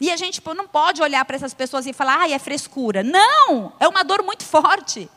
E 0.00 0.10
a 0.10 0.16
gente 0.16 0.42
não 0.54 0.66
pode 0.66 1.00
olhar 1.00 1.24
para 1.24 1.36
essas 1.36 1.54
pessoas 1.54 1.86
e 1.86 1.92
falar, 1.92 2.20
ah, 2.20 2.30
é 2.30 2.38
frescura. 2.38 3.02
Não! 3.02 3.72
É 3.78 3.86
uma 3.86 4.02
dor 4.02 4.22
muito 4.22 4.44
forte. 4.44 5.08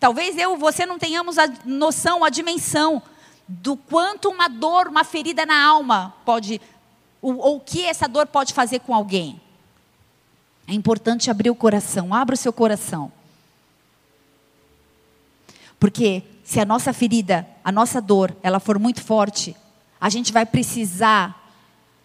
Talvez 0.00 0.36
eu 0.38 0.56
você 0.56 0.86
não 0.86 0.98
tenhamos 0.98 1.38
a 1.38 1.46
noção, 1.64 2.24
a 2.24 2.30
dimensão 2.30 3.02
do 3.48 3.76
quanto 3.76 4.28
uma 4.28 4.48
dor, 4.48 4.88
uma 4.88 5.04
ferida 5.04 5.46
na 5.46 5.64
alma 5.64 6.14
pode, 6.24 6.60
ou 7.22 7.56
o 7.56 7.60
que 7.60 7.84
essa 7.84 8.08
dor 8.08 8.26
pode 8.26 8.52
fazer 8.52 8.80
com 8.80 8.94
alguém. 8.94 9.40
É 10.66 10.72
importante 10.74 11.30
abrir 11.30 11.50
o 11.50 11.54
coração, 11.54 12.12
abra 12.12 12.34
o 12.34 12.38
seu 12.38 12.52
coração. 12.52 13.12
Porque 15.78 16.22
se 16.42 16.58
a 16.58 16.64
nossa 16.64 16.92
ferida, 16.92 17.46
a 17.62 17.70
nossa 17.70 18.00
dor, 18.00 18.34
ela 18.42 18.58
for 18.58 18.78
muito 18.78 19.02
forte, 19.02 19.54
a 20.00 20.08
gente 20.08 20.32
vai 20.32 20.44
precisar 20.44 21.52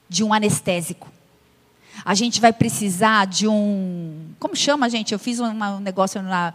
de 0.07 0.23
um 0.23 0.33
anestésico. 0.33 1.09
A 2.03 2.15
gente 2.15 2.41
vai 2.41 2.51
precisar 2.51 3.27
de 3.27 3.47
um. 3.47 4.29
Como 4.39 4.55
chama, 4.55 4.89
gente? 4.89 5.13
Eu 5.13 5.19
fiz 5.19 5.39
um 5.39 5.79
negócio 5.79 6.21
na 6.21 6.53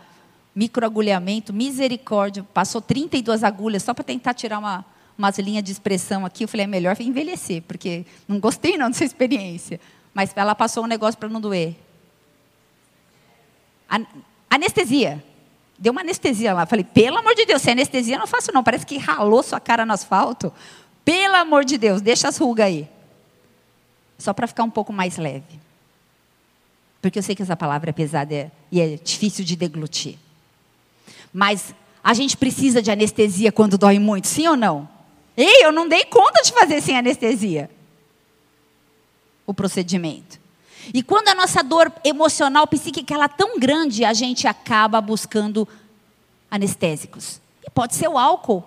microagulhamento, 0.54 1.52
misericórdia. 1.52 2.42
Passou 2.54 2.80
32 2.80 3.44
agulhas 3.44 3.82
só 3.82 3.92
para 3.92 4.02
tentar 4.02 4.34
tirar 4.34 4.58
uma, 4.58 4.84
umas 5.16 5.38
linhas 5.38 5.62
de 5.62 5.70
expressão 5.70 6.24
aqui. 6.24 6.44
Eu 6.44 6.48
falei, 6.48 6.64
é 6.64 6.66
melhor 6.66 6.96
envelhecer, 6.98 7.62
porque 7.62 8.06
não 8.26 8.40
gostei 8.40 8.78
não 8.78 8.88
dessa 8.90 9.04
experiência. 9.04 9.78
Mas 10.14 10.32
ela 10.34 10.54
passou 10.54 10.84
um 10.84 10.86
negócio 10.86 11.18
para 11.18 11.28
não 11.28 11.40
doer. 11.40 11.76
Anestesia. 14.50 15.22
Deu 15.78 15.92
uma 15.92 16.00
anestesia 16.00 16.54
lá. 16.54 16.64
Falei, 16.64 16.84
pelo 16.84 17.18
amor 17.18 17.34
de 17.34 17.44
Deus, 17.44 17.60
se 17.60 17.68
é 17.68 17.72
anestesia, 17.72 18.18
não 18.18 18.26
faço 18.26 18.50
não. 18.52 18.64
Parece 18.64 18.86
que 18.86 18.96
ralou 18.96 19.42
sua 19.42 19.60
cara 19.60 19.84
no 19.84 19.92
asfalto. 19.92 20.50
Pelo 21.04 21.34
amor 21.34 21.64
de 21.64 21.76
Deus, 21.76 22.00
deixa 22.00 22.28
as 22.28 22.38
rugas 22.38 22.66
aí. 22.66 22.88
Só 24.18 24.32
para 24.32 24.46
ficar 24.46 24.64
um 24.64 24.70
pouco 24.70 24.92
mais 24.92 25.16
leve. 25.16 25.60
Porque 27.00 27.18
eu 27.18 27.22
sei 27.22 27.34
que 27.34 27.42
essa 27.42 27.56
palavra 27.56 27.90
é 27.90 27.92
pesada 27.92 28.50
e 28.70 28.80
é 28.80 28.96
difícil 28.96 29.44
de 29.44 29.56
deglutir. 29.56 30.16
Mas 31.32 31.74
a 32.02 32.14
gente 32.14 32.36
precisa 32.36 32.80
de 32.80 32.90
anestesia 32.90 33.52
quando 33.52 33.76
dói 33.76 33.98
muito, 33.98 34.26
sim 34.26 34.48
ou 34.48 34.56
não? 34.56 34.88
Ei, 35.36 35.64
eu 35.64 35.70
não 35.70 35.88
dei 35.88 36.04
conta 36.04 36.42
de 36.42 36.52
fazer 36.52 36.80
sem 36.80 36.96
anestesia 36.96 37.70
o 39.46 39.54
procedimento. 39.54 40.40
E 40.92 41.02
quando 41.02 41.28
a 41.28 41.34
nossa 41.34 41.62
dor 41.62 41.92
emocional, 42.04 42.66
psíquica, 42.66 43.14
ela 43.14 43.24
é 43.24 43.28
tão 43.28 43.58
grande, 43.58 44.04
a 44.04 44.12
gente 44.12 44.46
acaba 44.46 45.00
buscando 45.00 45.68
anestésicos. 46.50 47.40
E 47.64 47.70
pode 47.70 47.94
ser 47.94 48.08
o 48.08 48.18
álcool, 48.18 48.64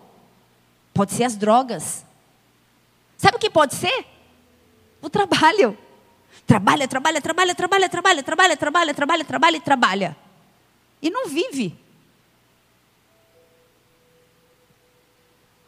pode 0.94 1.14
ser 1.14 1.24
as 1.24 1.36
drogas. 1.36 2.06
Sabe 3.18 3.38
o 3.38 3.40
que 3.40 3.50
pode 3.50 3.76
ser? 3.76 4.06
O 5.02 5.10
trabalho. 5.10 5.78
Trabalha, 6.46 6.88
trabalha, 6.88 7.22
trabalha, 7.22 7.56
trabalha, 7.56 7.90
trabalha, 7.90 8.24
trabalha, 8.24 8.58
trabalha, 8.58 8.94
trabalha, 8.94 9.26
trabalha 9.26 9.58
e 9.58 9.62
trabalha. 9.62 10.18
E 11.02 11.10
não 11.10 11.28
vive. 11.28 11.76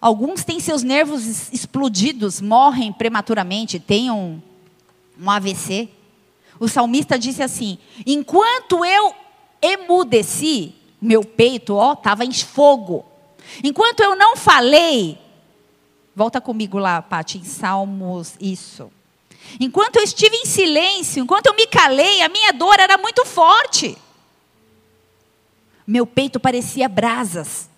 Alguns 0.02 0.44
têm 0.44 0.60
seus 0.60 0.82
nervos 0.82 1.54
explodidos, 1.54 2.42
morrem 2.42 2.92
prematuramente, 2.92 3.80
têm 3.80 4.10
um, 4.10 4.42
um 5.20 5.30
AVC. 5.30 5.90
O 6.60 6.68
salmista 6.68 7.20
disse 7.20 7.44
assim: 7.44 7.78
Enquanto 8.06 8.84
eu 8.84 9.14
emudeci, 9.62 10.74
meu 11.00 11.24
peito, 11.24 11.76
ó, 11.76 11.94
estava 11.94 12.26
em 12.26 12.34
fogo. 12.34 13.06
Enquanto 13.64 14.00
eu 14.02 14.16
não 14.16 14.36
falei, 14.36 15.18
volta 16.16 16.42
comigo 16.42 16.80
lá, 16.80 17.02
Paty, 17.02 17.38
em 17.38 17.44
Salmos, 17.44 18.36
isso. 18.42 18.92
Enquanto 19.60 19.98
eu 19.98 20.04
estive 20.04 20.36
em 20.36 20.46
silêncio, 20.46 21.22
enquanto 21.22 21.48
eu 21.48 21.56
me 21.56 21.68
calei, 21.68 22.22
a 22.22 22.30
minha 22.30 22.52
dor 22.52 22.80
era 22.80 22.98
muito 22.98 23.26
forte. 23.26 23.98
Meu 25.86 26.06
peito 26.06 26.40
parecia 26.40 26.88
brasas. 26.88 27.70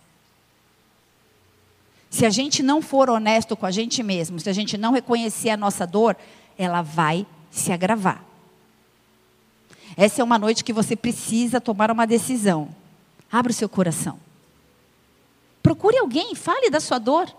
Se 2.09 2.25
a 2.25 2.29
gente 2.29 2.61
não 2.61 2.81
for 2.81 3.09
honesto 3.09 3.57
com 3.57 3.65
a 3.65 3.71
gente 3.71 4.03
mesmo, 4.03 4.39
se 4.39 4.49
a 4.49 4.53
gente 4.53 4.77
não 4.77 4.91
reconhecer 4.91 5.49
a 5.49 5.57
nossa 5.57 5.87
dor, 5.87 6.15
ela 6.57 6.81
vai 6.81 7.25
se 7.49 7.71
agravar. 7.71 8.23
Essa 9.97 10.21
é 10.21 10.23
uma 10.23 10.37
noite 10.37 10.63
que 10.63 10.73
você 10.73 10.95
precisa 10.95 11.59
tomar 11.59 11.89
uma 11.89 12.05
decisão. 12.05 12.69
Abra 13.31 13.51
o 13.51 13.55
seu 13.55 13.67
coração. 13.67 14.19
Procure 15.63 15.97
alguém, 15.97 16.35
fale 16.35 16.69
da 16.69 16.79
sua 16.79 16.99
dor. 16.99 17.33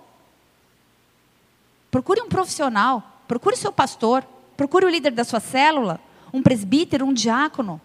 Procure 1.91 2.21
um 2.21 2.29
profissional, 2.29 3.14
procure 3.27 3.57
seu 3.57 3.73
pastor, 3.73 4.25
procure 4.57 4.87
o 4.87 4.89
líder 4.89 5.13
da 5.13 5.25
sua 5.25 5.41
célula, 5.41 6.01
um 6.33 6.43
presbítero, 6.43 7.07
um 7.07 7.13
diácono. 7.13 7.81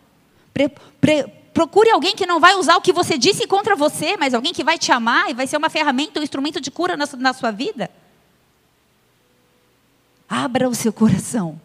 Pre, 0.54 0.70
pre, 1.00 1.28
procure 1.54 1.90
alguém 1.90 2.16
que 2.16 2.26
não 2.26 2.40
vai 2.40 2.56
usar 2.56 2.76
o 2.78 2.82
que 2.82 2.94
você 2.94 3.18
disse 3.18 3.46
contra 3.48 3.76
você, 3.76 4.18
mas 4.18 4.34
alguém 4.34 4.54
que 4.54 4.64
vai 4.64 4.78
te 4.78 4.92
amar 4.92 5.30
e 5.30 5.34
vai 5.34 5.48
ser 5.48 5.58
uma 5.58 5.70
ferramenta, 5.70 6.20
um 6.20 6.24
instrumento 6.24 6.60
de 6.60 6.72
cura 6.72 6.96
na, 6.98 7.06
na 7.18 7.34
sua 7.34 7.52
vida. 7.52 7.90
Abra 10.28 10.70
o 10.70 10.76
seu 10.76 10.94
coração. 10.94 11.60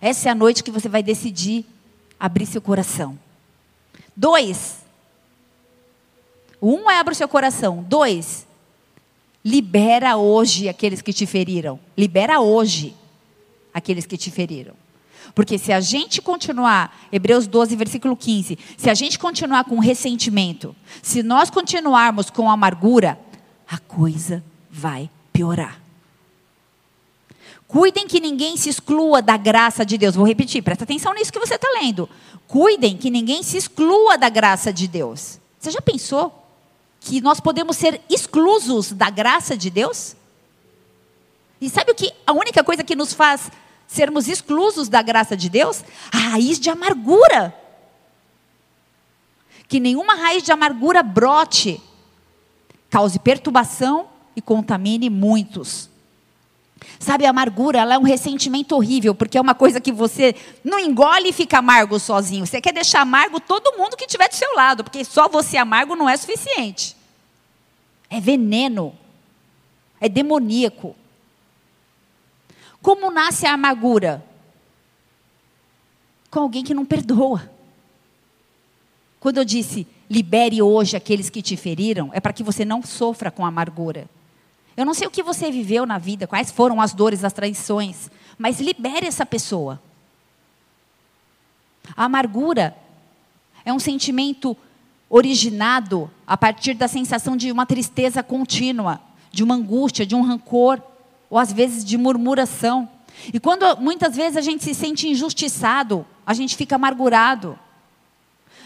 Essa 0.00 0.28
é 0.28 0.32
a 0.32 0.34
noite 0.34 0.64
que 0.64 0.70
você 0.70 0.88
vai 0.88 1.02
decidir 1.02 1.64
abrir 2.18 2.46
seu 2.46 2.60
coração. 2.60 3.18
Dois. 4.16 4.84
Um 6.60 6.90
é 6.90 6.98
abrir 6.98 7.12
o 7.12 7.16
seu 7.16 7.28
coração. 7.28 7.82
Dois. 7.88 8.46
Libera 9.44 10.16
hoje 10.16 10.68
aqueles 10.68 11.02
que 11.02 11.12
te 11.12 11.26
feriram. 11.26 11.78
Libera 11.96 12.40
hoje 12.40 12.94
aqueles 13.74 14.06
que 14.06 14.16
te 14.16 14.30
feriram. 14.30 14.74
Porque 15.34 15.58
se 15.58 15.72
a 15.72 15.80
gente 15.80 16.20
continuar, 16.20 17.06
Hebreus 17.10 17.46
12, 17.46 17.74
versículo 17.76 18.16
15, 18.16 18.58
se 18.76 18.90
a 18.90 18.94
gente 18.94 19.18
continuar 19.18 19.64
com 19.64 19.78
ressentimento, 19.78 20.76
se 21.02 21.22
nós 21.22 21.48
continuarmos 21.48 22.28
com 22.28 22.50
amargura, 22.50 23.18
a 23.68 23.78
coisa 23.78 24.44
vai 24.70 25.08
piorar. 25.32 25.80
Cuidem 27.66 28.06
que 28.06 28.20
ninguém 28.20 28.56
se 28.58 28.68
exclua 28.68 29.22
da 29.22 29.36
graça 29.38 29.86
de 29.86 29.96
Deus. 29.96 30.14
Vou 30.14 30.26
repetir, 30.26 30.62
presta 30.62 30.84
atenção 30.84 31.14
nisso 31.14 31.32
que 31.32 31.38
você 31.38 31.54
está 31.54 31.68
lendo. 31.80 32.08
Cuidem 32.46 32.98
que 32.98 33.08
ninguém 33.08 33.42
se 33.42 33.56
exclua 33.56 34.18
da 34.18 34.28
graça 34.28 34.70
de 34.70 34.86
Deus. 34.86 35.40
Você 35.58 35.70
já 35.70 35.80
pensou 35.80 36.41
que 37.04 37.20
nós 37.20 37.40
podemos 37.40 37.76
ser 37.76 38.00
exclusos 38.08 38.92
da 38.92 39.10
graça 39.10 39.56
de 39.56 39.70
Deus? 39.70 40.16
E 41.60 41.68
sabe 41.68 41.92
o 41.92 41.94
que? 41.94 42.12
A 42.26 42.32
única 42.32 42.62
coisa 42.62 42.84
que 42.84 42.96
nos 42.96 43.12
faz 43.12 43.50
sermos 43.86 44.28
exclusos 44.28 44.88
da 44.88 45.02
graça 45.02 45.36
de 45.36 45.48
Deus? 45.48 45.84
A 46.12 46.16
raiz 46.16 46.58
de 46.58 46.70
amargura. 46.70 47.54
Que 49.68 49.80
nenhuma 49.80 50.14
raiz 50.14 50.42
de 50.42 50.52
amargura 50.52 51.02
brote, 51.02 51.80
cause 52.90 53.18
perturbação 53.18 54.08
e 54.36 54.42
contamine 54.42 55.08
muitos. 55.08 55.88
Sabe, 57.02 57.26
a 57.26 57.30
amargura, 57.30 57.80
ela 57.80 57.94
é 57.94 57.98
um 57.98 58.04
ressentimento 58.04 58.76
horrível, 58.76 59.12
porque 59.12 59.36
é 59.36 59.40
uma 59.40 59.56
coisa 59.56 59.80
que 59.80 59.90
você 59.90 60.36
não 60.62 60.78
engole 60.78 61.30
e 61.30 61.32
fica 61.32 61.58
amargo 61.58 61.98
sozinho. 61.98 62.46
Você 62.46 62.60
quer 62.60 62.72
deixar 62.72 63.00
amargo 63.00 63.40
todo 63.40 63.76
mundo 63.76 63.96
que 63.96 64.04
estiver 64.04 64.28
do 64.28 64.36
seu 64.36 64.54
lado, 64.54 64.84
porque 64.84 65.04
só 65.04 65.28
você 65.28 65.56
amargo 65.56 65.96
não 65.96 66.08
é 66.08 66.16
suficiente. 66.16 66.96
É 68.08 68.20
veneno. 68.20 68.96
É 70.00 70.08
demoníaco. 70.08 70.94
Como 72.80 73.10
nasce 73.10 73.46
a 73.46 73.54
amargura? 73.54 74.24
Com 76.30 76.38
alguém 76.38 76.62
que 76.62 76.72
não 76.72 76.84
perdoa. 76.84 77.50
Quando 79.18 79.38
eu 79.38 79.44
disse, 79.44 79.88
libere 80.08 80.62
hoje 80.62 80.96
aqueles 80.96 81.28
que 81.28 81.42
te 81.42 81.56
feriram, 81.56 82.10
é 82.12 82.20
para 82.20 82.32
que 82.32 82.44
você 82.44 82.64
não 82.64 82.80
sofra 82.80 83.28
com 83.28 83.44
amargura. 83.44 84.08
Eu 84.76 84.86
não 84.86 84.94
sei 84.94 85.06
o 85.06 85.10
que 85.10 85.22
você 85.22 85.50
viveu 85.50 85.84
na 85.84 85.98
vida, 85.98 86.26
quais 86.26 86.50
foram 86.50 86.80
as 86.80 86.94
dores, 86.94 87.24
as 87.24 87.32
traições, 87.32 88.10
mas 88.38 88.60
libere 88.60 89.06
essa 89.06 89.26
pessoa. 89.26 89.80
A 91.96 92.04
amargura 92.04 92.76
é 93.64 93.72
um 93.72 93.78
sentimento 93.78 94.56
originado 95.10 96.10
a 96.26 96.36
partir 96.36 96.74
da 96.74 96.88
sensação 96.88 97.36
de 97.36 97.52
uma 97.52 97.66
tristeza 97.66 98.22
contínua, 98.22 99.00
de 99.30 99.42
uma 99.42 99.54
angústia, 99.54 100.06
de 100.06 100.14
um 100.14 100.22
rancor, 100.22 100.80
ou 101.28 101.38
às 101.38 101.52
vezes 101.52 101.84
de 101.84 101.98
murmuração. 101.98 102.88
E 103.32 103.38
quando 103.38 103.76
muitas 103.78 104.16
vezes 104.16 104.36
a 104.36 104.40
gente 104.40 104.64
se 104.64 104.74
sente 104.74 105.08
injustiçado, 105.08 106.06
a 106.26 106.32
gente 106.32 106.56
fica 106.56 106.76
amargurado. 106.76 107.58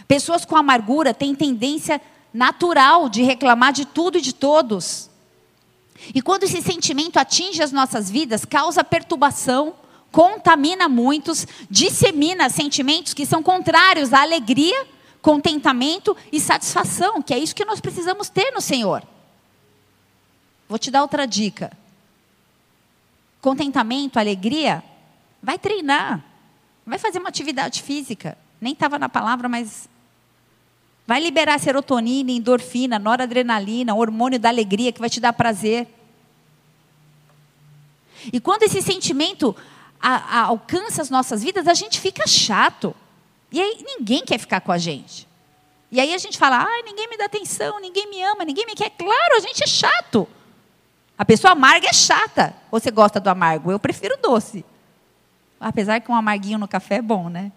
Pessoas 0.06 0.44
com 0.44 0.56
amargura 0.56 1.12
têm 1.12 1.34
tendência 1.34 2.00
natural 2.32 3.08
de 3.08 3.22
reclamar 3.22 3.72
de 3.72 3.84
tudo 3.84 4.18
e 4.18 4.20
de 4.20 4.32
todos. 4.32 5.10
E 6.14 6.22
quando 6.22 6.44
esse 6.44 6.60
sentimento 6.62 7.18
atinge 7.18 7.62
as 7.62 7.72
nossas 7.72 8.10
vidas, 8.10 8.44
causa 8.44 8.84
perturbação, 8.84 9.74
contamina 10.10 10.88
muitos, 10.88 11.46
dissemina 11.70 12.48
sentimentos 12.48 13.12
que 13.12 13.26
são 13.26 13.42
contrários 13.42 14.12
à 14.12 14.22
alegria, 14.22 14.86
contentamento 15.20 16.16
e 16.30 16.40
satisfação, 16.40 17.20
que 17.20 17.34
é 17.34 17.38
isso 17.38 17.54
que 17.54 17.64
nós 17.64 17.80
precisamos 17.80 18.28
ter 18.28 18.50
no 18.52 18.60
Senhor. 18.60 19.02
Vou 20.68 20.78
te 20.78 20.90
dar 20.90 21.02
outra 21.02 21.26
dica. 21.26 21.76
Contentamento, 23.40 24.18
alegria, 24.18 24.82
vai 25.42 25.58
treinar, 25.58 26.24
vai 26.84 26.98
fazer 26.98 27.18
uma 27.18 27.28
atividade 27.28 27.82
física. 27.82 28.36
Nem 28.60 28.72
estava 28.72 28.98
na 28.98 29.08
palavra, 29.08 29.48
mas 29.48 29.88
vai 31.06 31.20
liberar 31.20 31.58
serotonina, 31.60 32.30
endorfina, 32.30 32.98
noradrenalina, 32.98 33.94
hormônio 33.94 34.38
da 34.38 34.48
alegria 34.48 34.92
que 34.92 35.00
vai 35.00 35.08
te 35.08 35.20
dar 35.20 35.32
prazer. 35.32 35.86
E 38.32 38.40
quando 38.40 38.64
esse 38.64 38.82
sentimento 38.82 39.54
a, 40.00 40.40
a, 40.40 40.40
alcança 40.42 41.00
as 41.00 41.10
nossas 41.10 41.42
vidas, 41.42 41.68
a 41.68 41.74
gente 41.74 42.00
fica 42.00 42.26
chato. 42.26 42.94
E 43.52 43.60
aí 43.60 43.84
ninguém 43.84 44.24
quer 44.24 44.38
ficar 44.38 44.60
com 44.60 44.72
a 44.72 44.78
gente. 44.78 45.26
E 45.90 46.00
aí 46.00 46.12
a 46.12 46.18
gente 46.18 46.36
fala, 46.36 46.62
ah, 46.62 46.82
ninguém 46.84 47.08
me 47.08 47.16
dá 47.16 47.26
atenção, 47.26 47.80
ninguém 47.80 48.10
me 48.10 48.22
ama, 48.22 48.44
ninguém 48.44 48.66
me 48.66 48.74
quer. 48.74 48.90
Claro, 48.90 49.36
a 49.36 49.40
gente 49.40 49.62
é 49.62 49.66
chato. 49.66 50.28
A 51.16 51.24
pessoa 51.24 51.52
amarga 51.52 51.88
é 51.88 51.92
chata. 51.92 52.54
Você 52.70 52.90
gosta 52.90 53.20
do 53.20 53.28
amargo? 53.28 53.70
Eu 53.70 53.78
prefiro 53.78 54.18
doce. 54.20 54.64
Apesar 55.58 56.00
que 56.00 56.10
um 56.10 56.14
amarguinho 56.14 56.58
no 56.58 56.68
café 56.68 56.96
é 56.96 57.02
bom, 57.02 57.28
né? 57.28 57.52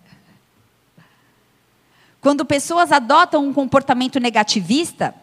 Quando 2.21 2.43
pessoas 2.43 2.91
adotam 2.91 3.47
um 3.47 3.53
comportamento 3.53 4.19
negativista, 4.19 5.15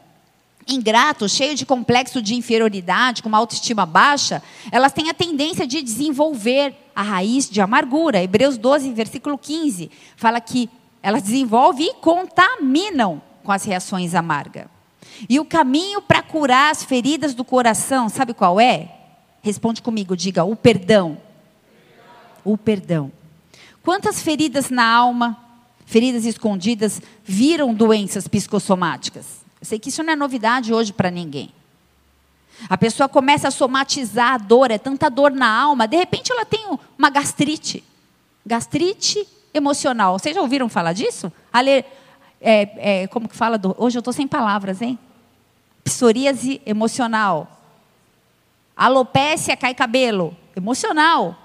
ingrato, 0.67 1.29
cheio 1.29 1.55
de 1.55 1.67
complexo 1.67 2.23
de 2.23 2.35
inferioridade, 2.35 3.23
com 3.23 3.29
uma 3.29 3.39
autoestima 3.39 3.85
baixa, 3.85 4.43
elas 4.73 4.93
têm 4.93 5.11
a 5.11 5.15
tendência 5.15 5.67
de 5.67 5.83
desenvolver 5.83 6.75
a 6.95 7.03
raiz 7.03 7.49
de 7.51 7.61
amargura. 7.61 8.23
Hebreus 8.23 8.57
12, 8.57 8.93
versículo 8.93 9.37
15, 9.37 9.91
fala 10.17 10.41
que 10.41 10.71
elas 11.03 11.23
desenvolvem 11.23 11.91
e 11.91 11.95
contaminam 11.95 13.21
com 13.45 13.53
as 13.53 13.65
reações 13.65 14.15
amargas. 14.15 14.67
E 15.29 15.39
o 15.39 15.45
caminho 15.45 16.03
para 16.03 16.23
curar 16.23 16.71
as 16.71 16.83
feridas 16.83 17.35
do 17.35 17.45
coração, 17.45 18.09
sabe 18.09 18.35
qual 18.35 18.59
é? 18.61 18.91
Responde 19.43 19.81
comigo, 19.81 20.17
diga: 20.17 20.45
o 20.45 20.57
perdão. 20.57 21.19
O 22.45 22.59
perdão. 22.59 23.13
Quantas 23.83 24.21
feridas 24.21 24.69
na 24.69 24.85
alma, 24.85 25.46
feridas 25.87 26.27
escondidas, 26.27 27.01
viram 27.25 27.73
doenças 27.73 28.29
psicossomáticas? 28.29 29.47
Eu 29.61 29.67
sei 29.67 29.79
que 29.79 29.89
isso 29.89 30.03
não 30.03 30.13
é 30.13 30.17
novidade 30.17 30.75
hoje 30.75 30.93
para 30.93 31.11
ninguém. 31.11 31.51
A 32.69 32.77
pessoa 32.77 33.09
começa 33.09 33.49
a 33.49 33.51
somatizar 33.51 34.35
a 34.35 34.39
dor, 34.39 34.71
é 34.71 34.79
tanta 34.79 35.09
dor 35.09 35.31
na 35.31 35.49
alma, 35.49 35.87
de 35.87 35.97
repente 35.97 36.33
ela 36.33 36.45
tem 36.45 36.67
uma 36.99 37.11
gastrite. 37.11 37.85
Gastrite 38.45 39.27
emocional. 39.55 40.19
Vocês 40.19 40.35
já 40.35 40.41
ouviram 40.43 40.69
falar 40.69 40.93
disso? 40.93 41.33
Ale, 41.53 41.85
é, 42.41 43.03
é, 43.03 43.07
como 43.09 43.29
que 43.29 43.37
fala? 43.37 43.57
Do, 43.57 43.75
hoje 43.79 43.97
eu 43.97 44.01
estou 44.01 44.13
sem 44.13 44.27
palavras, 44.27 44.83
hein? 44.83 44.99
Psoríase 45.85 46.61
emocional. 46.67 47.61
Alopécia 48.77 49.57
cai 49.57 49.75
cabelo. 49.75 50.37
Emocional. 50.55 51.37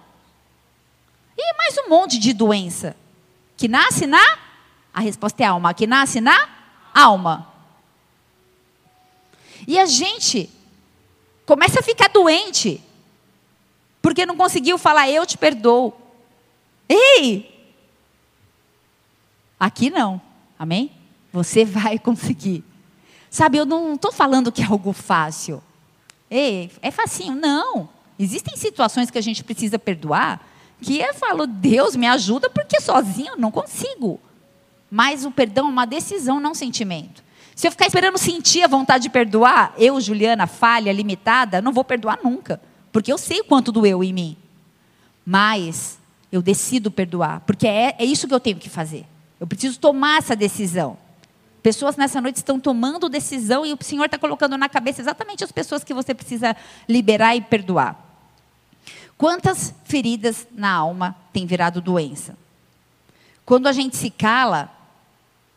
E 1.38 1.54
mais 1.58 1.78
um 1.80 1.90
monte 1.90 2.18
de 2.18 2.34
doença. 2.34 2.96
Que 3.62 3.68
nasce 3.68 4.08
na? 4.08 4.40
A 4.92 5.02
resposta 5.02 5.44
é 5.44 5.46
alma. 5.46 5.72
Que 5.72 5.86
nasce 5.86 6.20
na? 6.20 6.50
Alma. 6.92 7.48
E 9.68 9.78
a 9.78 9.86
gente 9.86 10.50
começa 11.46 11.80
a 11.80 11.84
ficar 11.84 12.08
doente, 12.08 12.84
porque 14.02 14.26
não 14.26 14.36
conseguiu 14.36 14.80
falar, 14.80 15.12
eu 15.12 15.28
te 15.28 15.38
perdoo. 15.38 15.94
Ei! 16.90 17.72
Aqui 19.60 19.92
não, 19.92 20.20
amém? 20.58 20.92
Você 21.32 21.64
vai 21.64 22.00
conseguir. 22.02 22.64
Sabe, 23.30 23.60
eu 23.60 23.66
não 23.68 23.94
estou 23.94 24.12
falando 24.12 24.52
que 24.52 24.64
é 24.64 24.66
algo 24.66 24.92
fácil. 24.92 25.62
Ei, 26.32 26.72
é 26.82 26.90
facinho. 26.90 27.36
Não. 27.36 27.88
Existem 28.18 28.58
situações 28.58 29.12
que 29.12 29.20
a 29.20 29.22
gente 29.22 29.44
precisa 29.44 29.78
perdoar, 29.78 30.51
que 30.82 31.00
eu 31.00 31.14
falo, 31.14 31.46
Deus 31.46 31.96
me 31.96 32.08
ajuda, 32.08 32.50
porque 32.50 32.82
sozinho 32.82 33.34
eu 33.34 33.38
não 33.38 33.52
consigo. 33.52 34.20
Mas 34.90 35.24
o 35.24 35.32
perdão 35.32 35.68
é 35.68 35.70
uma 35.70 35.86
decisão, 35.86 36.40
não 36.40 36.52
um 36.52 36.56
sentimento. 36.56 37.24
Se 37.56 37.68
eu 37.68 37.72
ficar 37.72 37.86
esperando 37.86 38.18
sentir 38.18 38.64
a 38.64 38.68
vontade 38.68 39.04
de 39.04 39.10
perdoar, 39.10 39.74
eu, 39.78 40.02
Juliana, 40.02 40.48
falha, 40.48 40.92
limitada, 40.92 41.62
não 41.62 41.72
vou 41.72 41.84
perdoar 41.84 42.20
nunca. 42.24 42.60
Porque 42.92 43.12
eu 43.12 43.18
sei 43.18 43.44
quanto 43.44 43.72
doeu 43.72 44.04
em 44.04 44.12
mim. 44.12 44.38
Mas 45.26 46.00
eu 46.32 46.42
decido 46.42 46.90
perdoar, 46.90 47.42
porque 47.42 47.68
é, 47.68 47.96
é 48.00 48.06
isso 48.06 48.28
que 48.28 48.34
eu 48.34 48.40
tenho 48.40 48.58
que 48.58 48.70
fazer. 48.70 49.06
Eu 49.40 49.46
preciso 49.46 49.80
tomar 49.80 50.18
essa 50.18 50.36
decisão. 50.36 50.98
Pessoas 51.62 51.96
nessa 51.96 52.20
noite 52.20 52.38
estão 52.38 52.60
tomando 52.60 53.08
decisão 53.08 53.66
e 53.66 53.74
o 53.74 53.78
Senhor 53.82 54.06
está 54.06 54.18
colocando 54.18 54.58
na 54.58 54.68
cabeça 54.68 55.02
exatamente 55.02 55.44
as 55.44 55.52
pessoas 55.52 55.84
que 55.84 55.94
você 55.94 56.14
precisa 56.14 56.56
liberar 56.90 57.36
e 57.36 57.42
perdoar. 57.42 58.11
Quantas 59.22 59.72
feridas 59.84 60.48
na 60.52 60.72
alma 60.72 61.16
têm 61.32 61.46
virado 61.46 61.80
doença? 61.80 62.36
Quando 63.46 63.68
a 63.68 63.72
gente 63.72 63.96
se 63.96 64.10
cala, 64.10 64.76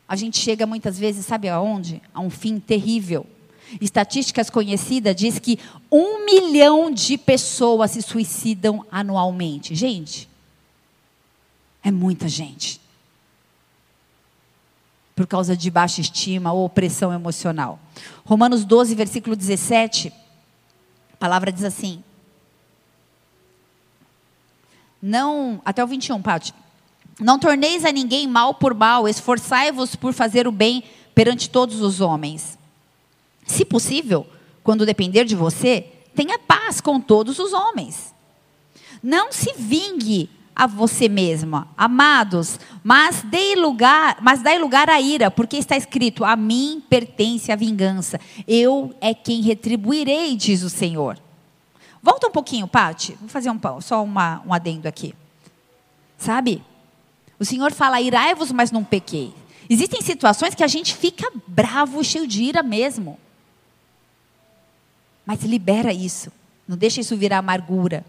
a 0.07 0.14
gente 0.16 0.37
chega 0.37 0.66
muitas 0.66 0.98
vezes, 0.98 1.24
sabe 1.24 1.48
aonde? 1.48 2.03
A 2.12 2.20
um 2.20 2.29
fim 2.29 2.61
terrível. 2.61 3.27
Estatísticas 3.81 4.50
conhecidas 4.50 5.16
diz 5.16 5.38
que 5.38 5.59
um 5.90 6.27
milhão 6.27 6.90
de 6.90 7.16
pessoas 7.16 7.92
se 7.92 8.03
suicidam 8.03 8.85
anualmente. 8.90 9.74
Gente, 9.74 10.29
é 11.83 11.90
muita 11.90 12.29
gente. 12.29 12.79
Por 15.16 15.27
causa 15.27 15.57
de 15.57 15.70
baixa 15.70 16.03
estima 16.03 16.53
ou 16.53 16.66
opressão 16.66 17.14
emocional. 17.14 17.81
Romanos 18.27 18.62
12, 18.62 18.94
versículo 18.94 19.35
17, 19.35 20.12
a 21.14 21.16
palavra 21.16 21.50
diz 21.50 21.64
assim. 21.64 22.05
Não, 25.07 25.61
até 25.67 25.85
o 25.85 25.87
21, 25.87 26.23
Pátio. 26.23 26.55
Não 27.21 27.38
torneis 27.38 27.85
a 27.85 27.93
ninguém 27.93 28.27
mal 28.27 28.55
por 28.55 28.73
mal, 28.73 29.07
esforçai-vos 29.07 29.95
por 29.95 30.14
fazer 30.14 30.49
o 30.49 30.51
bem 30.51 30.83
perante 31.14 31.51
todos 31.51 31.83
os 31.83 32.01
homens. 32.01 32.59
Se 33.45 33.67
possível, 33.67 34.27
quando 34.62 34.87
depender 34.87 35.27
de 35.27 35.37
você, 35.37 35.87
tenha 36.14 36.38
paz 36.38 36.81
com 36.81 36.99
todos 36.99 37.38
os 37.38 37.53
homens. 37.53 38.14
Não 39.03 39.31
se 39.31 39.53
vingue 39.59 40.31
a 40.57 40.67
você 40.67 41.07
mesma, 41.07 41.69
amados, 41.77 42.59
mas 42.83 43.21
dê 43.25 43.57
lugar, 43.57 44.17
mas 44.23 44.40
dai 44.40 44.59
lugar 44.59 44.88
à 44.88 44.99
ira, 44.99 45.31
porque 45.31 45.59
está 45.59 45.77
escrito: 45.77 46.25
a 46.25 46.35
mim 46.35 46.83
pertence 46.88 47.53
a 47.53 47.57
vingança. 47.57 48.19
Eu 48.49 48.95
é 49.03 49.12
quem 49.12 49.43
retribuirei, 49.43 50.35
diz 50.35 50.62
o 50.62 50.71
Senhor. 50.71 51.19
Volta 52.05 52.27
um 52.27 52.31
pouquinho, 52.31 52.69
Pati. 52.69 53.17
Vou 53.19 53.31
fazer 53.31 53.49
um, 53.49 53.59
só 53.81 54.05
uma, 54.05 54.43
um 54.47 54.53
adendo 54.53 54.87
aqui. 54.87 55.14
Sabe? 56.19 56.62
O 57.40 57.47
Senhor 57.47 57.73
fala: 57.73 57.99
irai-vos, 57.99 58.53
mas 58.53 58.71
não 58.71 58.85
pequei. 58.85 59.33
Existem 59.71 60.03
situações 60.03 60.55
que 60.55 60.62
a 60.62 60.67
gente 60.67 60.95
fica 60.95 61.33
bravo, 61.47 62.05
cheio 62.05 62.27
de 62.27 62.43
ira 62.43 62.62
mesmo. 62.62 63.19
Mas 65.25 65.45
libera 65.45 65.95
isso. 65.95 66.31
Não 66.69 66.77
deixa 66.77 67.01
isso 67.01 67.17
virar 67.17 67.38
amargura. 67.38 68.05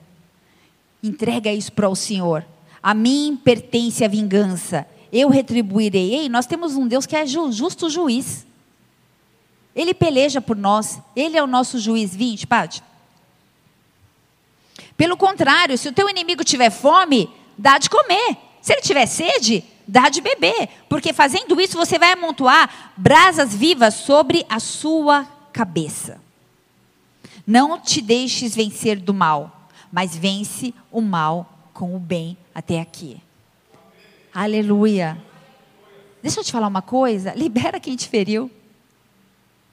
Entrega 1.02 1.54
isso 1.54 1.72
para 1.72 1.88
o 1.88 1.96
Senhor. 1.96 2.46
A 2.84 2.94
mim 2.94 3.40
pertence 3.42 4.04
a 4.04 4.10
vingança. 4.10 4.86
Eu 5.10 5.30
retribuirei. 5.30 6.16
Ei, 6.16 6.28
nós 6.28 6.46
temos 6.46 6.76
um 6.76 6.86
Deus 6.86 7.06
que 7.06 7.16
é 7.16 7.26
justo 7.26 7.90
juiz. 7.90 8.46
Ele 9.74 9.94
peleja 9.94 10.42
por 10.42 10.58
nós. 10.58 11.00
Ele 11.16 11.38
é 11.38 11.44
o 11.44 11.48
nosso 11.48 11.80
juiz. 11.80 12.14
20, 12.14 12.46
Pátio. 12.46 12.84
Pelo 14.98 15.18
contrário, 15.18 15.78
se 15.78 15.90
o 15.90 15.94
teu 15.94 16.10
inimigo 16.10 16.44
tiver 16.44 16.70
fome, 16.70 17.30
dá 17.58 17.78
de 17.78 17.90
comer. 17.90 18.38
Se 18.62 18.74
ele 18.74 18.82
tiver 18.82 19.06
sede, 19.06 19.64
dá 19.88 20.10
de 20.10 20.22
beber. 20.22 20.70
Porque 20.90 21.14
fazendo 21.14 21.60
isso, 21.60 21.78
você 21.78 22.00
vai 22.00 22.14
amontoar 22.14 22.94
brasas 22.98 23.54
vivas 23.54 23.94
sobre 23.94 24.46
a 24.50 24.60
sua 24.60 25.26
cabeça. 25.52 26.20
Não 27.46 27.80
te 27.80 28.02
deixes 28.02 28.56
vencer 28.56 29.00
do 29.00 29.14
mal, 29.14 29.70
mas 29.92 30.16
vence 30.16 30.74
o 30.92 31.02
mal 31.02 31.48
com 31.74 31.96
o 31.96 32.00
bem 32.00 32.38
até 32.54 32.80
aqui. 32.80 33.22
Aleluia. 34.34 35.18
Deixa 36.22 36.40
eu 36.40 36.44
te 36.44 36.52
falar 36.52 36.68
uma 36.68 36.82
coisa. 36.82 37.34
Libera 37.36 37.80
quem 37.80 37.96
te 37.96 38.10
feriu. 38.10 38.50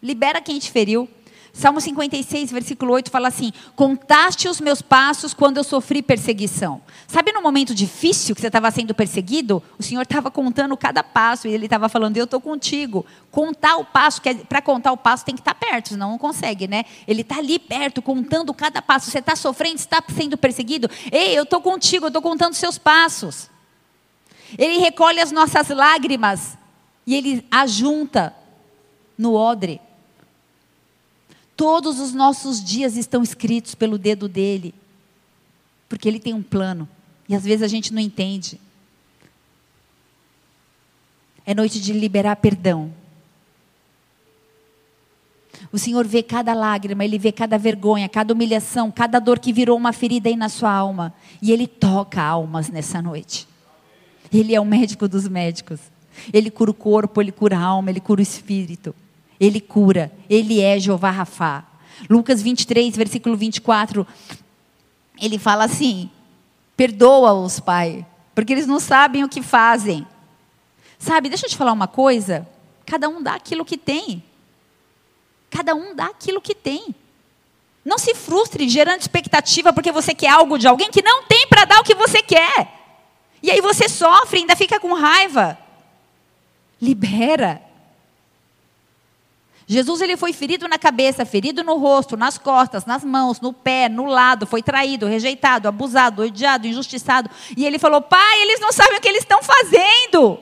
Libera 0.03 0.41
quem 0.41 0.59
te 0.59 0.71
feriu. 0.71 1.09
Salmo 1.53 1.83
56, 1.83 2.51
versículo 2.51 2.95
8 2.95 3.11
fala 3.11 3.29
assim: 3.29 3.53
Contaste 3.77 4.49
os 4.49 4.59
meus 4.59 4.81
passos 4.81 5.35
quando 5.35 5.59
eu 5.59 5.65
sofri 5.65 6.01
perseguição. 6.01 6.81
Sabe 7.07 7.31
no 7.31 7.43
momento 7.43 7.75
difícil 7.75 8.35
que 8.35 8.41
você 8.41 8.47
estava 8.47 8.71
sendo 8.71 8.95
perseguido? 8.95 9.63
O 9.79 9.83
Senhor 9.83 10.01
estava 10.01 10.31
contando 10.31 10.75
cada 10.79 11.03
passo 11.05 11.47
e 11.47 11.53
ele 11.53 11.67
estava 11.67 11.91
falando: 11.91 12.17
Eu 12.17 12.25
estou 12.25 12.41
contigo. 12.41 13.05
Contar 13.31 13.77
o 13.77 13.85
passo, 13.85 14.23
para 14.49 14.63
contar 14.63 14.93
o 14.93 14.97
passo 14.97 15.27
tem 15.27 15.35
que 15.35 15.43
estar 15.43 15.53
tá 15.53 15.67
perto, 15.67 15.91
senão 15.91 16.13
não 16.13 16.19
consegue, 16.19 16.67
né? 16.67 16.85
Ele 17.07 17.21
está 17.21 17.37
ali 17.37 17.59
perto, 17.59 18.01
contando 18.01 18.55
cada 18.55 18.81
passo. 18.81 19.11
Você 19.11 19.19
está 19.19 19.37
sofrendo, 19.37 19.77
está 19.77 20.03
sendo 20.09 20.39
perseguido? 20.39 20.91
Ei, 21.11 21.37
eu 21.37 21.43
estou 21.43 21.61
contigo, 21.61 22.07
eu 22.07 22.09
estou 22.09 22.23
contando 22.23 22.53
os 22.53 22.59
seus 22.59 22.79
passos. 22.79 23.51
Ele 24.57 24.79
recolhe 24.79 25.21
as 25.21 25.31
nossas 25.31 25.69
lágrimas 25.69 26.57
e 27.07 27.15
ele 27.15 27.47
ajunta 27.51 28.35
no 29.19 29.35
odre. 29.35 29.81
Todos 31.63 32.01
os 32.01 32.13
nossos 32.13 32.61
dias 32.61 32.97
estão 32.97 33.23
escritos 33.23 33.73
pelo 33.77 33.97
dedo 33.97 34.27
dele, 34.27 34.75
porque 35.89 36.09
ele 36.09 36.19
tem 36.19 36.35
um 36.35 36.43
plano, 36.43 36.89
e 37.29 37.37
às 37.37 37.45
vezes 37.45 37.63
a 37.63 37.69
gente 37.69 37.95
não 37.95 38.03
entende. 38.03 38.61
É 41.47 41.55
noite 41.55 41.81
de 41.81 41.93
liberar 41.93 42.35
perdão. 42.35 42.93
O 45.71 45.79
Senhor 45.79 46.05
vê 46.05 46.21
cada 46.21 46.53
lágrima, 46.53 47.05
Ele 47.05 47.17
vê 47.17 47.31
cada 47.31 47.57
vergonha, 47.57 48.09
cada 48.09 48.35
humilhação, 48.35 48.91
cada 48.91 49.21
dor 49.21 49.39
que 49.39 49.53
virou 49.53 49.77
uma 49.77 49.93
ferida 49.93 50.29
aí 50.29 50.35
na 50.35 50.49
sua 50.49 50.73
alma. 50.73 51.15
E 51.41 51.53
Ele 51.53 51.69
toca 51.69 52.21
almas 52.21 52.71
nessa 52.71 53.01
noite. 53.01 53.47
Ele 54.33 54.53
é 54.53 54.61
o 54.61 54.65
médico 54.65 55.07
dos 55.07 55.29
médicos. 55.29 55.79
Ele 56.33 56.51
cura 56.51 56.73
o 56.73 56.75
corpo, 56.75 57.21
Ele 57.21 57.31
cura 57.31 57.57
a 57.57 57.63
alma, 57.63 57.89
Ele 57.89 58.01
cura 58.01 58.19
o 58.19 58.23
espírito. 58.23 58.93
Ele 59.43 59.61
cura. 59.61 60.13
Ele 60.31 60.61
é 60.61 60.79
Jeová 60.79 61.11
Rafá. 61.11 61.65
Lucas 62.09 62.41
23, 62.41 62.95
versículo 62.97 63.37
24. 63.37 64.07
Ele 65.21 65.37
fala 65.37 65.65
assim: 65.65 66.09
Perdoa-os, 66.77 67.59
Pai, 67.59 68.07
porque 68.37 68.53
eles 68.53 68.69
não 68.69 68.79
sabem 68.79 69.25
o 69.25 69.29
que 69.29 69.43
fazem. 69.43 70.07
Sabe, 70.97 71.29
deixa 71.29 71.47
eu 71.47 71.51
te 71.51 71.57
falar 71.57 71.73
uma 71.73 71.89
coisa. 71.89 72.49
Cada 72.87 73.09
um 73.09 73.21
dá 73.21 73.35
aquilo 73.35 73.65
que 73.65 73.77
tem. 73.77 74.23
Cada 75.51 75.75
um 75.75 75.93
dá 75.93 76.07
aquilo 76.07 76.41
que 76.41 76.55
tem. 76.55 76.95
Não 77.85 77.99
se 77.99 78.15
frustre 78.15 78.69
gerando 78.69 79.01
expectativa 79.01 79.73
porque 79.73 79.91
você 79.91 80.15
quer 80.15 80.29
algo 80.29 80.57
de 80.57 80.69
alguém 80.69 80.89
que 80.89 81.03
não 81.03 81.25
tem 81.25 81.49
para 81.49 81.65
dar 81.65 81.81
o 81.81 81.85
que 81.85 81.97
você 81.97 82.23
quer. 82.23 82.81
E 83.43 83.51
aí 83.51 83.61
você 83.61 83.89
sofre, 83.89 84.39
ainda 84.39 84.55
fica 84.55 84.79
com 84.79 84.95
raiva. 84.95 85.59
Libera. 86.81 87.72
Jesus 89.67 90.01
ele 90.01 90.17
foi 90.17 90.33
ferido 90.33 90.69
na 90.69 90.79
cabeça, 90.79 91.25
ferido 91.25 91.63
no 91.63 91.77
rosto, 91.77 92.17
nas 92.17 92.37
costas, 92.37 92.85
nas 92.85 93.05
mãos, 93.05 93.41
no 93.41 93.53
pé, 93.53 93.89
no 93.89 94.07
lado, 94.07 94.47
foi 94.47 94.63
traído, 94.63 95.07
rejeitado, 95.07 95.69
abusado, 95.69 96.23
odiado, 96.23 96.67
injustiçado. 96.67 97.31
E 97.57 97.65
ele 97.65 97.79
falou: 97.79 98.01
Pai, 98.01 98.43
eles 98.43 98.61
não 98.61 98.73
sabem 98.73 98.99
o 98.99 99.01
que 99.01 99.09
eles 99.09 99.23
estão 99.23 99.41
fazendo. 99.43 100.39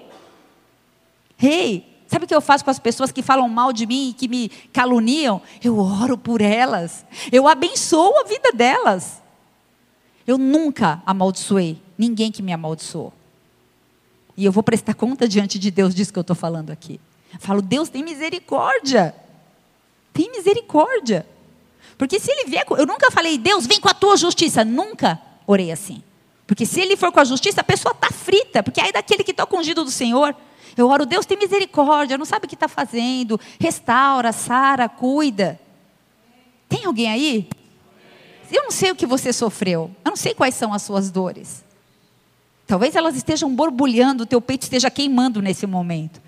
Rei, 1.36 1.52
hey, 1.52 2.02
sabe 2.06 2.24
o 2.24 2.28
que 2.28 2.34
eu 2.34 2.40
faço 2.40 2.64
com 2.64 2.70
as 2.70 2.78
pessoas 2.78 3.12
que 3.12 3.22
falam 3.22 3.48
mal 3.48 3.72
de 3.72 3.86
mim 3.86 4.10
e 4.10 4.12
que 4.12 4.28
me 4.28 4.48
caluniam? 4.72 5.40
Eu 5.62 5.78
oro 5.78 6.16
por 6.18 6.40
elas, 6.40 7.04
eu 7.30 7.46
abençoo 7.46 8.18
a 8.18 8.24
vida 8.24 8.52
delas. 8.52 9.20
Eu 10.26 10.38
nunca 10.38 11.02
amaldiçoei 11.04 11.80
ninguém 11.98 12.30
que 12.30 12.42
me 12.42 12.52
amaldiçoou. 12.52 13.12
E 14.36 14.44
eu 14.44 14.52
vou 14.52 14.62
prestar 14.62 14.94
conta 14.94 15.26
diante 15.28 15.58
de 15.58 15.70
Deus 15.70 15.94
disso 15.94 16.12
que 16.12 16.18
eu 16.18 16.22
estou 16.22 16.36
falando 16.36 16.70
aqui. 16.70 17.00
Eu 17.32 17.40
falo, 17.40 17.62
Deus 17.62 17.88
tem 17.88 18.02
misericórdia. 18.02 19.14
Tem 20.12 20.30
misericórdia. 20.30 21.26
Porque 21.96 22.18
se 22.18 22.30
ele 22.30 22.48
vier, 22.48 22.64
eu 22.70 22.86
nunca 22.86 23.10
falei, 23.10 23.38
Deus, 23.38 23.66
vem 23.66 23.80
com 23.80 23.88
a 23.88 23.94
tua 23.94 24.16
justiça. 24.16 24.64
Nunca 24.64 25.20
orei 25.46 25.70
assim. 25.70 26.02
Porque 26.46 26.66
se 26.66 26.80
ele 26.80 26.96
for 26.96 27.12
com 27.12 27.20
a 27.20 27.24
justiça, 27.24 27.60
a 27.60 27.64
pessoa 27.64 27.92
está 27.92 28.10
frita. 28.10 28.62
Porque 28.62 28.80
aí 28.80 28.90
daquele 28.90 29.22
que 29.22 29.30
está 29.30 29.46
ungido 29.52 29.84
do 29.84 29.90
Senhor, 29.90 30.34
eu 30.76 30.88
oro, 30.88 31.06
Deus 31.06 31.26
tem 31.26 31.38
misericórdia, 31.38 32.18
não 32.18 32.24
sabe 32.24 32.46
o 32.46 32.48
que 32.48 32.54
está 32.54 32.68
fazendo. 32.68 33.38
Restaura, 33.58 34.32
sara, 34.32 34.88
cuida. 34.88 35.60
Tem 36.68 36.84
alguém 36.84 37.08
aí? 37.08 37.48
Eu 38.50 38.64
não 38.64 38.70
sei 38.70 38.90
o 38.90 38.96
que 38.96 39.06
você 39.06 39.32
sofreu. 39.32 39.90
Eu 40.04 40.10
não 40.10 40.16
sei 40.16 40.34
quais 40.34 40.54
são 40.54 40.72
as 40.72 40.82
suas 40.82 41.10
dores. 41.10 41.64
Talvez 42.66 42.94
elas 42.94 43.16
estejam 43.16 43.54
borbulhando, 43.54 44.22
o 44.22 44.26
teu 44.26 44.40
peito 44.40 44.62
esteja 44.62 44.90
queimando 44.90 45.42
nesse 45.42 45.66
momento. 45.66 46.20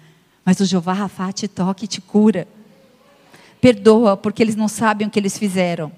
Mas 0.45 0.61
o 0.61 0.65
Jeová 0.65 0.93
Rafá 0.93 1.33
te 1.33 1.47
toca 1.47 1.85
e 1.85 1.89
te 1.89 2.01
cura. 2.01 2.49
Perdoa, 3.61 4.17
porque 4.17 4.43
eles 4.43 4.57
não 4.57 4.69
sabem 4.69 5.07
o 5.07 5.11
que 5.11 5.19
eles 5.19 5.39
fizeram. 5.39 5.93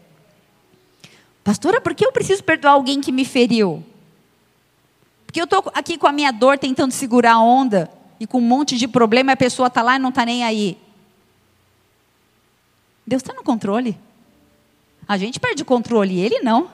Pastora, 1.43 1.81
por 1.81 1.95
que 1.95 2.05
eu 2.05 2.13
preciso 2.13 2.43
perdoar 2.43 2.73
alguém 2.73 3.01
que 3.01 3.13
me 3.13 3.25
feriu? 3.25 3.83
Porque 5.27 5.41
eu 5.41 5.45
estou 5.45 5.71
aqui 5.75 5.99
com 5.99 6.07
a 6.07 6.13
minha 6.13 6.31
dor 6.31 6.59
tentando 6.59 6.93
segurar 6.93 7.35
a 7.35 7.41
onda 7.41 7.91
e 8.21 8.27
com 8.27 8.39
um 8.39 8.43
monte 8.47 8.77
de 8.77 8.87
problema 8.87 9.33
a 9.33 9.37
pessoa 9.37 9.69
está 9.69 9.83
lá 9.83 9.97
e 9.97 9.99
não 9.99 10.11
está 10.11 10.25
nem 10.25 10.45
aí. 10.45 10.79
Deus 13.07 13.21
está 13.21 13.35
no 13.35 13.43
controle. 13.43 13.99
A 15.07 15.19
gente 15.19 15.39
perde 15.39 15.63
o 15.63 15.67
controle, 15.67 16.19
ele 16.19 16.41
não. 16.41 16.71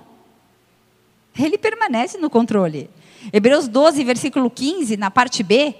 Ele 1.39 1.59
permanece 1.59 2.19
no 2.19 2.31
controle. 2.31 2.89
Hebreus 3.33 3.67
12, 3.67 4.05
versículo 4.05 4.51
15, 4.51 4.97
na 4.97 5.11
parte 5.11 5.43
B, 5.43 5.75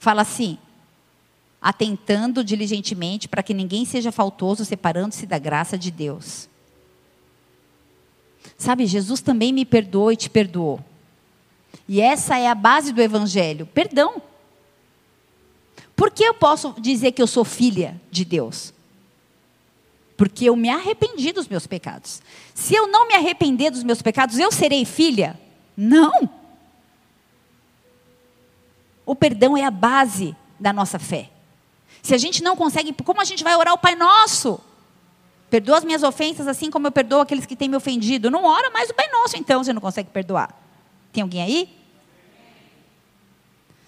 fala 0.00 0.22
assim: 0.22 0.58
atentando 1.60 2.42
diligentemente 2.42 3.28
para 3.28 3.42
que 3.42 3.54
ninguém 3.54 3.84
seja 3.84 4.10
faltoso, 4.10 4.64
separando-se 4.64 5.26
da 5.26 5.38
graça 5.38 5.78
de 5.78 5.92
Deus. 5.92 6.48
Sabe, 8.56 8.86
Jesus 8.86 9.20
também 9.20 9.52
me 9.52 9.64
perdoou 9.64 10.10
e 10.10 10.16
te 10.16 10.28
perdoou. 10.28 10.80
E 11.86 12.00
essa 12.00 12.38
é 12.38 12.48
a 12.48 12.54
base 12.54 12.92
do 12.92 13.00
Evangelho: 13.00 13.66
perdão. 13.66 14.20
Por 15.94 16.10
que 16.10 16.24
eu 16.24 16.32
posso 16.32 16.74
dizer 16.80 17.12
que 17.12 17.20
eu 17.20 17.26
sou 17.26 17.44
filha 17.44 18.00
de 18.10 18.24
Deus? 18.24 18.72
Porque 20.16 20.46
eu 20.46 20.56
me 20.56 20.70
arrependi 20.70 21.30
dos 21.30 21.46
meus 21.46 21.66
pecados. 21.66 22.22
Se 22.54 22.74
eu 22.74 22.86
não 22.86 23.06
me 23.06 23.14
arrepender 23.14 23.70
dos 23.70 23.82
meus 23.82 24.00
pecados, 24.00 24.38
eu 24.38 24.50
serei 24.50 24.86
filha? 24.86 25.38
Não. 25.76 26.39
O 29.10 29.16
perdão 29.16 29.56
é 29.56 29.64
a 29.64 29.72
base 29.72 30.36
da 30.60 30.72
nossa 30.72 30.96
fé. 30.96 31.30
Se 32.00 32.14
a 32.14 32.16
gente 32.16 32.44
não 32.44 32.54
consegue, 32.54 32.92
como 32.92 33.20
a 33.20 33.24
gente 33.24 33.42
vai 33.42 33.56
orar 33.56 33.74
o 33.74 33.78
Pai 33.78 33.96
Nosso? 33.96 34.60
Perdoa 35.50 35.78
as 35.78 35.84
minhas 35.84 36.04
ofensas 36.04 36.46
assim 36.46 36.70
como 36.70 36.86
eu 36.86 36.92
perdoo 36.92 37.20
aqueles 37.20 37.44
que 37.44 37.56
têm 37.56 37.68
me 37.68 37.74
ofendido. 37.74 38.30
Não 38.30 38.44
ora 38.44 38.70
mais 38.70 38.88
o 38.88 38.94
Pai 38.94 39.08
Nosso, 39.10 39.36
então, 39.36 39.64
você 39.64 39.72
não 39.72 39.80
consegue 39.80 40.10
perdoar. 40.10 40.56
Tem 41.12 41.22
alguém 41.22 41.42
aí? 41.42 41.76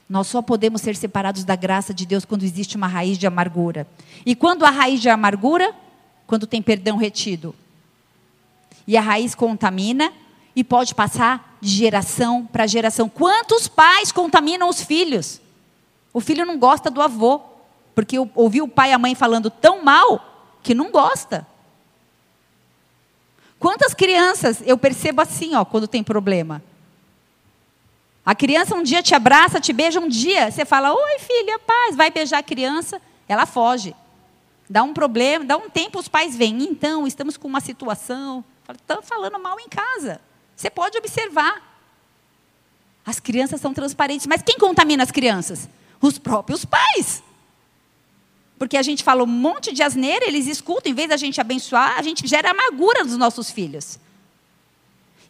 Nós 0.08 0.26
só 0.26 0.42
podemos 0.42 0.82
ser 0.82 0.96
separados 0.96 1.44
da 1.44 1.54
graça 1.54 1.94
de 1.94 2.04
Deus 2.04 2.24
quando 2.24 2.42
existe 2.42 2.76
uma 2.76 2.88
raiz 2.88 3.16
de 3.16 3.24
amargura. 3.24 3.86
E 4.26 4.34
quando 4.34 4.64
a 4.64 4.70
raiz 4.70 5.00
de 5.00 5.08
amargura? 5.08 5.72
Quando 6.26 6.48
tem 6.48 6.60
perdão 6.60 6.96
retido. 6.96 7.54
E 8.88 8.96
a 8.96 9.00
raiz 9.00 9.36
contamina, 9.36 10.12
e 10.54 10.62
pode 10.62 10.94
passar 10.94 11.56
de 11.60 11.70
geração 11.70 12.46
para 12.46 12.66
geração. 12.66 13.08
Quantos 13.08 13.68
pais 13.68 14.12
contaminam 14.12 14.68
os 14.68 14.82
filhos? 14.82 15.40
O 16.12 16.20
filho 16.20 16.44
não 16.44 16.58
gosta 16.58 16.90
do 16.90 17.00
avô, 17.00 17.40
porque 17.94 18.16
ouviu 18.34 18.64
o 18.64 18.68
pai 18.68 18.90
e 18.90 18.92
a 18.92 18.98
mãe 18.98 19.14
falando 19.14 19.50
tão 19.50 19.82
mal 19.82 20.58
que 20.62 20.74
não 20.74 20.90
gosta. 20.90 21.46
Quantas 23.58 23.94
crianças 23.94 24.62
eu 24.66 24.76
percebo 24.76 25.22
assim, 25.22 25.54
ó, 25.54 25.64
quando 25.64 25.86
tem 25.86 26.02
problema? 26.02 26.62
A 28.24 28.34
criança 28.34 28.74
um 28.74 28.82
dia 28.82 29.02
te 29.02 29.14
abraça, 29.14 29.60
te 29.60 29.72
beija 29.72 29.98
um 29.98 30.08
dia, 30.08 30.50
você 30.50 30.64
fala: 30.64 30.92
"Oi, 30.92 31.18
filha, 31.18 31.58
paz", 31.58 31.96
vai 31.96 32.10
beijar 32.10 32.38
a 32.38 32.42
criança, 32.42 33.00
ela 33.28 33.46
foge. 33.46 33.94
Dá 34.68 34.82
um 34.82 34.94
problema, 34.94 35.44
dá 35.44 35.56
um 35.56 35.68
tempo, 35.68 35.98
os 35.98 36.08
pais 36.08 36.36
vêm. 36.36 36.62
Então, 36.62 37.06
estamos 37.06 37.36
com 37.36 37.48
uma 37.48 37.60
situação. 37.60 38.44
Estão 38.70 39.02
falando 39.02 39.38
mal 39.38 39.58
em 39.60 39.68
casa. 39.68 40.20
Você 40.62 40.70
pode 40.70 40.96
observar. 40.96 41.60
As 43.04 43.18
crianças 43.18 43.60
são 43.60 43.74
transparentes. 43.74 44.28
Mas 44.28 44.42
quem 44.42 44.56
contamina 44.56 45.02
as 45.02 45.10
crianças? 45.10 45.68
Os 46.00 46.18
próprios 46.18 46.64
pais. 46.64 47.20
Porque 48.60 48.76
a 48.76 48.82
gente 48.82 49.02
fala 49.02 49.24
um 49.24 49.26
monte 49.26 49.72
de 49.72 49.82
asneira, 49.82 50.24
eles 50.24 50.46
escutam, 50.46 50.92
em 50.92 50.94
vez 50.94 51.08
da 51.08 51.16
gente 51.16 51.40
abençoar, 51.40 51.98
a 51.98 52.02
gente 52.02 52.28
gera 52.28 52.52
amargura 52.52 53.02
nos 53.02 53.16
nossos 53.16 53.50
filhos. 53.50 53.98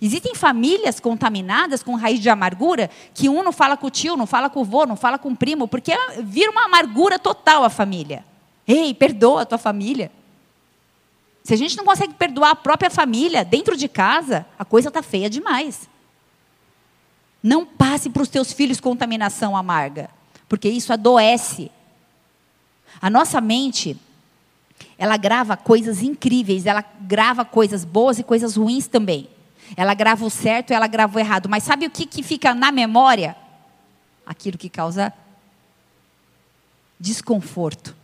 Existem 0.02 0.34
famílias 0.34 1.00
contaminadas 1.00 1.82
com 1.82 1.94
raiz 1.94 2.20
de 2.20 2.28
amargura, 2.28 2.90
que 3.14 3.30
um 3.30 3.42
não 3.42 3.52
fala 3.52 3.74
com 3.74 3.86
o 3.86 3.90
tio, 3.90 4.18
não 4.18 4.26
fala 4.26 4.50
com 4.50 4.60
o 4.60 4.64
vô, 4.66 4.84
não 4.84 4.96
fala 4.96 5.18
com 5.18 5.30
o 5.30 5.36
primo, 5.36 5.66
porque 5.66 5.92
vira 6.24 6.50
uma 6.50 6.66
amargura 6.66 7.18
total 7.18 7.64
a 7.64 7.70
família. 7.70 8.22
Ei, 8.68 8.92
perdoa 8.92 9.42
a 9.42 9.46
tua 9.46 9.56
família. 9.56 10.12
Se 11.44 11.54
a 11.54 11.56
gente 11.56 11.76
não 11.76 11.84
consegue 11.84 12.14
perdoar 12.14 12.50
a 12.50 12.56
própria 12.56 12.90
família 12.90 13.44
dentro 13.44 13.76
de 13.76 13.88
casa, 13.88 14.46
a 14.58 14.64
coisa 14.64 14.88
está 14.88 15.02
feia 15.02 15.28
demais. 15.28 15.88
Não 17.42 17.66
passe 17.66 18.08
para 18.08 18.22
os 18.22 18.28
teus 18.28 18.52
filhos 18.52 18.78
contaminação 18.78 19.56
amarga, 19.56 20.08
porque 20.48 20.68
isso 20.68 20.92
adoece. 20.92 21.70
A 23.00 23.10
nossa 23.10 23.40
mente, 23.40 23.96
ela 24.96 25.16
grava 25.16 25.56
coisas 25.56 26.02
incríveis, 26.02 26.66
ela 26.66 26.84
grava 27.00 27.44
coisas 27.44 27.84
boas 27.84 28.18
e 28.20 28.22
coisas 28.22 28.56
ruins 28.56 28.86
também. 28.86 29.28
Ela 29.76 29.94
grava 29.94 30.24
o 30.24 30.30
certo 30.30 30.72
ela 30.72 30.86
grava 30.86 31.16
o 31.16 31.20
errado. 31.20 31.48
Mas 31.48 31.64
sabe 31.64 31.86
o 31.86 31.90
que, 31.90 32.06
que 32.06 32.22
fica 32.22 32.54
na 32.54 32.70
memória? 32.70 33.34
Aquilo 34.24 34.58
que 34.58 34.68
causa 34.68 35.12
desconforto. 37.00 37.96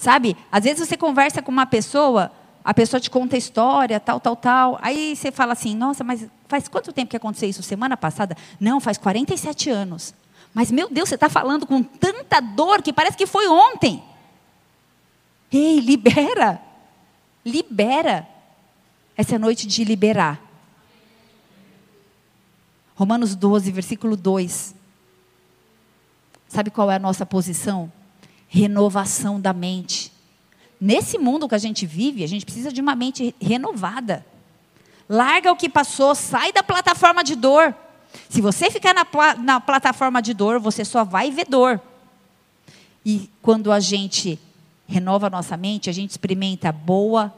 Sabe? 0.00 0.34
Às 0.50 0.64
vezes 0.64 0.88
você 0.88 0.96
conversa 0.96 1.42
com 1.42 1.52
uma 1.52 1.66
pessoa, 1.66 2.32
a 2.64 2.72
pessoa 2.72 2.98
te 2.98 3.10
conta 3.10 3.36
a 3.36 3.38
história, 3.38 4.00
tal, 4.00 4.18
tal, 4.18 4.34
tal. 4.34 4.78
Aí 4.80 5.14
você 5.14 5.30
fala 5.30 5.52
assim: 5.52 5.76
nossa, 5.76 6.02
mas 6.02 6.26
faz 6.48 6.68
quanto 6.68 6.90
tempo 6.90 7.10
que 7.10 7.18
aconteceu 7.18 7.50
isso? 7.50 7.62
Semana 7.62 7.98
passada? 7.98 8.34
Não, 8.58 8.80
faz 8.80 8.96
47 8.96 9.68
anos. 9.68 10.14
Mas, 10.54 10.70
meu 10.70 10.88
Deus, 10.88 11.06
você 11.06 11.16
está 11.16 11.28
falando 11.28 11.66
com 11.66 11.82
tanta 11.82 12.40
dor 12.40 12.80
que 12.80 12.94
parece 12.94 13.14
que 13.14 13.26
foi 13.26 13.46
ontem. 13.46 14.02
Ei, 15.52 15.80
libera. 15.80 16.62
Libera. 17.44 18.26
Essa 19.14 19.34
é 19.34 19.36
a 19.36 19.38
noite 19.38 19.66
de 19.66 19.84
liberar. 19.84 20.40
Romanos 22.94 23.34
12, 23.34 23.70
versículo 23.70 24.16
2. 24.16 24.74
Sabe 26.48 26.70
qual 26.70 26.90
é 26.90 26.96
a 26.96 26.98
nossa 26.98 27.26
posição? 27.26 27.92
Renovação 28.50 29.40
da 29.40 29.52
mente. 29.52 30.12
Nesse 30.80 31.16
mundo 31.16 31.48
que 31.48 31.54
a 31.54 31.58
gente 31.58 31.86
vive, 31.86 32.24
a 32.24 32.26
gente 32.26 32.44
precisa 32.44 32.72
de 32.72 32.80
uma 32.80 32.96
mente 32.96 33.34
renovada. 33.40 34.26
Larga 35.08 35.52
o 35.52 35.56
que 35.56 35.68
passou, 35.68 36.14
sai 36.16 36.52
da 36.52 36.62
plataforma 36.62 37.22
de 37.22 37.36
dor. 37.36 37.74
Se 38.28 38.40
você 38.40 38.68
ficar 38.68 38.92
na, 38.92 39.06
na 39.36 39.60
plataforma 39.60 40.20
de 40.20 40.34
dor, 40.34 40.58
você 40.58 40.84
só 40.84 41.04
vai 41.04 41.30
ver 41.30 41.46
dor. 41.48 41.80
E 43.06 43.30
quando 43.40 43.70
a 43.70 43.78
gente 43.78 44.38
renova 44.86 45.28
a 45.28 45.30
nossa 45.30 45.56
mente, 45.56 45.88
a 45.88 45.92
gente 45.92 46.10
experimenta 46.10 46.72
boa, 46.72 47.32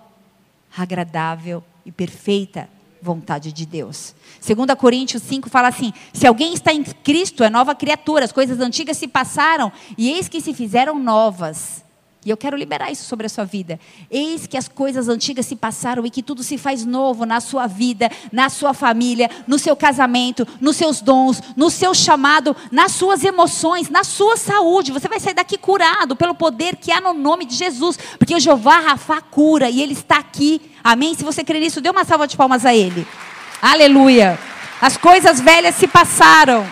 agradável 0.75 1.63
e 1.85 1.93
perfeita 1.93 2.69
vontade 3.03 3.53
de 3.53 3.67
Deus. 3.67 4.15
2 4.47 4.79
Coríntios 4.79 5.23
5 5.25 5.51
fala 5.51 5.69
assim: 5.69 5.93
se 6.13 6.27
alguém 6.27 6.55
está 6.55 6.73
em 6.73 6.85
Cristo, 6.85 7.43
é 7.43 7.51
nova 7.51 7.75
criatura, 7.75 8.25
as 8.25 8.33
coisas 8.33 8.61
antigas 8.61 8.97
se 8.97 9.09
passaram 9.09 9.73
e 9.99 10.11
eis 10.11 10.29
que 10.29 10.41
se 10.41 10.55
fizeram 10.55 10.99
novas. 10.99 11.82
E 12.25 12.31
eu 12.31 12.37
quero 12.37 12.57
liberar 12.57 12.93
isso 12.93 13.05
sobre 13.05 13.27
a 13.27 13.29
sua 13.29 13.45
vida. 13.45 13.81
Eis 14.09 14.47
que 14.47 14.57
as 14.57 14.69
coisas 14.69 15.09
antigas 15.09 15.45
se 15.45 15.57
passaram 15.57 16.07
e 16.07 16.11
que 16.11 16.23
tudo 16.23 16.45
se 16.45 16.57
faz 16.57 16.85
novo 16.85 17.27
na 17.27 17.41
sua 17.41 17.67
vida, 17.67 18.09
na 18.31 18.49
sua 18.49 18.73
família, 18.73 19.29
no 19.45 19.59
seu 19.59 19.75
casamento, 19.75 20.47
nos 20.61 20.77
seus 20.77 21.01
dons, 21.01 21.43
no 21.57 21.69
seu 21.69 21.93
chamado, 21.93 22.55
nas 22.71 22.93
suas 22.93 23.25
emoções, 23.25 23.91
na 23.91 24.05
sua 24.05 24.37
saúde. 24.37 24.93
Você 24.93 25.09
vai 25.09 25.19
sair 25.19 25.35
daqui 25.35 25.59
curado 25.59 26.15
pelo 26.15 26.35
poder 26.35 26.77
que 26.77 26.93
há 26.93 27.01
no 27.01 27.13
nome 27.13 27.45
de 27.45 27.57
Jesus, 27.57 27.99
porque 28.17 28.37
o 28.37 28.41
Jeová 28.41 28.79
Rafa 28.79 29.21
cura 29.21 29.69
e 29.69 29.83
ele 29.83 29.95
está 29.95 30.19
aqui. 30.19 30.61
Amém? 30.85 31.15
Se 31.15 31.25
você 31.25 31.43
crer 31.43 31.61
nisso, 31.61 31.81
dê 31.81 31.91
uma 31.91 32.05
salva 32.05 32.29
de 32.29 32.37
palmas 32.37 32.65
a 32.65 32.73
ele. 32.73 33.05
Aleluia. 33.61 34.39
As 34.81 34.97
coisas 34.97 35.41
velhas 35.41 35.75
se 35.75 35.89
passaram. 35.89 36.65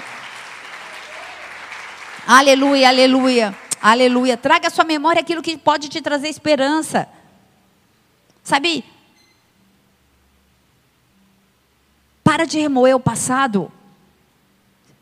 Aleluia, 2.24 2.88
aleluia. 2.88 3.53
Aleluia. 3.81 4.37
Traga 4.37 4.68
à 4.68 4.70
sua 4.70 4.85
memória 4.85 5.20
aquilo 5.20 5.43
que 5.43 5.57
pode 5.57 5.89
te 5.89 6.01
trazer 6.03 6.28
esperança. 6.28 7.09
Sabe? 8.45 8.85
Para 12.22 12.45
de 12.45 12.59
remoer 12.59 12.95
o 12.95 13.01
passado. 13.01 13.72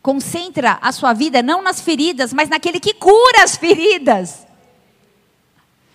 Concentra 0.01 0.79
a 0.81 0.93
sua 0.93 1.13
vida 1.13 1.43
não 1.43 1.61
nas 1.61 1.81
feridas, 1.81 2.33
mas 2.33 2.49
naquele 2.49 2.79
que 2.79 2.95
cura 2.95 3.43
as 3.43 3.57
feridas. 3.57 4.47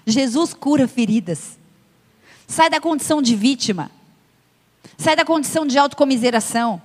Jesus 0.05 0.53
cura 0.53 0.87
feridas. 0.87 1.57
Sai 2.45 2.69
da 2.69 2.81
condição 2.81 3.21
de 3.21 3.35
vítima. 3.35 3.89
Sai 4.97 5.15
da 5.15 5.25
condição 5.25 5.65
de 5.65 5.77
autocomiseração, 5.77 6.81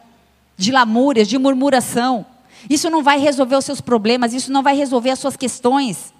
de 0.56 0.70
lamúrias, 0.70 1.28
de 1.28 1.36
murmuração. 1.36 2.24
Isso 2.68 2.88
não 2.90 3.02
vai 3.02 3.18
resolver 3.18 3.56
os 3.56 3.64
seus 3.64 3.80
problemas, 3.80 4.32
isso 4.32 4.50
não 4.50 4.62
vai 4.62 4.76
resolver 4.76 5.10
as 5.10 5.18
suas 5.18 5.36
questões. 5.36 6.12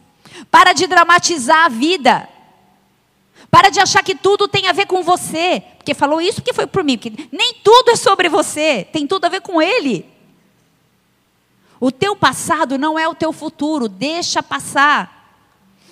Para 0.50 0.72
de 0.72 0.86
dramatizar 0.86 1.64
a 1.64 1.68
vida. 1.68 2.28
Para 3.50 3.70
de 3.70 3.80
achar 3.80 4.02
que 4.02 4.14
tudo 4.14 4.46
tem 4.46 4.66
a 4.68 4.72
ver 4.72 4.86
com 4.86 5.02
você. 5.02 5.62
Porque 5.78 5.94
falou 5.94 6.20
isso 6.20 6.36
porque 6.36 6.52
foi 6.52 6.66
por 6.66 6.84
mim. 6.84 6.98
Porque 6.98 7.28
nem 7.32 7.54
tudo 7.62 7.90
é 7.90 7.96
sobre 7.96 8.28
você, 8.28 8.86
tem 8.92 9.06
tudo 9.06 9.24
a 9.24 9.28
ver 9.28 9.40
com 9.40 9.60
ele. 9.60 10.04
O 11.80 11.92
teu 11.92 12.16
passado 12.16 12.76
não 12.76 12.98
é 12.98 13.06
o 13.08 13.14
teu 13.14 13.32
futuro, 13.32 13.88
deixa 13.88 14.42
passar. 14.42 15.18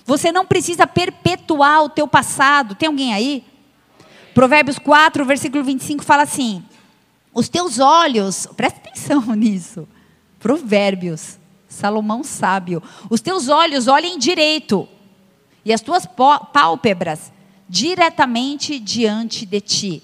Você 0.04 0.30
não 0.30 0.44
precisa 0.44 0.86
perpetuar 0.86 1.84
o 1.84 1.88
teu 1.88 2.06
passado. 2.06 2.74
Tem 2.74 2.88
alguém 2.88 3.14
aí? 3.14 3.44
Provérbios 4.34 4.78
4, 4.78 5.24
versículo 5.24 5.64
25 5.64 6.04
fala 6.04 6.24
assim: 6.24 6.62
Os 7.32 7.48
teus 7.48 7.78
olhos, 7.78 8.46
presta 8.56 8.78
atenção 8.80 9.22
nisso. 9.34 9.88
Provérbios, 10.46 11.40
Salomão 11.68 12.22
sábio. 12.22 12.80
Os 13.10 13.20
teus 13.20 13.48
olhos 13.48 13.88
olhem 13.88 14.16
direito, 14.16 14.88
e 15.64 15.72
as 15.72 15.80
tuas 15.80 16.06
pálpebras 16.52 17.32
diretamente 17.68 18.78
diante 18.78 19.44
de 19.44 19.60
ti. 19.60 20.02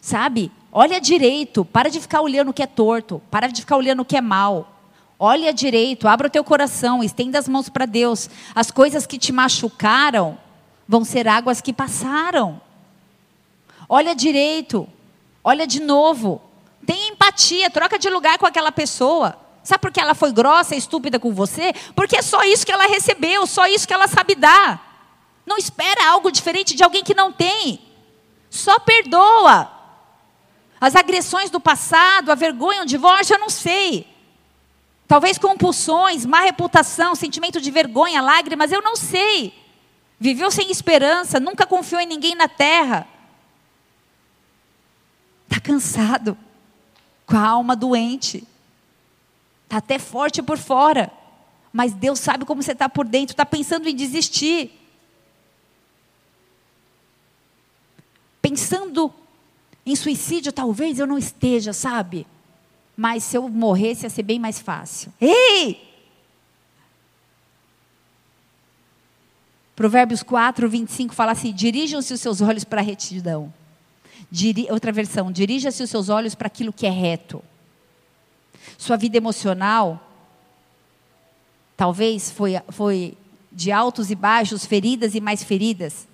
Sabe? 0.00 0.52
Olha 0.70 1.00
direito, 1.00 1.64
para 1.64 1.90
de 1.90 2.00
ficar 2.00 2.20
olhando 2.20 2.50
o 2.50 2.52
que 2.52 2.62
é 2.62 2.66
torto, 2.68 3.20
para 3.28 3.48
de 3.48 3.62
ficar 3.62 3.76
olhando 3.76 4.02
o 4.02 4.04
que 4.04 4.16
é 4.16 4.20
mal. 4.20 4.72
Olha 5.18 5.52
direito, 5.52 6.06
abra 6.06 6.28
o 6.28 6.30
teu 6.30 6.44
coração, 6.44 7.02
estenda 7.02 7.36
as 7.36 7.48
mãos 7.48 7.68
para 7.68 7.86
Deus. 7.86 8.30
As 8.54 8.70
coisas 8.70 9.04
que 9.04 9.18
te 9.18 9.32
machucaram 9.32 10.38
vão 10.86 11.04
ser 11.04 11.26
águas 11.26 11.60
que 11.60 11.72
passaram. 11.72 12.60
Olha 13.88 14.14
direito, 14.14 14.88
olha 15.42 15.66
de 15.66 15.80
novo. 15.80 16.40
Tenha 16.86 17.08
empatia, 17.08 17.68
troca 17.68 17.98
de 17.98 18.08
lugar 18.08 18.38
com 18.38 18.46
aquela 18.46 18.70
pessoa. 18.70 19.44
Sabe 19.66 19.80
por 19.80 19.90
que 19.90 20.00
ela 20.00 20.14
foi 20.14 20.30
grossa 20.30 20.76
e 20.76 20.78
estúpida 20.78 21.18
com 21.18 21.34
você? 21.34 21.74
Porque 21.96 22.16
é 22.16 22.22
só 22.22 22.44
isso 22.44 22.64
que 22.64 22.70
ela 22.70 22.86
recebeu, 22.86 23.44
só 23.48 23.66
isso 23.66 23.86
que 23.86 23.92
ela 23.92 24.06
sabe 24.06 24.36
dar. 24.36 25.10
Não 25.44 25.58
espera 25.58 26.08
algo 26.08 26.30
diferente 26.30 26.76
de 26.76 26.84
alguém 26.84 27.02
que 27.02 27.14
não 27.14 27.32
tem. 27.32 27.80
Só 28.48 28.78
perdoa. 28.78 29.68
As 30.80 30.94
agressões 30.94 31.50
do 31.50 31.58
passado, 31.58 32.30
a 32.30 32.36
vergonha, 32.36 32.82
o 32.82 32.86
divórcio, 32.86 33.34
eu 33.34 33.40
não 33.40 33.50
sei. 33.50 34.06
Talvez 35.08 35.36
compulsões, 35.36 36.24
má 36.24 36.42
reputação, 36.42 37.16
sentimento 37.16 37.60
de 37.60 37.70
vergonha, 37.72 38.22
lágrimas, 38.22 38.70
eu 38.70 38.80
não 38.80 38.94
sei. 38.94 39.52
Viveu 40.18 40.48
sem 40.48 40.70
esperança, 40.70 41.40
nunca 41.40 41.66
confiou 41.66 42.00
em 42.00 42.06
ninguém 42.06 42.36
na 42.36 42.46
terra. 42.46 43.08
Está 45.48 45.60
cansado, 45.60 46.38
com 47.26 47.36
a 47.36 47.48
alma 47.48 47.74
doente. 47.74 48.46
Está 49.66 49.78
até 49.78 49.98
forte 49.98 50.42
por 50.42 50.56
fora. 50.56 51.12
Mas 51.72 51.92
Deus 51.92 52.18
sabe 52.20 52.44
como 52.44 52.62
você 52.62 52.72
está 52.72 52.88
por 52.88 53.04
dentro. 53.04 53.34
Está 53.34 53.44
pensando 53.44 53.88
em 53.88 53.94
desistir. 53.94 54.70
Pensando 58.40 59.12
em 59.84 59.94
suicídio, 59.94 60.52
talvez 60.52 60.98
eu 60.98 61.06
não 61.06 61.18
esteja, 61.18 61.72
sabe? 61.72 62.26
Mas 62.96 63.24
se 63.24 63.36
eu 63.36 63.48
morresse, 63.48 64.06
ia 64.06 64.10
ser 64.10 64.22
bem 64.22 64.38
mais 64.38 64.58
fácil. 64.60 65.12
Ei! 65.20 65.86
Provérbios 69.74 70.22
4, 70.22 70.68
25 70.68 71.14
fala 71.14 71.32
assim: 71.32 71.52
dirijam-se 71.52 72.14
os 72.14 72.20
seus 72.20 72.40
olhos 72.40 72.64
para 72.64 72.80
a 72.80 72.84
retidão. 72.84 73.52
Diri, 74.30 74.66
outra 74.70 74.90
versão: 74.90 75.30
dirija-se 75.30 75.82
os 75.82 75.90
seus 75.90 76.08
olhos 76.08 76.34
para 76.34 76.46
aquilo 76.46 76.72
que 76.72 76.86
é 76.86 76.90
reto. 76.90 77.42
Sua 78.78 78.96
vida 78.96 79.16
emocional 79.16 80.02
talvez 81.76 82.30
foi, 82.30 82.54
foi 82.70 83.16
de 83.52 83.70
altos 83.70 84.10
e 84.10 84.14
baixos, 84.14 84.64
feridas 84.64 85.14
e 85.14 85.20
mais 85.20 85.42
feridas. 85.42 86.06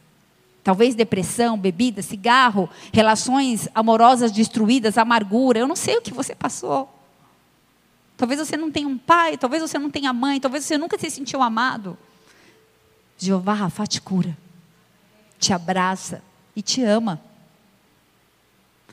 Talvez 0.65 0.95
depressão, 0.95 1.59
bebida, 1.59 2.03
cigarro, 2.03 2.69
relações 2.93 3.69
amorosas 3.75 4.31
destruídas, 4.31 4.97
amargura. 4.97 5.59
Eu 5.59 5.67
não 5.67 5.75
sei 5.75 5.97
o 5.97 6.03
que 6.03 6.13
você 6.13 6.35
passou. 6.35 6.89
Talvez 8.17 8.39
você 8.39 8.57
não 8.57 8.71
tenha 8.71 8.87
um 8.87 8.97
pai, 8.97 9.37
talvez 9.37 9.63
você 9.63 9.79
não 9.79 9.91
tenha 9.91 10.13
mãe, 10.13 10.39
talvez 10.39 10.65
você 10.65 10.79
nunca 10.79 10.97
se 10.99 11.11
sentiu 11.11 11.43
amado. 11.43 11.99
Jeová 13.19 13.55
Rafa 13.55 13.87
te 13.87 14.01
cura, 14.01 14.37
te 15.39 15.53
abraça 15.53 16.23
e 16.55 16.63
te 16.63 16.83
ama. 16.85 17.21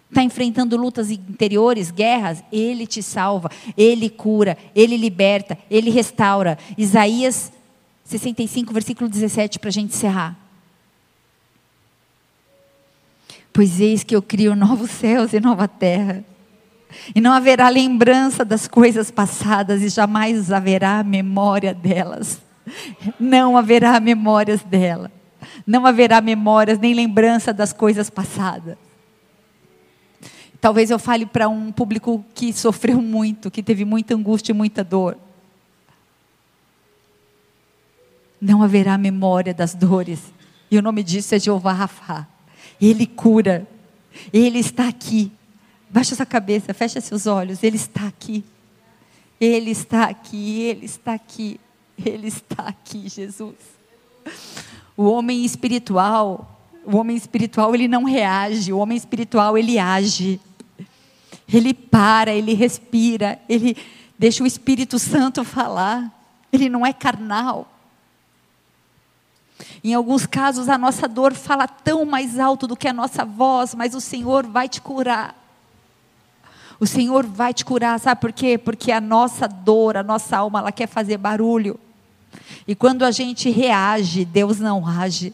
Está 0.09 0.23
enfrentando 0.23 0.75
lutas 0.75 1.11
interiores, 1.11 1.91
guerras, 1.91 2.43
Ele 2.51 2.87
te 2.87 3.01
salva, 3.03 3.51
Ele 3.77 4.09
cura, 4.09 4.57
Ele 4.75 4.97
liberta, 4.97 5.57
Ele 5.69 5.91
restaura. 5.91 6.57
Isaías 6.75 7.51
65, 8.05 8.73
versículo 8.73 9.07
17, 9.07 9.59
para 9.59 9.69
a 9.69 9.71
gente 9.71 9.93
encerrar. 9.93 10.35
Pois 13.53 13.79
eis 13.79 14.03
que 14.03 14.15
eu 14.15 14.21
crio 14.21 14.55
novos 14.55 14.89
céus 14.89 15.31
e 15.33 15.39
nova 15.39 15.67
terra. 15.67 16.23
E 17.13 17.21
não 17.21 17.31
haverá 17.31 17.69
lembrança 17.69 18.43
das 18.43 18.67
coisas 18.67 19.11
passadas 19.11 19.83
e 19.83 19.89
jamais 19.89 20.51
haverá 20.51 21.03
memória 21.03 21.71
delas. 21.71 22.41
Não 23.19 23.55
haverá 23.55 23.99
memórias 23.99 24.63
dela. 24.63 25.11
Não 25.67 25.85
haverá 25.85 26.19
memórias 26.19 26.79
nem 26.79 26.95
lembrança 26.95 27.53
das 27.53 27.71
coisas 27.71 28.09
passadas. 28.09 28.75
Talvez 30.61 30.91
eu 30.91 30.99
fale 30.99 31.25
para 31.25 31.47
um 31.47 31.71
público 31.71 32.23
que 32.35 32.51
sofreu 32.51 32.99
muito, 33.01 33.49
que 33.49 33.63
teve 33.63 33.85
muita 33.85 34.15
angústia 34.15 34.51
e 34.51 34.55
muita 34.55 34.83
dor. 34.83 35.17
Não 38.41 38.63
haverá 38.63 38.97
memória 38.97 39.53
das 39.53 39.73
dores. 39.73 40.33
E 40.71 40.77
o 40.77 40.81
nome 40.81 41.03
disso 41.03 41.35
é 41.35 41.39
Jeová 41.39 41.73
Rafa. 41.73 42.27
Ele 42.79 43.05
cura. 43.05 43.67
Ele 44.31 44.59
está 44.59 44.87
aqui. 44.87 45.31
Baixa 45.89 46.15
sua 46.15 46.25
cabeça, 46.25 46.73
fecha 46.73 47.01
seus 47.01 47.27
olhos. 47.27 47.63
Ele 47.63 47.75
está 47.75 48.07
aqui. 48.07 48.43
Ele 49.39 49.71
está 49.71 50.03
aqui, 50.05 50.61
ele 50.61 50.85
está 50.85 51.13
aqui. 51.13 51.59
Ele 51.97 52.27
está 52.27 52.63
aqui, 52.63 53.09
Jesus. 53.09 53.55
O 54.95 55.03
homem 55.05 55.43
espiritual, 55.43 56.59
o 56.85 56.97
homem 56.97 57.15
espiritual, 57.15 57.73
ele 57.73 57.87
não 57.87 58.03
reage, 58.03 58.71
o 58.71 58.77
homem 58.77 58.97
espiritual, 58.97 59.57
ele 59.57 59.79
age. 59.79 60.39
Ele 61.51 61.73
para, 61.73 62.31
ele 62.31 62.53
respira, 62.53 63.39
ele 63.49 63.75
deixa 64.17 64.43
o 64.43 64.47
Espírito 64.47 64.99
Santo 64.99 65.43
falar. 65.43 66.11
Ele 66.51 66.69
não 66.69 66.85
é 66.85 66.93
carnal. 66.93 67.67
Em 69.83 69.93
alguns 69.93 70.25
casos, 70.25 70.69
a 70.69 70.77
nossa 70.77 71.07
dor 71.07 71.33
fala 71.33 71.67
tão 71.67 72.05
mais 72.05 72.39
alto 72.39 72.67
do 72.67 72.75
que 72.75 72.87
a 72.87 72.93
nossa 72.93 73.25
voz, 73.25 73.73
mas 73.73 73.93
o 73.93 74.01
Senhor 74.01 74.45
vai 74.45 74.67
te 74.67 74.81
curar. 74.81 75.35
O 76.79 76.87
Senhor 76.87 77.25
vai 77.25 77.53
te 77.53 77.65
curar, 77.65 77.99
sabe 77.99 78.21
por 78.21 78.31
quê? 78.31 78.57
Porque 78.57 78.91
a 78.91 79.01
nossa 79.01 79.47
dor, 79.47 79.97
a 79.97 80.03
nossa 80.03 80.37
alma, 80.37 80.59
ela 80.59 80.71
quer 80.71 80.87
fazer 80.87 81.17
barulho. 81.17 81.79
E 82.67 82.73
quando 82.73 83.03
a 83.03 83.11
gente 83.11 83.49
reage, 83.49 84.23
Deus 84.23 84.59
não 84.59 84.87
age. 84.87 85.33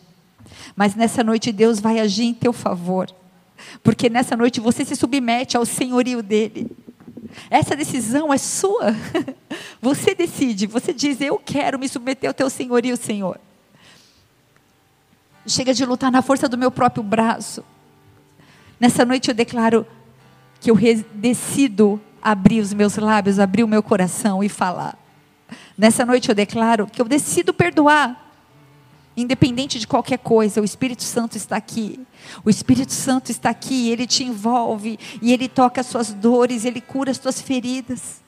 Mas 0.76 0.95
nessa 0.95 1.24
noite 1.24 1.51
Deus 1.51 1.80
vai 1.80 1.99
agir 1.99 2.24
em 2.24 2.34
teu 2.34 2.51
favor. 2.51 3.09
Porque 3.84 4.10
nessa 4.10 4.36
noite 4.36 4.60
você 4.60 4.84
se 4.84 4.95
submete 4.95 5.56
ao 5.58 5.66
senhorio 5.66 6.22
dele. 6.22 6.70
Essa 7.49 7.76
decisão 7.76 8.34
é 8.34 8.38
sua. 8.38 8.95
Você 9.82 10.16
decide, 10.16 10.68
você 10.68 10.93
diz: 10.93 11.20
Eu 11.22 11.38
quero 11.38 11.78
me 11.78 11.88
submeter 11.88 12.30
ao 12.30 12.34
teu 12.34 12.49
senhorio, 12.49 12.95
Senhor. 12.97 13.39
Chega 15.45 15.74
de 15.74 15.86
lutar 15.86 16.12
na 16.12 16.22
força 16.22 16.49
do 16.49 16.58
meu 16.58 16.72
próprio 16.72 17.03
braço. 17.03 17.64
Nessa 18.80 19.06
noite 19.06 19.30
eu 19.30 19.36
declaro 19.36 19.86
que 20.60 20.72
eu 20.72 20.78
decido 21.14 22.01
abrir 22.22 22.60
os 22.60 22.74
meus 22.74 22.95
lábios, 22.95 23.39
abrir 23.39 23.64
o 23.64 23.68
meu 23.68 23.84
coração 23.84 24.43
e 24.43 24.49
falar. 24.49 24.97
Nessa 25.78 26.06
noite 26.06 26.30
eu 26.30 26.36
declaro 26.36 26.88
que 26.88 27.01
eu 27.01 27.08
decido 27.08 27.53
perdoar. 27.53 28.24
Independente 29.18 29.80
de 29.80 29.88
qualquer 29.88 30.18
coisa, 30.18 30.61
o 30.61 30.66
Espírito 30.66 31.03
Santo 31.03 31.38
está 31.38 31.55
aqui. 31.55 32.05
O 32.43 32.49
Espírito 32.49 32.91
Santo 32.91 33.32
está 33.32 33.49
aqui, 33.49 33.89
ele 33.89 34.05
te 34.05 34.24
envolve 34.24 34.99
e 35.22 35.32
ele 35.32 35.47
toca 35.47 35.82
as 35.82 35.88
suas 35.88 36.13
dores, 36.13 36.66
ele 36.66 36.82
cura 36.82 37.11
as 37.11 37.18
tuas 37.18 37.39
feridas. 37.39 38.22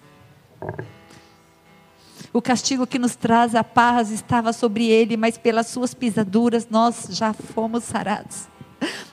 O 2.31 2.41
castigo 2.41 2.87
que 2.87 2.99
nos 2.99 3.15
traz 3.15 3.55
a 3.55 3.63
paz 3.63 4.11
estava 4.11 4.53
sobre 4.53 4.85
ele, 4.85 5.17
mas 5.17 5.37
pelas 5.37 5.67
suas 5.67 5.93
pisaduras 5.93 6.67
nós 6.69 7.07
já 7.09 7.33
fomos 7.33 7.83
sarados. 7.83 8.47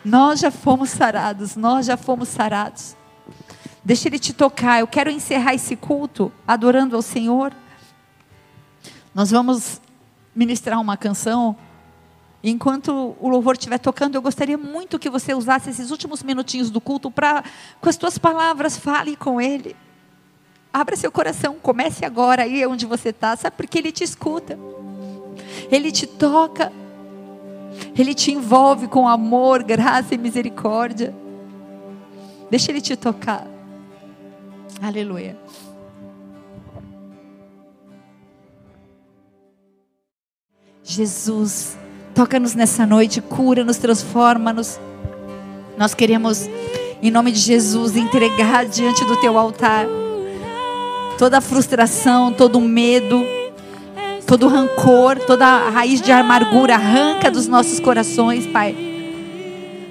Nós 0.05 0.41
já 0.41 0.51
fomos 0.51 0.91
sarados, 0.91 1.57
nós 1.57 1.87
já 1.87 1.97
fomos 1.97 2.29
sarados. 2.29 2.97
Deixa 3.85 4.09
ele 4.09 4.19
te 4.19 4.33
tocar. 4.33 4.81
Eu 4.81 4.87
quero 4.87 5.11
encerrar 5.11 5.55
esse 5.55 5.75
culto 5.77 6.33
adorando 6.47 6.97
ao 6.97 7.03
Senhor. 7.03 7.55
Nós 9.15 9.31
vamos 9.31 9.81
ministrar 10.35 10.81
uma 10.81 10.97
canção. 10.97 11.57
Enquanto 12.43 13.17
o 13.21 13.29
louvor 13.29 13.55
estiver 13.55 13.79
tocando, 13.79 14.17
eu 14.17 14.23
gostaria 14.23 14.59
muito 14.59 14.99
que 14.99 15.09
você 15.09 15.33
usasse 15.33 15.71
esses 15.71 15.91
últimos 15.91 16.23
minutinhos 16.23 16.71
do 16.71 16.81
culto 16.81 17.11
para, 17.11 17.43
com 17.81 17.89
as 17.89 17.97
tuas 17.97 18.19
palavras, 18.19 18.77
fale 18.77 19.17
com 19.17 19.41
Ele. 19.41 19.75
Abra 20.73 20.97
seu 20.97 21.11
coração, 21.11 21.57
comece 21.63 22.05
agora 22.05 22.43
aí 22.43 22.67
onde 22.67 22.85
você 22.85 23.11
está, 23.11 23.35
sabe? 23.37 23.57
Porque 23.57 23.79
Ele 23.79 23.93
te 23.93 24.05
escuta, 24.05 24.59
Ele 25.71 25.91
te 25.91 26.07
toca, 26.07 26.71
Ele 27.97 28.13
te 28.13 28.33
envolve 28.33 28.89
com 28.89 29.09
amor, 29.09 29.63
graça 29.63 30.15
e 30.15 30.19
misericórdia. 30.19 31.15
Deixa 32.51 32.71
Ele 32.71 32.81
te 32.81 32.95
tocar. 32.95 33.47
Aleluia. 34.83 35.35
Jesus, 40.87 41.79
toca-nos 42.15 42.55
nessa 42.55 42.85
noite, 42.85 43.23
cura-nos, 43.23 43.79
transforma-nos. 43.79 44.79
Nós 45.79 45.95
queremos, 45.95 46.47
em 47.03 47.11
nome 47.11 47.33
de 47.33 47.39
Jesus, 47.39 47.97
entregar 47.97 48.67
diante 48.67 49.03
do 49.07 49.17
teu 49.17 49.39
altar 49.39 49.87
toda 51.19 51.39
a 51.39 51.41
frustração, 51.41 52.31
todo 52.31 52.59
o 52.59 52.61
medo, 52.61 53.25
todo 54.27 54.45
o 54.45 54.49
rancor, 54.49 55.19
toda 55.21 55.47
a 55.47 55.71
raiz 55.71 56.03
de 56.03 56.13
amargura, 56.13 56.75
arranca 56.75 57.31
dos 57.31 57.49
nossos 57.49 57.81
corações, 57.81 58.47
Pai. 58.47 58.77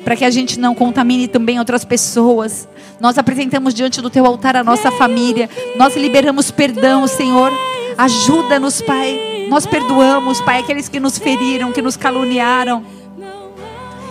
Para 0.03 0.15
que 0.15 0.25
a 0.25 0.29
gente 0.29 0.59
não 0.59 0.75
contamine 0.75 1.27
também 1.27 1.57
outras 1.57 1.83
pessoas. 1.83 2.67
Nós 2.99 3.17
apresentamos 3.17 3.73
diante 3.73 3.99
do 3.99 4.11
teu 4.11 4.27
altar 4.27 4.55
a 4.55 4.63
nossa 4.63 4.91
família. 4.91 5.49
Nós 5.75 5.95
liberamos 5.95 6.51
perdão, 6.51 7.07
Senhor. 7.07 7.51
Ajuda-nos, 7.97 8.79
Pai. 8.81 9.32
Nós 9.53 9.67
perdoamos, 9.67 10.41
Pai, 10.41 10.61
aqueles 10.61 10.89
que 10.89 10.99
nos 10.99 11.19
feriram, 11.19 11.71
que 11.71 11.79
nos 11.79 11.95
caluniaram. 11.95 12.83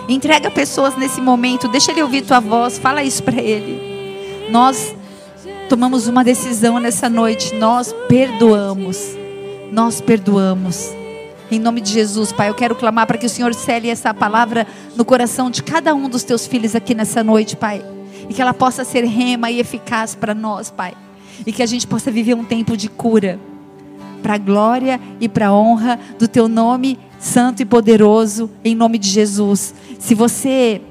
Entrega 0.07 0.49
pessoas 0.49 0.95
nesse 0.95 1.19
momento. 1.19 1.67
Deixa 1.67 1.91
ele 1.91 2.01
ouvir 2.01 2.21
tua 2.21 2.39
voz. 2.39 2.79
Fala 2.79 3.03
isso 3.03 3.21
para 3.21 3.41
ele. 3.41 4.47
Nós 4.49 4.95
tomamos 5.67 6.07
uma 6.07 6.23
decisão 6.23 6.79
nessa 6.79 7.09
noite. 7.09 7.53
Nós 7.55 7.93
perdoamos. 8.07 9.17
Nós 9.69 9.99
perdoamos. 9.99 10.89
Em 11.51 11.59
nome 11.59 11.81
de 11.81 11.91
Jesus, 11.91 12.31
Pai, 12.31 12.47
eu 12.47 12.55
quero 12.55 12.73
clamar 12.73 13.05
para 13.05 13.17
que 13.17 13.25
o 13.25 13.29
Senhor 13.29 13.53
cele 13.53 13.89
essa 13.89 14.13
palavra 14.13 14.65
no 14.95 15.03
coração 15.03 15.51
de 15.51 15.61
cada 15.61 15.93
um 15.93 16.07
dos 16.07 16.23
teus 16.23 16.47
filhos 16.47 16.73
aqui 16.73 16.95
nessa 16.95 17.21
noite, 17.21 17.57
Pai. 17.57 17.83
E 18.29 18.33
que 18.33 18.41
ela 18.41 18.53
possa 18.53 18.85
ser 18.85 19.03
rema 19.03 19.51
e 19.51 19.59
eficaz 19.59 20.15
para 20.15 20.33
nós, 20.33 20.71
Pai. 20.71 20.93
E 21.45 21.51
que 21.51 21.61
a 21.61 21.65
gente 21.65 21.85
possa 21.85 22.09
viver 22.09 22.33
um 22.33 22.45
tempo 22.45 22.77
de 22.77 22.87
cura. 22.87 23.37
Para 24.23 24.35
a 24.35 24.37
glória 24.39 24.99
e 25.19 25.29
para 25.29 25.47
a 25.47 25.53
honra 25.53 25.99
do 26.17 26.27
teu 26.27 26.47
nome 26.47 26.97
santo 27.19 27.61
e 27.61 27.65
poderoso, 27.65 28.49
em 28.65 28.73
nome 28.73 28.97
de 28.97 29.09
Jesus. 29.09 29.75
Se 29.99 30.15
você 30.15 30.81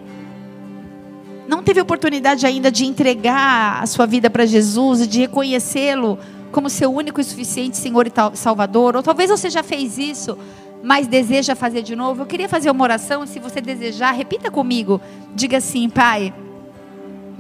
não 1.49 1.62
teve 1.62 1.80
oportunidade 1.80 2.47
ainda 2.47 2.70
de 2.70 2.87
entregar 2.87 3.83
a 3.83 3.87
sua 3.87 4.07
vida 4.07 4.30
para 4.30 4.47
Jesus 4.47 5.03
e 5.03 5.07
de 5.07 5.20
reconhecê-lo 5.20 6.18
como 6.51 6.70
seu 6.70 6.93
único 6.93 7.20
e 7.20 7.24
suficiente 7.24 7.76
Senhor 7.76 8.07
e 8.07 8.12
Salvador, 8.37 8.97
ou 8.97 9.03
talvez 9.03 9.30
você 9.30 9.51
já 9.51 9.62
fez 9.62 9.99
isso, 9.99 10.39
mas 10.83 11.07
deseja 11.07 11.55
fazer 11.55 11.83
de 11.83 11.95
novo, 11.95 12.22
eu 12.22 12.26
queria 12.26 12.49
fazer 12.49 12.70
uma 12.70 12.85
oração, 12.85 13.26
se 13.26 13.39
você 13.39 13.61
desejar, 13.61 14.12
repita 14.12 14.51
comigo. 14.51 15.01
Diga 15.35 15.59
assim, 15.59 15.89
Pai, 15.89 16.33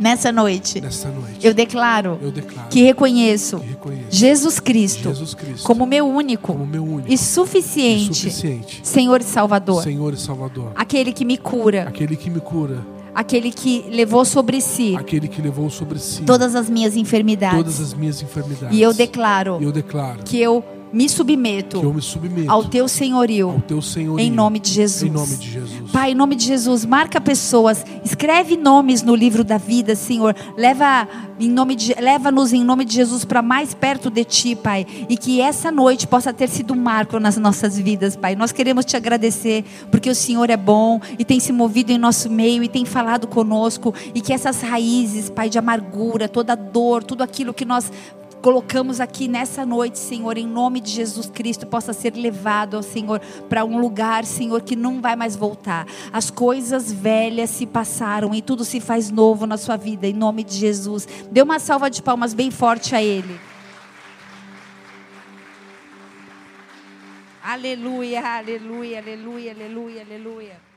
Nessa 0.02 0.32
noite, 0.32 0.80
Nessa 0.80 1.08
noite 1.08 1.46
eu, 1.46 1.54
declaro 1.54 2.18
eu 2.20 2.32
declaro 2.32 2.68
que 2.68 2.82
reconheço, 2.82 3.60
que 3.60 3.66
reconheço 3.66 4.06
Jesus, 4.10 4.58
Cristo 4.58 5.08
Jesus 5.10 5.34
Cristo 5.34 5.64
como 5.64 5.86
meu 5.86 6.06
único, 6.08 6.52
como 6.52 6.66
meu 6.66 6.82
único 6.84 7.12
e, 7.12 7.16
suficiente 7.16 8.10
e 8.10 8.14
suficiente 8.14 8.80
Senhor 8.82 9.20
e 9.20 9.24
Salvador. 9.24 9.82
Senhor 9.82 10.12
e 10.12 10.16
Salvador. 10.16 10.72
Aquele 10.74 11.12
que 11.12 11.24
me 11.24 11.38
cura, 11.38 11.84
Aquele 11.88 12.16
que 12.16 12.28
me 12.28 12.40
cura, 12.40 12.84
aquele 13.14 13.52
que 13.52 13.84
levou 13.90 14.24
sobre 14.24 14.60
si 14.60 14.96
aquele 14.96 15.28
que 15.28 15.40
levou 15.40 15.70
sobre 15.70 15.98
si 15.98 16.22
todas 16.22 16.56
as 16.56 16.68
minhas 16.68 16.96
enfermidades. 16.96 17.58
todas 17.58 17.80
as 17.80 17.94
minhas 17.94 18.20
enfermidades. 18.20 18.76
E 18.76 18.82
eu 18.82 18.92
declaro 18.92 19.58
E 19.60 19.64
eu 19.64 19.72
declaro 19.72 20.22
que 20.24 20.40
eu 20.40 20.64
me 20.92 21.08
submeto, 21.08 21.80
que 21.80 21.86
eu 21.86 21.94
me 21.94 22.02
submeto 22.02 22.50
ao 22.50 22.64
teu 22.64 22.86
senhorio. 22.86 23.50
ao 23.50 23.60
teu 23.60 23.80
senhorio. 23.80 24.24
Em 24.24 24.30
nome 24.30 24.58
de 24.58 24.70
Jesus. 24.70 25.10
Em 25.10 25.10
nome 25.10 25.36
de 25.36 25.50
Jesus. 25.50 25.90
Pai, 25.90 26.12
em 26.12 26.14
nome 26.14 26.34
de 26.36 26.46
Jesus, 26.46 26.84
marca 26.84 27.20
pessoas, 27.20 27.84
escreve 28.04 28.56
nomes 28.56 29.02
no 29.02 29.14
livro 29.14 29.42
da 29.42 29.58
vida, 29.58 29.94
Senhor. 29.94 30.34
Leva 30.56 31.08
em 31.40 31.48
nome 31.48 31.74
de 31.74 31.94
leva-nos 31.98 32.52
em 32.52 32.62
nome 32.62 32.84
de 32.84 32.94
Jesus 32.94 33.24
para 33.24 33.42
mais 33.42 33.74
perto 33.74 34.10
de 34.10 34.24
ti, 34.24 34.54
Pai, 34.54 34.86
e 35.08 35.16
que 35.16 35.40
essa 35.40 35.70
noite 35.70 36.06
possa 36.06 36.32
ter 36.32 36.48
sido 36.48 36.74
um 36.74 36.80
marco 36.80 37.18
nas 37.18 37.36
nossas 37.36 37.78
vidas, 37.78 38.14
Pai. 38.14 38.36
Nós 38.36 38.52
queremos 38.52 38.84
te 38.84 38.96
agradecer 38.96 39.64
porque 39.90 40.10
o 40.10 40.14
Senhor 40.14 40.50
é 40.50 40.56
bom 40.56 41.00
e 41.18 41.24
tem 41.24 41.40
se 41.40 41.52
movido 41.52 41.90
em 41.90 41.98
nosso 41.98 42.30
meio 42.30 42.62
e 42.62 42.68
tem 42.68 42.84
falado 42.84 43.26
conosco 43.26 43.94
e 44.14 44.20
que 44.20 44.32
essas 44.32 44.60
raízes, 44.60 45.30
Pai, 45.30 45.48
de 45.48 45.58
amargura, 45.58 46.28
toda 46.28 46.54
dor, 46.54 47.02
tudo 47.02 47.22
aquilo 47.22 47.54
que 47.54 47.64
nós 47.64 47.90
colocamos 48.42 49.00
aqui 49.00 49.28
nessa 49.28 49.64
noite, 49.64 49.98
Senhor, 49.98 50.36
em 50.36 50.46
nome 50.46 50.80
de 50.80 50.90
Jesus 50.90 51.30
Cristo, 51.30 51.64
possa 51.64 51.92
ser 51.92 52.14
levado, 52.16 52.76
ó 52.76 52.82
Senhor, 52.82 53.20
para 53.48 53.64
um 53.64 53.78
lugar, 53.78 54.24
Senhor, 54.24 54.60
que 54.62 54.74
não 54.74 55.00
vai 55.00 55.14
mais 55.14 55.36
voltar. 55.36 55.86
As 56.12 56.28
coisas 56.28 56.92
velhas 56.92 57.50
se 57.50 57.64
passaram 57.64 58.34
e 58.34 58.42
tudo 58.42 58.64
se 58.64 58.80
faz 58.80 59.10
novo 59.10 59.46
na 59.46 59.56
sua 59.56 59.76
vida, 59.76 60.08
em 60.08 60.12
nome 60.12 60.42
de 60.42 60.56
Jesus. 60.56 61.06
Dê 61.30 61.40
uma 61.40 61.60
salva 61.60 61.88
de 61.88 62.02
palmas 62.02 62.34
bem 62.34 62.50
forte 62.50 62.96
a 62.96 63.02
Ele. 63.02 63.40
Aleluia, 67.44 68.20
aleluia, 68.20 68.98
aleluia, 68.98 69.52
aleluia, 69.52 70.02
aleluia. 70.02 70.71